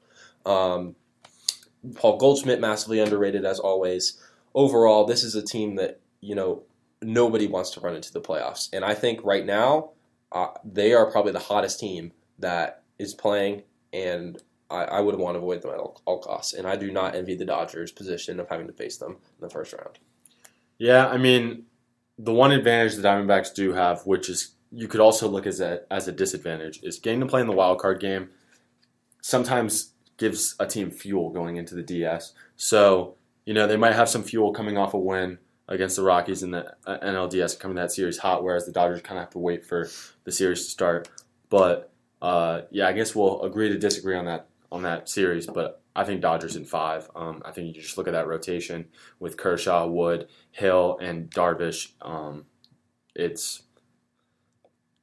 Um, 0.44 0.96
Paul 1.94 2.18
Goldschmidt 2.18 2.60
massively 2.60 3.00
underrated 3.00 3.44
as 3.44 3.58
always. 3.58 4.20
Overall, 4.54 5.04
this 5.04 5.22
is 5.22 5.34
a 5.34 5.42
team 5.42 5.76
that 5.76 6.00
you 6.20 6.34
know 6.34 6.62
nobody 7.00 7.46
wants 7.46 7.70
to 7.70 7.80
run 7.80 7.94
into 7.94 8.12
the 8.12 8.20
playoffs, 8.20 8.68
and 8.72 8.84
I 8.84 8.94
think 8.94 9.20
right 9.24 9.46
now 9.46 9.90
uh, 10.32 10.48
they 10.64 10.92
are 10.92 11.10
probably 11.10 11.32
the 11.32 11.38
hottest 11.38 11.80
team 11.80 12.12
that 12.38 12.82
is 12.98 13.14
playing, 13.14 13.62
and 13.92 14.42
I, 14.70 14.84
I 14.84 15.00
would 15.00 15.16
want 15.16 15.34
to 15.34 15.38
avoid 15.38 15.62
them 15.62 15.72
at 15.72 15.78
all, 15.78 16.00
all 16.04 16.18
costs. 16.18 16.52
And 16.52 16.66
I 16.66 16.76
do 16.76 16.90
not 16.90 17.14
envy 17.14 17.34
the 17.34 17.44
Dodgers' 17.44 17.92
position 17.92 18.40
of 18.40 18.48
having 18.48 18.66
to 18.66 18.72
face 18.72 18.96
them 18.96 19.12
in 19.12 19.40
the 19.40 19.50
first 19.50 19.72
round. 19.72 19.98
Yeah, 20.78 21.08
I 21.08 21.16
mean, 21.16 21.64
the 22.18 22.32
one 22.32 22.50
advantage 22.52 22.96
the 22.96 23.02
Diamondbacks 23.02 23.54
do 23.54 23.72
have, 23.72 24.02
which 24.02 24.28
is 24.28 24.52
you 24.70 24.88
could 24.88 25.00
also 25.00 25.28
look 25.28 25.46
as 25.46 25.60
a 25.60 25.82
as 25.90 26.08
a 26.08 26.12
disadvantage, 26.12 26.80
is 26.82 26.98
getting 26.98 27.20
to 27.20 27.26
play 27.26 27.40
in 27.40 27.46
the 27.46 27.52
wild 27.52 27.78
card 27.78 28.00
game. 28.00 28.30
Sometimes 29.22 29.92
gives 30.16 30.56
a 30.58 30.66
team 30.66 30.90
fuel 30.90 31.30
going 31.30 31.56
into 31.56 31.74
the 31.74 31.82
DS. 31.82 32.32
So 32.56 33.16
you 33.46 33.54
know 33.54 33.66
they 33.66 33.76
might 33.76 33.94
have 33.94 34.08
some 34.08 34.22
fuel 34.22 34.52
coming 34.52 34.76
off 34.76 34.94
a 34.94 34.98
win 34.98 35.38
against 35.68 35.96
the 35.96 36.02
Rockies 36.02 36.42
in 36.42 36.50
the 36.50 36.74
uh, 36.86 36.98
NLDS 36.98 37.58
coming 37.58 37.76
that 37.76 37.92
series 37.92 38.18
hot, 38.18 38.42
whereas 38.42 38.66
the 38.66 38.72
Dodgers 38.72 39.02
kind 39.02 39.18
of 39.18 39.24
have 39.24 39.32
to 39.32 39.38
wait 39.38 39.64
for 39.64 39.88
the 40.24 40.32
series 40.32 40.64
to 40.64 40.70
start. 40.70 41.08
But 41.50 41.92
uh, 42.20 42.62
yeah, 42.70 42.88
I 42.88 42.92
guess 42.92 43.14
we'll 43.14 43.42
agree 43.42 43.68
to 43.68 43.78
disagree 43.78 44.16
on 44.16 44.24
that 44.24 44.48
on 44.72 44.82
that 44.82 45.08
series. 45.08 45.46
But 45.46 45.82
I 45.98 46.04
think 46.04 46.20
Dodgers 46.20 46.54
in 46.54 46.64
five. 46.64 47.10
Um, 47.16 47.42
I 47.44 47.50
think 47.50 47.66
you 47.66 47.82
just 47.82 47.98
look 47.98 48.06
at 48.06 48.12
that 48.12 48.28
rotation 48.28 48.86
with 49.18 49.36
Kershaw, 49.36 49.88
Wood, 49.88 50.28
Hill, 50.52 50.96
and 51.02 51.28
Darvish. 51.28 51.88
Um, 52.00 52.46
it's, 53.16 53.64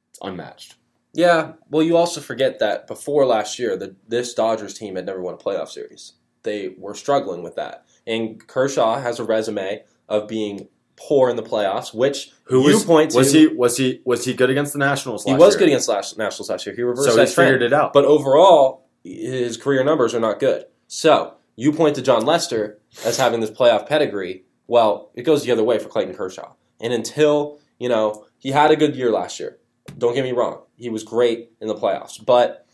it's 0.08 0.18
unmatched. 0.22 0.76
Yeah, 1.12 1.52
well, 1.68 1.82
you 1.82 1.98
also 1.98 2.22
forget 2.22 2.60
that 2.60 2.86
before 2.86 3.26
last 3.26 3.58
year, 3.58 3.76
the, 3.76 3.94
this 4.08 4.32
Dodgers 4.32 4.72
team 4.72 4.96
had 4.96 5.04
never 5.04 5.20
won 5.20 5.34
a 5.34 5.36
playoff 5.36 5.68
series. 5.68 6.14
They 6.44 6.70
were 6.78 6.94
struggling 6.94 7.42
with 7.42 7.56
that, 7.56 7.84
and 8.06 8.46
Kershaw 8.46 8.98
has 8.98 9.18
a 9.18 9.24
resume 9.24 9.84
of 10.08 10.26
being 10.26 10.68
poor 10.96 11.28
in 11.28 11.36
the 11.36 11.42
playoffs, 11.42 11.92
which 11.92 12.32
Who 12.44 12.66
you 12.66 12.74
was, 12.74 12.84
point 12.84 13.10
to. 13.10 13.18
was 13.18 13.32
he 13.32 13.48
was 13.48 13.76
he 13.76 14.00
was 14.06 14.24
he 14.24 14.32
good 14.32 14.48
against 14.48 14.72
the 14.72 14.78
Nationals? 14.78 15.24
He 15.24 15.34
was 15.34 15.54
year? 15.54 15.58
good 15.58 15.68
against 15.68 15.88
last, 15.88 16.16
Nationals 16.16 16.48
last 16.48 16.64
year. 16.64 16.74
He 16.74 16.82
reversed 16.82 17.10
So 17.10 17.16
that 17.16 17.28
figured 17.28 17.62
it 17.62 17.74
out. 17.74 17.92
But 17.92 18.06
overall, 18.06 18.86
his 19.04 19.58
career 19.58 19.84
numbers 19.84 20.14
are 20.14 20.20
not 20.20 20.38
good. 20.38 20.64
So 20.86 21.34
you 21.56 21.72
point 21.72 21.96
to 21.96 22.02
Jon 22.02 22.24
Lester 22.24 22.78
as 23.04 23.16
having 23.16 23.40
this 23.40 23.50
playoff 23.50 23.88
pedigree. 23.88 24.44
Well, 24.66 25.10
it 25.14 25.22
goes 25.22 25.44
the 25.44 25.52
other 25.52 25.64
way 25.64 25.78
for 25.78 25.88
Clayton 25.88 26.14
Kershaw. 26.14 26.52
And 26.80 26.92
until 26.92 27.58
you 27.78 27.88
know 27.88 28.26
he 28.38 28.52
had 28.52 28.70
a 28.70 28.76
good 28.76 28.96
year 28.96 29.10
last 29.10 29.40
year, 29.40 29.58
don't 29.96 30.14
get 30.14 30.24
me 30.24 30.32
wrong, 30.32 30.62
he 30.76 30.88
was 30.88 31.02
great 31.02 31.50
in 31.60 31.68
the 31.68 31.74
playoffs. 31.74 32.24
But 32.24 32.66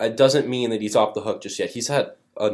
it 0.00 0.16
doesn't 0.16 0.48
mean 0.48 0.70
that 0.70 0.80
he's 0.80 0.96
off 0.96 1.14
the 1.14 1.20
hook 1.20 1.42
just 1.42 1.58
yet. 1.58 1.70
He's 1.70 1.88
had 1.88 2.12
a 2.36 2.50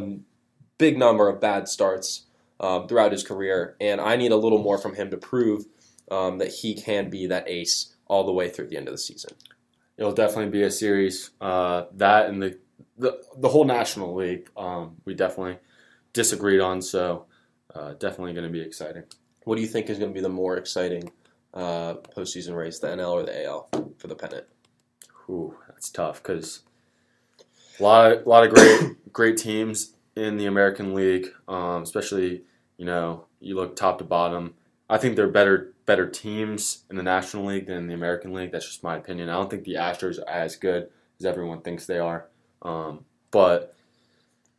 big 0.77 0.99
number 0.99 1.29
of 1.29 1.41
bad 1.41 1.69
starts 1.69 2.27
um, 2.61 2.89
throughout 2.89 3.13
his 3.13 3.23
career, 3.23 3.77
and 3.81 4.01
I 4.01 4.17
need 4.17 4.33
a 4.33 4.37
little 4.37 4.63
more 4.63 4.79
from 4.79 4.95
him 4.95 5.11
to 5.11 5.17
prove 5.17 5.65
um, 6.11 6.39
that 6.39 6.53
he 6.53 6.75
can 6.75 7.11
be 7.11 7.27
that 7.27 7.49
ace 7.49 7.95
all 8.07 8.25
the 8.25 8.33
way 8.33 8.49
through 8.49 8.69
the 8.69 8.77
end 8.77 8.89
of 8.89 8.95
the 8.95 8.99
season. 8.99 9.33
It'll 9.97 10.13
definitely 10.13 10.51
be 10.51 10.63
a 10.63 10.71
series. 10.71 11.31
Uh, 11.41 11.85
that 11.95 12.29
and 12.29 12.43
the, 12.43 12.59
the 12.99 13.23
the 13.37 13.49
whole 13.49 13.65
National 13.65 14.15
League, 14.15 14.49
um, 14.57 14.97
we 15.05 15.15
definitely 15.15 15.59
disagreed 16.13 16.61
on. 16.61 16.83
So 16.83 17.27
uh, 17.75 17.95
definitely 17.95 18.33
going 18.33 18.47
to 18.47 18.53
be 18.53 18.61
exciting. 18.61 19.05
What 19.45 19.57
do 19.57 19.63
you 19.63 19.69
think 19.69 19.89
is 19.89 19.99
going 19.99 20.11
to 20.11 20.15
be 20.15 20.21
the 20.21 20.29
more 20.29 20.57
exciting 20.57 21.11
uh, 21.55 21.95
postseason 21.95 22.57
race, 22.57 22.79
the 22.79 22.89
NL 22.89 23.13
or 23.13 23.23
the 23.23 23.45
AL 23.47 23.69
for 23.99 24.07
the 24.07 24.15
pennant? 24.15 24.47
Ooh, 25.31 25.55
that's 25.69 25.91
tough 25.91 26.23
because 26.23 26.63
a 27.79 27.83
lot 27.83 28.13
of, 28.13 28.27
a 28.27 28.29
lot 28.29 28.45
of 28.45 28.55
great 28.55 28.97
great 29.13 29.37
teams 29.37 29.95
in 30.17 30.37
the 30.37 30.47
American 30.47 30.95
League, 30.95 31.29
um, 31.47 31.83
especially 31.83 32.43
you 32.77 32.85
know 32.85 33.27
you 33.41 33.55
look 33.55 33.77
top 33.77 33.99
to 33.99 34.05
bottom. 34.05 34.55
I 34.91 34.99
think 34.99 35.17
they're 35.17 35.29
better 35.29 35.75
better 35.87 36.09
teams 36.09 36.85
in 36.91 36.97
the 36.97 37.03
National 37.03 37.47
League 37.47 37.67
than 37.67 37.77
in 37.77 37.87
the 37.87 37.95
American 37.95 38.33
League. 38.33 38.53
That's 38.53 38.67
just 38.67 38.83
my 38.83 38.97
opinion. 38.97 39.29
I 39.29 39.35
don't 39.35 39.51
think 39.51 39.65
the 39.65 39.75
Astros 39.75 40.19
are 40.19 40.29
as 40.29 40.57
good 40.57 40.89
as 41.19 41.27
everyone 41.27 41.61
thinks 41.63 41.87
they 41.87 41.99
are, 41.99 42.29
um, 42.63 43.05
but 43.31 43.75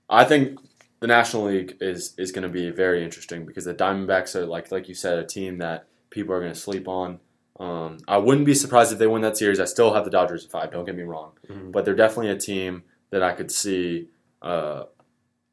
I 0.10 0.24
think 0.26 0.60
the 1.00 1.08
National 1.08 1.46
League 1.46 1.78
is 1.82 2.14
is 2.18 2.32
going 2.32 2.44
to 2.44 2.50
be 2.50 2.70
very 2.72 3.04
interesting 3.04 3.46
because 3.46 3.66
the 3.66 3.74
Diamondbacks 3.74 4.36
are 4.36 4.46
like 4.46 4.72
like 4.72 4.88
you 4.90 4.96
said 4.96 5.18
a 5.20 5.26
team 5.26 5.58
that 5.60 5.88
people 6.10 6.34
are 6.34 6.40
going 6.40 6.54
to 6.54 6.60
sleep 6.60 6.88
on. 6.88 7.20
Um, 7.60 7.98
I 8.08 8.18
wouldn't 8.18 8.46
be 8.46 8.54
surprised 8.54 8.92
if 8.94 9.00
they 9.00 9.08
win 9.08 9.22
that 9.24 9.38
series. 9.38 9.60
I 9.60 9.66
still 9.66 9.94
have 9.94 10.06
the 10.06 10.12
Dodgers 10.12 10.46
at 10.46 10.52
five. 10.52 10.72
Don't 10.72 10.86
get 10.86 10.96
me 10.96 11.04
wrong, 11.04 11.34
Mhm. 11.50 11.72
but 11.74 11.84
they're 11.86 11.96
definitely 11.96 12.32
a 12.32 12.38
team 12.38 12.84
that 13.10 13.22
I 13.22 13.34
could 13.34 13.52
see 13.52 14.10
uh, 14.42 14.86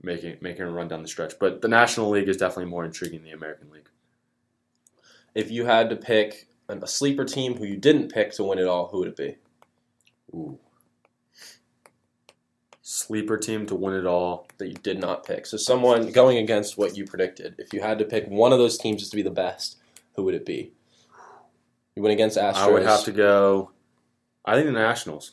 making 0.02 0.36
making 0.40 0.62
a 0.62 0.70
run 0.70 0.86
down 0.88 1.02
the 1.02 1.08
stretch. 1.08 1.34
But 1.40 1.62
the 1.62 1.68
National 1.68 2.10
League 2.10 2.28
is 2.28 2.36
definitely 2.36 2.70
more 2.70 2.84
intriguing 2.84 3.20
than 3.20 3.30
the 3.30 3.36
American 3.36 3.70
League. 3.70 3.88
if 5.34 5.50
you 5.50 5.66
had 5.66 5.90
to 5.90 5.96
pick 5.96 6.48
a 6.68 6.86
sleeper 6.86 7.24
team 7.24 7.56
who 7.58 7.64
you 7.66 7.76
didn't 7.76 8.10
pick 8.10 8.32
to 8.32 8.42
win 8.42 8.58
it 8.58 8.66
all, 8.66 8.86
who 8.88 9.00
would 9.00 9.08
it 9.08 9.16
be? 9.16 9.36
Ooh. 10.34 10.58
Sleeper 12.88 13.36
team 13.36 13.66
to 13.66 13.74
win 13.74 13.94
it 13.94 14.06
all. 14.06 14.46
That 14.58 14.68
you 14.68 14.74
did 14.74 15.00
not 15.00 15.26
pick. 15.26 15.44
So 15.46 15.56
someone 15.56 16.12
going 16.12 16.38
against 16.38 16.78
what 16.78 16.96
you 16.96 17.04
predicted. 17.04 17.56
If 17.58 17.72
you 17.72 17.80
had 17.80 17.98
to 17.98 18.04
pick 18.04 18.28
one 18.28 18.52
of 18.52 18.60
those 18.60 18.78
teams 18.78 19.00
just 19.00 19.10
to 19.10 19.16
be 19.16 19.22
the 19.22 19.30
best, 19.30 19.76
who 20.14 20.22
would 20.22 20.34
it 20.34 20.46
be? 20.46 20.70
You 21.96 22.02
went 22.02 22.12
against 22.12 22.38
Astros. 22.38 22.54
I 22.54 22.70
would 22.70 22.84
have 22.84 23.02
to 23.04 23.10
go. 23.12 23.72
I 24.44 24.54
think 24.54 24.66
the 24.66 24.72
Nationals. 24.72 25.32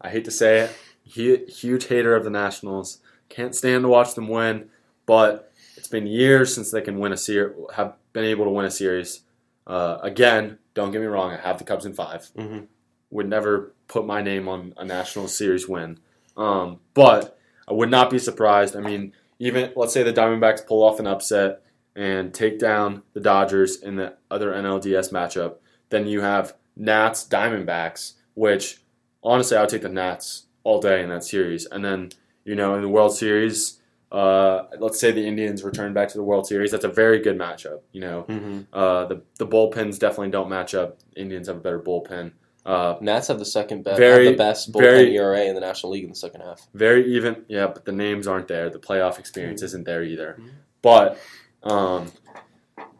I 0.00 0.10
hate 0.10 0.24
to 0.26 0.30
say 0.30 0.60
it. 0.60 0.76
Hu- 1.16 1.44
Huge 1.50 1.86
hater 1.88 2.14
of 2.14 2.22
the 2.22 2.30
Nationals. 2.30 2.98
Can't 3.28 3.54
stand 3.56 3.82
to 3.82 3.88
watch 3.88 4.14
them 4.14 4.28
win, 4.28 4.70
but 5.04 5.50
it's 5.76 5.88
been 5.88 6.06
years 6.06 6.54
since 6.54 6.70
they 6.70 6.82
can 6.82 7.00
win 7.00 7.12
a 7.12 7.16
series. 7.16 7.56
Have 7.74 7.94
been 8.12 8.24
able 8.26 8.44
to 8.44 8.50
win 8.52 8.64
a 8.64 8.70
series. 8.70 9.22
Uh, 9.66 9.98
again, 10.02 10.58
don't 10.74 10.92
get 10.92 11.00
me 11.00 11.08
wrong. 11.08 11.32
I 11.32 11.38
have 11.38 11.58
the 11.58 11.64
Cubs 11.64 11.84
in 11.84 11.94
5 11.94 12.30
Mhm. 12.38 12.66
Would 13.10 13.28
never 13.28 13.72
put 13.88 14.06
my 14.06 14.22
name 14.22 14.46
on 14.48 14.72
a 14.76 14.84
National 14.84 15.26
Series 15.26 15.66
win. 15.68 15.98
Um, 16.36 16.80
but 16.94 17.38
I 17.68 17.72
would 17.72 17.90
not 17.90 18.10
be 18.10 18.18
surprised. 18.18 18.76
I 18.76 18.80
mean, 18.80 19.12
even 19.38 19.72
let's 19.76 19.92
say 19.92 20.02
the 20.02 20.12
Diamondbacks 20.12 20.66
pull 20.66 20.82
off 20.82 20.98
an 21.00 21.06
upset 21.06 21.62
and 21.94 22.32
take 22.32 22.58
down 22.58 23.02
the 23.12 23.20
Dodgers 23.20 23.76
in 23.82 23.96
the 23.96 24.14
other 24.30 24.52
NLDS 24.52 25.12
matchup. 25.12 25.56
Then 25.90 26.06
you 26.06 26.20
have 26.22 26.54
Nats 26.76 27.26
Diamondbacks, 27.28 28.14
which 28.34 28.80
honestly 29.22 29.56
I 29.56 29.60
would 29.60 29.68
take 29.70 29.82
the 29.82 29.88
Nats 29.88 30.46
all 30.64 30.80
day 30.80 31.02
in 31.02 31.08
that 31.10 31.24
series. 31.24 31.66
And 31.66 31.84
then 31.84 32.10
you 32.44 32.54
know 32.54 32.74
in 32.74 32.82
the 32.82 32.88
World 32.88 33.14
Series, 33.14 33.78
uh, 34.10 34.64
let's 34.78 34.98
say 35.00 35.10
the 35.12 35.26
Indians 35.26 35.62
return 35.64 35.92
back 35.92 36.08
to 36.08 36.18
the 36.18 36.22
World 36.24 36.46
Series. 36.46 36.70
That's 36.70 36.84
a 36.84 36.88
very 36.88 37.18
good 37.20 37.38
matchup. 37.38 37.80
You 37.92 38.00
know, 38.00 38.24
Mhm. 38.28 38.66
uh, 38.72 39.04
the 39.06 39.22
the 39.38 39.46
bullpens 39.46 39.98
definitely 39.98 40.30
don't 40.30 40.48
match 40.48 40.74
up. 40.74 40.98
Indians 41.16 41.48
have 41.48 41.56
a 41.58 41.60
better 41.60 41.78
bullpen. 41.80 42.32
Uh, 42.64 42.96
Nats 43.00 43.26
have 43.28 43.38
the 43.40 43.44
second 43.44 43.82
best, 43.82 43.98
Very- 43.98 44.30
the 44.30 44.36
best 44.36 44.70
bullpen 44.72 44.80
very- 44.82 45.16
ERA 45.16 45.42
in 45.44 45.54
the 45.54 45.60
National 45.60 45.92
League 45.92 46.04
in 46.04 46.10
the 46.10 46.16
second 46.16 46.42
half. 46.42 46.68
very 46.74 47.12
even, 47.16 47.44
yeah, 47.48 47.66
but 47.66 47.84
the 47.84 47.92
names 47.92 48.26
aren't 48.28 48.46
there. 48.48 48.70
The 48.70 48.78
playoff 48.78 49.18
experience 49.18 49.62
isn't 49.62 49.84
there 49.84 50.02
either. 50.04 50.36
Mhm. 50.38 50.48
But 50.80 51.18
um, 51.64 52.12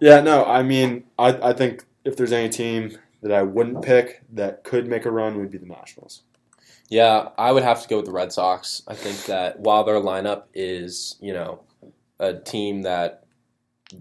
yeah, 0.00 0.20
no, 0.20 0.44
I 0.44 0.62
mean, 0.62 1.04
I 1.18 1.50
I 1.50 1.52
think 1.52 1.84
if 2.04 2.16
there's 2.16 2.32
any 2.32 2.48
team 2.48 2.98
that 3.22 3.30
I 3.32 3.42
wouldn't 3.42 3.82
pick 3.82 4.22
that 4.32 4.64
could 4.64 4.88
make 4.88 5.04
a 5.04 5.10
run, 5.10 5.38
would 5.38 5.50
be 5.52 5.58
the 5.58 5.66
Nationals. 5.66 6.22
Yeah, 6.88 7.28
I 7.38 7.52
would 7.52 7.62
have 7.62 7.80
to 7.82 7.88
go 7.88 7.96
with 7.98 8.06
the 8.06 8.12
Red 8.12 8.32
Sox. 8.32 8.82
I 8.88 8.94
think 8.94 9.24
that 9.26 9.60
while 9.60 9.84
their 9.84 9.94
lineup 10.00 10.42
is, 10.54 11.16
you 11.20 11.32
know, 11.32 11.60
a 12.18 12.34
team 12.34 12.82
that 12.82 13.24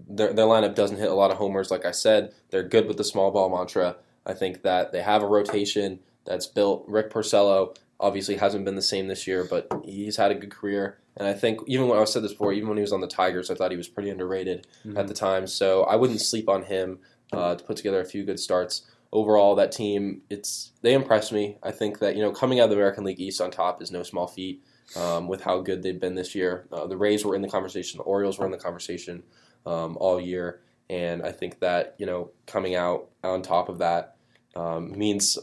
their, 0.08 0.32
their 0.32 0.46
lineup 0.46 0.74
doesn't 0.74 0.98
hit 0.98 1.08
a 1.10 1.14
lot 1.14 1.30
of 1.30 1.36
homers, 1.38 1.70
like 1.70 1.84
I 1.86 1.90
said, 1.92 2.32
they're 2.50 2.62
good 2.62 2.86
with 2.88 2.96
the 2.98 3.04
small 3.04 3.30
ball 3.30 3.48
mantra. 3.48 3.96
I 4.26 4.34
think 4.34 4.62
that 4.62 4.92
they 4.92 5.02
have 5.02 5.22
a 5.22 5.26
rotation 5.26 6.00
that's 6.24 6.46
built. 6.46 6.84
Rick 6.86 7.10
Porcello 7.10 7.76
obviously 7.98 8.36
hasn't 8.36 8.64
been 8.64 8.74
the 8.74 8.82
same 8.82 9.08
this 9.08 9.26
year, 9.26 9.44
but 9.48 9.68
he's 9.84 10.16
had 10.16 10.30
a 10.30 10.34
good 10.34 10.50
career. 10.50 10.98
And 11.16 11.28
I 11.28 11.34
think 11.34 11.60
even 11.66 11.88
when 11.88 11.98
I 11.98 12.04
said 12.04 12.22
this 12.22 12.32
before, 12.32 12.52
even 12.52 12.68
when 12.68 12.78
he 12.78 12.82
was 12.82 12.92
on 12.92 13.00
the 13.00 13.06
Tigers, 13.06 13.50
I 13.50 13.54
thought 13.54 13.70
he 13.70 13.76
was 13.76 13.88
pretty 13.88 14.10
underrated 14.10 14.66
at 14.96 15.08
the 15.08 15.14
time. 15.14 15.46
So 15.46 15.84
I 15.84 15.96
wouldn't 15.96 16.20
sleep 16.20 16.48
on 16.48 16.64
him 16.64 17.00
uh, 17.32 17.54
to 17.54 17.64
put 17.64 17.76
together 17.76 18.00
a 18.00 18.04
few 18.04 18.24
good 18.24 18.40
starts. 18.40 18.82
Overall, 19.12 19.54
that 19.56 19.72
team, 19.72 20.22
it's 20.30 20.72
they 20.80 20.94
impressed 20.94 21.32
me. 21.32 21.58
I 21.62 21.70
think 21.70 21.98
that 21.98 22.16
you 22.16 22.22
know 22.22 22.32
coming 22.32 22.60
out 22.60 22.64
of 22.64 22.70
the 22.70 22.76
American 22.76 23.04
League 23.04 23.20
East 23.20 23.42
on 23.42 23.50
top 23.50 23.82
is 23.82 23.90
no 23.90 24.02
small 24.02 24.26
feat 24.26 24.64
um, 24.96 25.28
with 25.28 25.42
how 25.42 25.60
good 25.60 25.82
they've 25.82 26.00
been 26.00 26.14
this 26.14 26.34
year. 26.34 26.66
Uh, 26.72 26.86
the 26.86 26.96
Rays 26.96 27.24
were 27.24 27.34
in 27.34 27.42
the 27.42 27.48
conversation, 27.48 27.98
the 27.98 28.04
Orioles 28.04 28.38
were 28.38 28.46
in 28.46 28.52
the 28.52 28.58
conversation 28.58 29.22
um, 29.66 29.98
all 30.00 30.18
year, 30.18 30.60
and 30.92 31.22
I 31.22 31.32
think 31.32 31.60
that 31.60 31.94
you 31.98 32.06
know 32.06 32.30
coming 32.46 32.74
out 32.74 33.08
on 33.24 33.40
top 33.42 33.68
of 33.68 33.78
that 33.78 34.16
um, 34.54 34.92
means 34.96 35.38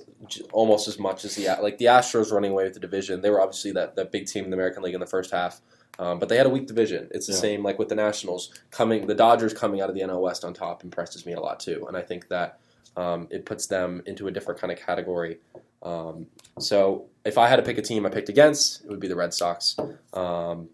almost 0.51 0.87
as 0.87 0.99
much 0.99 1.25
as 1.25 1.35
the 1.35 1.47
like 1.61 1.77
the 1.79 1.85
Astros 1.85 2.31
running 2.31 2.51
away 2.51 2.65
with 2.65 2.73
the 2.75 2.79
division. 2.79 3.21
They 3.21 3.29
were 3.31 3.41
obviously 3.41 3.71
that 3.71 3.95
that 3.95 4.11
big 4.11 4.27
team 4.27 4.43
in 4.45 4.51
the 4.51 4.55
American 4.57 4.83
League 4.83 4.93
in 4.93 4.99
the 4.99 5.07
first 5.07 5.31
half. 5.31 5.61
Um, 5.97 6.17
but 6.17 6.29
they 6.29 6.37
had 6.37 6.45
a 6.45 6.49
weak 6.49 6.65
division. 6.67 7.09
It's 7.11 7.27
the 7.27 7.33
Yeah. 7.33 7.39
same 7.39 7.63
like 7.63 7.77
with 7.79 7.89
the 7.89 7.95
Nationals 7.95 8.53
coming. 8.71 9.07
The 9.07 9.15
Dodgers 9.15 9.53
coming 9.53 9.81
out 9.81 9.89
of 9.89 9.95
the 9.95 10.01
NL 10.01 10.21
West 10.21 10.45
on 10.45 10.53
top 10.53 10.83
impresses 10.83 11.25
me 11.25 11.33
a 11.33 11.39
lot 11.41 11.59
too, 11.59 11.85
and 11.87 11.97
I 11.97 12.01
think 12.01 12.29
that 12.29 12.59
um, 12.95 13.27
it 13.31 13.45
puts 13.45 13.65
them 13.67 14.03
into 14.05 14.27
a 14.27 14.31
different 14.31 14.59
kind 14.61 14.71
of 14.71 14.79
category. 14.79 15.39
Um, 15.83 16.27
so 16.59 17.05
if 17.25 17.37
I 17.37 17.47
had 17.47 17.55
to 17.57 17.63
pick 17.63 17.77
a 17.77 17.81
team 17.81 18.05
I 18.05 18.09
picked 18.09 18.29
against, 18.29 18.83
it 18.83 18.89
would 18.89 18.99
be 18.99 19.07
the 19.07 19.15
Red 19.15 19.33
Sox. 19.33 19.75
Um, 20.13 20.69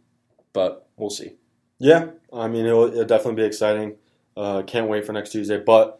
but 0.53 0.87
we'll 0.97 1.09
see. 1.09 1.33
Yeah, 1.79 2.07
I 2.33 2.47
mean, 2.47 2.65
it'll, 2.65 2.85
it'll 2.85 3.05
definitely 3.05 3.41
be 3.41 3.47
exciting. 3.47 3.95
Uh, 4.37 4.61
can't 4.63 4.87
wait 4.87 5.05
for 5.05 5.13
next 5.13 5.31
Tuesday. 5.31 5.57
But 5.57 5.99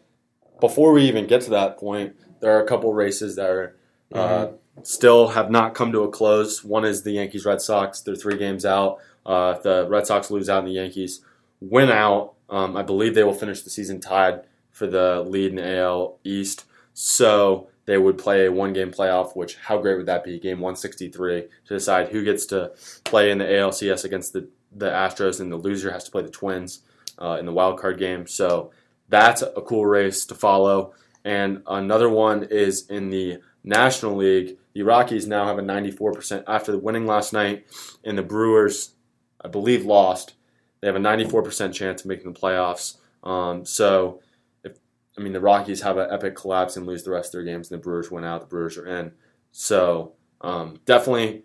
before 0.60 0.92
we 0.92 1.04
even 1.04 1.28
get 1.28 1.42
to 1.42 1.50
that 1.52 1.78
point, 1.78 2.16
there 2.42 2.58
are 2.58 2.64
a 2.64 2.68
couple 2.68 2.94
races 2.94 3.36
that 3.36 3.50
are 3.50 3.76
uh, 4.14 4.48
still 4.84 5.30
have 5.30 5.50
not 5.50 5.74
come 5.74 5.92
to 5.92 6.02
a 6.02 6.10
close. 6.10 6.64
One 6.64 6.86
is 6.86 7.04
the 7.04 7.12
Yankees 7.12 7.46
Red 7.46 7.62
Sox. 7.62 8.02
They're 8.02 8.16
three 8.16 8.38
games 8.38 8.66
out. 8.66 9.00
Uh, 9.26 9.56
if 9.58 9.64
the 9.64 9.88
Red 9.90 10.06
Sox 10.06 10.30
lose 10.30 10.50
out 10.50 10.60
and 10.60 10.68
the 10.68 10.74
Yankees 10.74 11.22
win 11.60 11.90
out, 11.90 12.34
um, 12.50 12.78
I 12.78 12.84
believe 12.84 13.16
they 13.16 13.24
will 13.24 13.34
finish 13.34 13.62
the 13.62 13.70
season 13.70 14.00
tied 14.00 14.42
for 14.72 14.88
the 14.88 15.24
lead 15.28 15.54
in 15.54 15.60
AL 15.60 16.20
East. 16.24 16.66
So 16.94 17.70
they 17.86 17.98
would 17.98 18.18
play 18.18 18.46
a 18.46 18.52
one 18.52 18.74
game 18.74 18.92
playoff, 18.92 19.36
which 19.36 19.56
how 19.56 19.78
great 19.80 19.98
would 19.98 20.06
that 20.06 20.24
be? 20.24 20.40
Game 20.40 20.60
163 20.60 21.42
to 21.42 21.74
decide 21.74 22.10
who 22.10 22.24
gets 22.24 22.46
to 22.48 22.72
play 23.04 23.32
in 23.32 23.40
the 23.40 23.46
ALCS 23.46 24.06
against 24.06 24.34
the, 24.34 24.48
the 24.72 24.90
Astros, 24.90 25.40
and 25.40 25.52
the 25.52 25.58
loser 25.58 25.92
has 25.92 26.04
to 26.04 26.12
play 26.12 26.22
the 26.22 26.30
Twins 26.30 26.82
uh, 27.20 27.38
in 27.40 27.46
the 27.46 27.52
wild 27.52 27.80
card 27.80 27.98
game. 27.98 28.28
So 28.28 28.72
that's 29.10 29.42
a 29.42 29.62
cool 29.66 29.86
race 29.86 30.26
to 30.26 30.36
follow. 30.36 30.94
And 31.24 31.64
another 31.68 32.10
one 32.10 32.44
is 32.44 32.88
in 32.90 33.10
the 33.10 33.40
National 33.64 34.16
League. 34.16 34.58
The 34.74 34.84
Rockies 34.84 35.28
now 35.28 35.46
have 35.46 35.58
a 35.58 35.64
94% 35.64 36.44
after 36.48 36.72
the 36.72 36.78
winning 36.78 37.08
last 37.08 37.34
night, 37.34 37.66
and 38.04 38.18
the 38.18 38.24
Brewers, 38.24 38.94
I 39.42 39.48
believe, 39.48 39.86
lost. 39.86 40.36
They 40.82 40.88
have 40.88 40.96
a 40.96 41.00
94% 41.00 41.74
chance 41.74 42.02
of 42.02 42.08
making 42.08 42.32
the 42.32 42.40
playoffs. 42.40 42.98
Um, 43.24 43.66
so, 43.66 44.22
if 44.64 44.78
I 45.18 45.22
mean, 45.22 45.34
the 45.34 45.40
Rockies 45.40 45.82
have 45.82 45.98
an 45.98 46.12
epic 46.12 46.36
collapse 46.36 46.78
and 46.78 46.86
lose 46.86 47.04
the 47.04 47.12
rest 47.12 47.30
of 47.30 47.32
their 47.44 47.44
games, 47.44 47.72
and 47.72 47.80
the 47.80 47.84
Brewers 47.84 48.12
win 48.12 48.24
out. 48.24 48.42
The 48.42 48.48
Brewers 48.48 48.78
are 48.78 48.86
in. 48.86 49.14
So, 49.52 50.14
um, 50.42 50.80
definitely, 50.86 51.45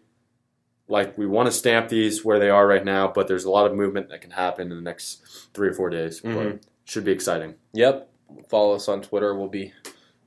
like 0.90 1.16
we 1.16 1.26
want 1.26 1.46
to 1.46 1.52
stamp 1.52 1.88
these 1.88 2.24
where 2.24 2.38
they 2.38 2.50
are 2.50 2.66
right 2.66 2.84
now, 2.84 3.10
but 3.14 3.28
there's 3.28 3.44
a 3.44 3.50
lot 3.50 3.66
of 3.66 3.74
movement 3.76 4.08
that 4.10 4.20
can 4.20 4.30
happen 4.32 4.70
in 4.70 4.76
the 4.76 4.82
next 4.82 5.22
three 5.54 5.68
or 5.68 5.72
four 5.74 5.88
days. 5.90 6.20
Mhm. 6.20 6.34
But 6.52 6.60
should 6.84 7.04
be 7.04 7.12
exciting. 7.12 7.54
Yep. 7.72 8.08
Follow 8.48 8.74
us 8.74 8.88
on 8.88 9.00
Twitter. 9.02 9.34
We'll 9.34 9.48
be 9.48 9.72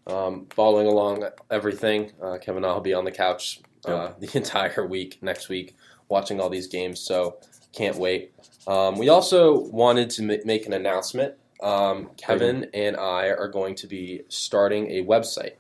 um, 0.08 0.48
following 0.50 0.88
along 0.88 1.26
everything. 1.50 2.12
Uh, 2.22 2.38
Kevin 2.38 2.64
and 2.64 2.72
I 2.72 2.74
will 2.74 2.82
be 2.82 2.94
on 2.94 3.06
the 3.06 3.12
couch 3.12 3.62
uh, 3.86 4.12
the 4.20 4.30
entire 4.38 4.86
week 4.86 5.20
next 5.22 5.48
week 5.50 5.76
watching 6.10 6.40
all 6.42 6.50
these 6.50 6.68
games. 6.68 7.00
So 7.00 7.38
can't 7.74 7.96
wait. 7.98 8.34
Um, 8.68 8.98
we 8.98 9.10
also 9.10 9.60
wanted 9.70 10.10
to 10.12 10.24
ma- 10.24 10.44
make 10.46 10.66
an 10.66 10.74
announcement. 10.74 11.36
Um, 11.62 12.10
Kevin 12.18 12.70
and 12.74 12.98
I 12.98 13.28
are 13.28 13.48
going 13.48 13.76
to 13.76 13.88
be 13.88 14.24
starting 14.28 14.92
a 14.92 15.06
website, 15.06 15.54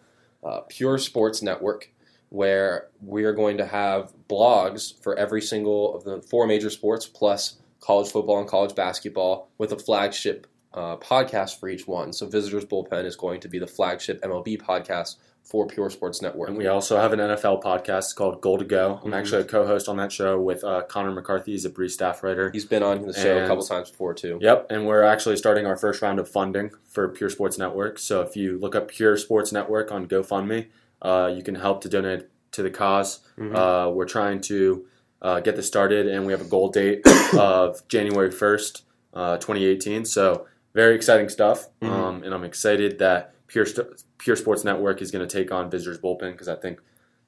uh, 0.43 0.61
Pure 0.67 0.97
Sports 0.97 1.41
Network, 1.41 1.89
where 2.33 2.87
we 3.05 3.25
are 3.25 3.31
going 3.31 3.57
to 3.57 3.65
have 3.65 4.11
blogs 4.27 4.99
for 5.03 5.15
every 5.19 5.39
single 5.39 5.95
of 5.95 6.03
the 6.03 6.19
four 6.23 6.47
major 6.47 6.71
sports 6.71 7.05
plus 7.05 7.57
college 7.79 8.09
football 8.09 8.39
and 8.39 8.47
college 8.47 8.73
basketball 8.73 9.49
with 9.59 9.71
a 9.71 9.77
flagship 9.77 10.47
uh, 10.73 10.97
podcast 10.97 11.59
for 11.59 11.69
each 11.69 11.87
one. 11.87 12.11
So 12.11 12.25
Visitors 12.25 12.65
Bullpen 12.65 13.05
is 13.05 13.15
going 13.15 13.39
to 13.41 13.47
be 13.47 13.59
the 13.59 13.67
flagship 13.67 14.19
MLB 14.23 14.59
podcast 14.59 15.17
for 15.43 15.67
Pure 15.67 15.91
Sports 15.91 16.23
Network. 16.23 16.49
And 16.49 16.57
we 16.57 16.65
also 16.65 16.97
have 16.97 17.13
an 17.13 17.19
NFL 17.19 17.61
podcast 17.61 18.15
called 18.15 18.41
Goal 18.41 18.57
to 18.57 18.65
Go. 18.65 18.99
I'm 19.03 19.11
Mhm. 19.11 19.15
actually 19.15 19.41
a 19.41 19.45
co-host 19.45 19.87
on 19.87 19.97
that 19.97 20.11
show 20.11 20.39
with 20.39 20.63
uh, 20.63 20.81
Connor 20.89 21.11
McCarthy. 21.11 21.51
He's 21.51 21.65
a 21.65 21.69
Bree 21.69 21.89
staff 21.89 22.23
writer. 22.23 22.49
He's 22.49 22.65
been 22.65 22.81
on 22.81 23.03
the 23.05 23.13
show 23.13 23.43
a 23.43 23.45
couple 23.45 23.63
times 23.63 23.91
before 23.91 24.15
too. 24.15 24.39
Yep, 24.41 24.67
and 24.71 24.87
we're 24.87 25.03
actually 25.03 25.35
starting 25.35 25.67
our 25.67 25.75
first 25.77 26.01
round 26.01 26.17
of 26.17 26.27
funding 26.27 26.71
for 26.87 27.07
Pure 27.09 27.29
Sports 27.29 27.59
Network. 27.59 27.99
So 27.99 28.21
if 28.21 28.35
you 28.35 28.57
look 28.57 28.73
up 28.73 28.87
Pure 28.87 29.17
Sports 29.17 29.51
Network 29.51 29.91
on 29.91 30.07
GoFundMe, 30.07 30.67
uh, 31.03 31.31
you 31.35 31.43
can 31.43 31.55
help 31.55 31.81
to 31.81 31.89
donate 31.89 32.27
to 32.53 32.63
the 32.63 32.69
because 32.69 33.19
Mhm. 33.37 33.55
Uh, 33.55 33.91
we're 33.91 34.05
trying 34.05 34.39
to 34.41 34.85
uh, 35.21 35.39
get 35.39 35.55
this 35.55 35.67
started, 35.67 36.05
and 36.07 36.25
we 36.25 36.33
have 36.33 36.41
a 36.41 36.45
goal 36.49 36.69
date 36.69 37.01
of 37.37 37.87
January 37.87 38.29
1st, 38.29 38.81
uh, 39.13 39.37
2018. 39.37 40.03
So 40.05 40.47
very 40.73 40.95
exciting 40.95 41.29
stuff, 41.29 41.69
Mhm. 41.81 41.89
um, 41.89 42.23
and 42.23 42.33
I'm 42.33 42.43
excited 42.43 42.99
that 42.99 43.33
Pure 43.47 43.67
St- 43.67 43.87
Pure 44.17 44.35
Sports 44.37 44.63
Network 44.65 45.01
is 45.01 45.11
going 45.11 45.25
to 45.27 45.37
take 45.37 45.51
on 45.51 45.69
Visitors 45.69 45.97
Bullpen 45.99 46.31
because 46.33 46.47
I 46.49 46.55
think 46.55 46.79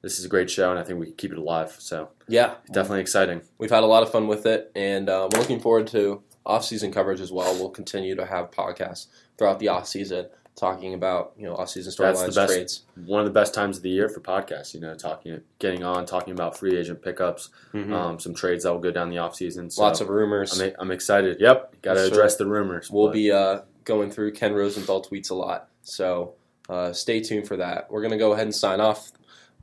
this 0.02 0.18
is 0.18 0.24
a 0.24 0.28
great 0.28 0.50
show, 0.50 0.70
and 0.70 0.78
I 0.78 0.82
think 0.82 0.98
we 1.00 1.06
can 1.06 1.14
keep 1.16 1.32
it 1.32 1.38
alive. 1.38 1.74
So 1.78 2.10
Yeah, 2.28 2.54
definitely 2.72 3.00
exciting. 3.00 3.40
we've 3.58 3.70
had 3.70 3.82
a 3.82 3.86
lot 3.86 4.02
of 4.02 4.10
fun 4.10 4.26
with 4.28 4.44
it, 4.46 4.70
and 4.76 5.08
uh, 5.08 5.28
we're 5.32 5.40
looking 5.40 5.60
forward 5.60 5.86
to 5.88 6.22
off-season 6.44 6.92
coverage 6.92 7.20
as 7.20 7.32
well. 7.32 7.54
We'll 7.54 7.70
continue 7.70 8.14
to 8.14 8.26
have 8.26 8.50
podcasts 8.50 9.06
throughout 9.38 9.58
the 9.58 9.68
off-season 9.68 10.26
talking 10.56 10.94
about 10.94 11.32
you 11.36 11.44
know 11.46 11.54
off-season 11.54 11.92
That's 11.98 12.20
the 12.20 12.26
storylines, 12.28 12.34
best. 12.34 12.52
trades. 12.52 12.82
One 13.04 13.20
of 13.20 13.26
the 13.26 13.32
best 13.32 13.54
times 13.54 13.76
of 13.76 13.82
the 13.82 13.90
year 13.90 14.08
for 14.08 14.20
podcasts. 14.20 14.74
You 14.74 14.80
know, 14.80 14.94
talking, 14.94 15.40
getting 15.58 15.84
on, 15.84 16.06
talking 16.06 16.32
about 16.32 16.58
free 16.58 16.76
agent 16.76 17.02
pickups, 17.02 17.50
Mhm. 17.74 17.92
um, 17.92 18.18
some 18.18 18.34
trades 18.34 18.64
that 18.64 18.72
will 18.72 18.80
go 18.80 18.90
down 18.90 19.10
the 19.10 19.16
offseason. 19.16 19.70
So 19.70 19.82
Lots 19.82 20.00
of 20.00 20.08
rumors. 20.08 20.58
I'm, 20.60 20.72
I'm 20.78 20.90
excited. 20.90 21.38
Yep, 21.40 21.82
got 21.82 21.94
to 21.94 22.04
address 22.06 22.36
the 22.36 22.46
rumors. 22.46 22.90
We'll 22.90 23.08
but- 23.08 23.12
be 23.12 23.30
uh, 23.30 23.60
going 23.84 24.10
through 24.10 24.32
Ken 24.32 24.52
Rosenthal 24.54 25.02
tweets 25.04 25.30
a 25.30 25.34
lot. 25.34 25.68
So 25.82 26.34
uh, 26.68 26.92
stay 26.92 27.20
tuned 27.20 27.46
for 27.46 27.56
that. 27.58 27.88
We're 27.90 28.00
going 28.00 28.10
to 28.12 28.18
go 28.18 28.32
ahead 28.32 28.46
and 28.46 28.54
sign 28.54 28.80
off. 28.80 29.12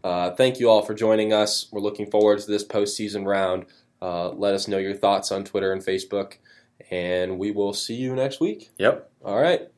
Uh, 0.04 0.32
thank 0.32 0.60
you 0.60 0.70
all 0.70 0.82
for 0.84 0.94
joining 0.94 1.34
us. 1.34 1.68
We're 1.72 1.82
looking 1.82 2.10
forward 2.10 2.40
to 2.40 2.48
this 2.48 2.64
postseason 2.66 3.26
round. 3.26 3.66
Uh, 4.02 4.30
let 4.30 4.54
us 4.54 4.68
know 4.68 4.78
your 4.78 4.94
thoughts 4.94 5.32
on 5.32 5.44
Twitter 5.44 5.72
and 5.74 5.82
Facebook, 5.82 6.34
and 6.92 7.40
we 7.40 7.52
will 7.52 7.74
see 7.74 7.96
you 7.96 8.14
next 8.16 8.40
week. 8.40 8.70
Yep. 8.78 9.10
All 9.26 9.40
right. 9.42 9.70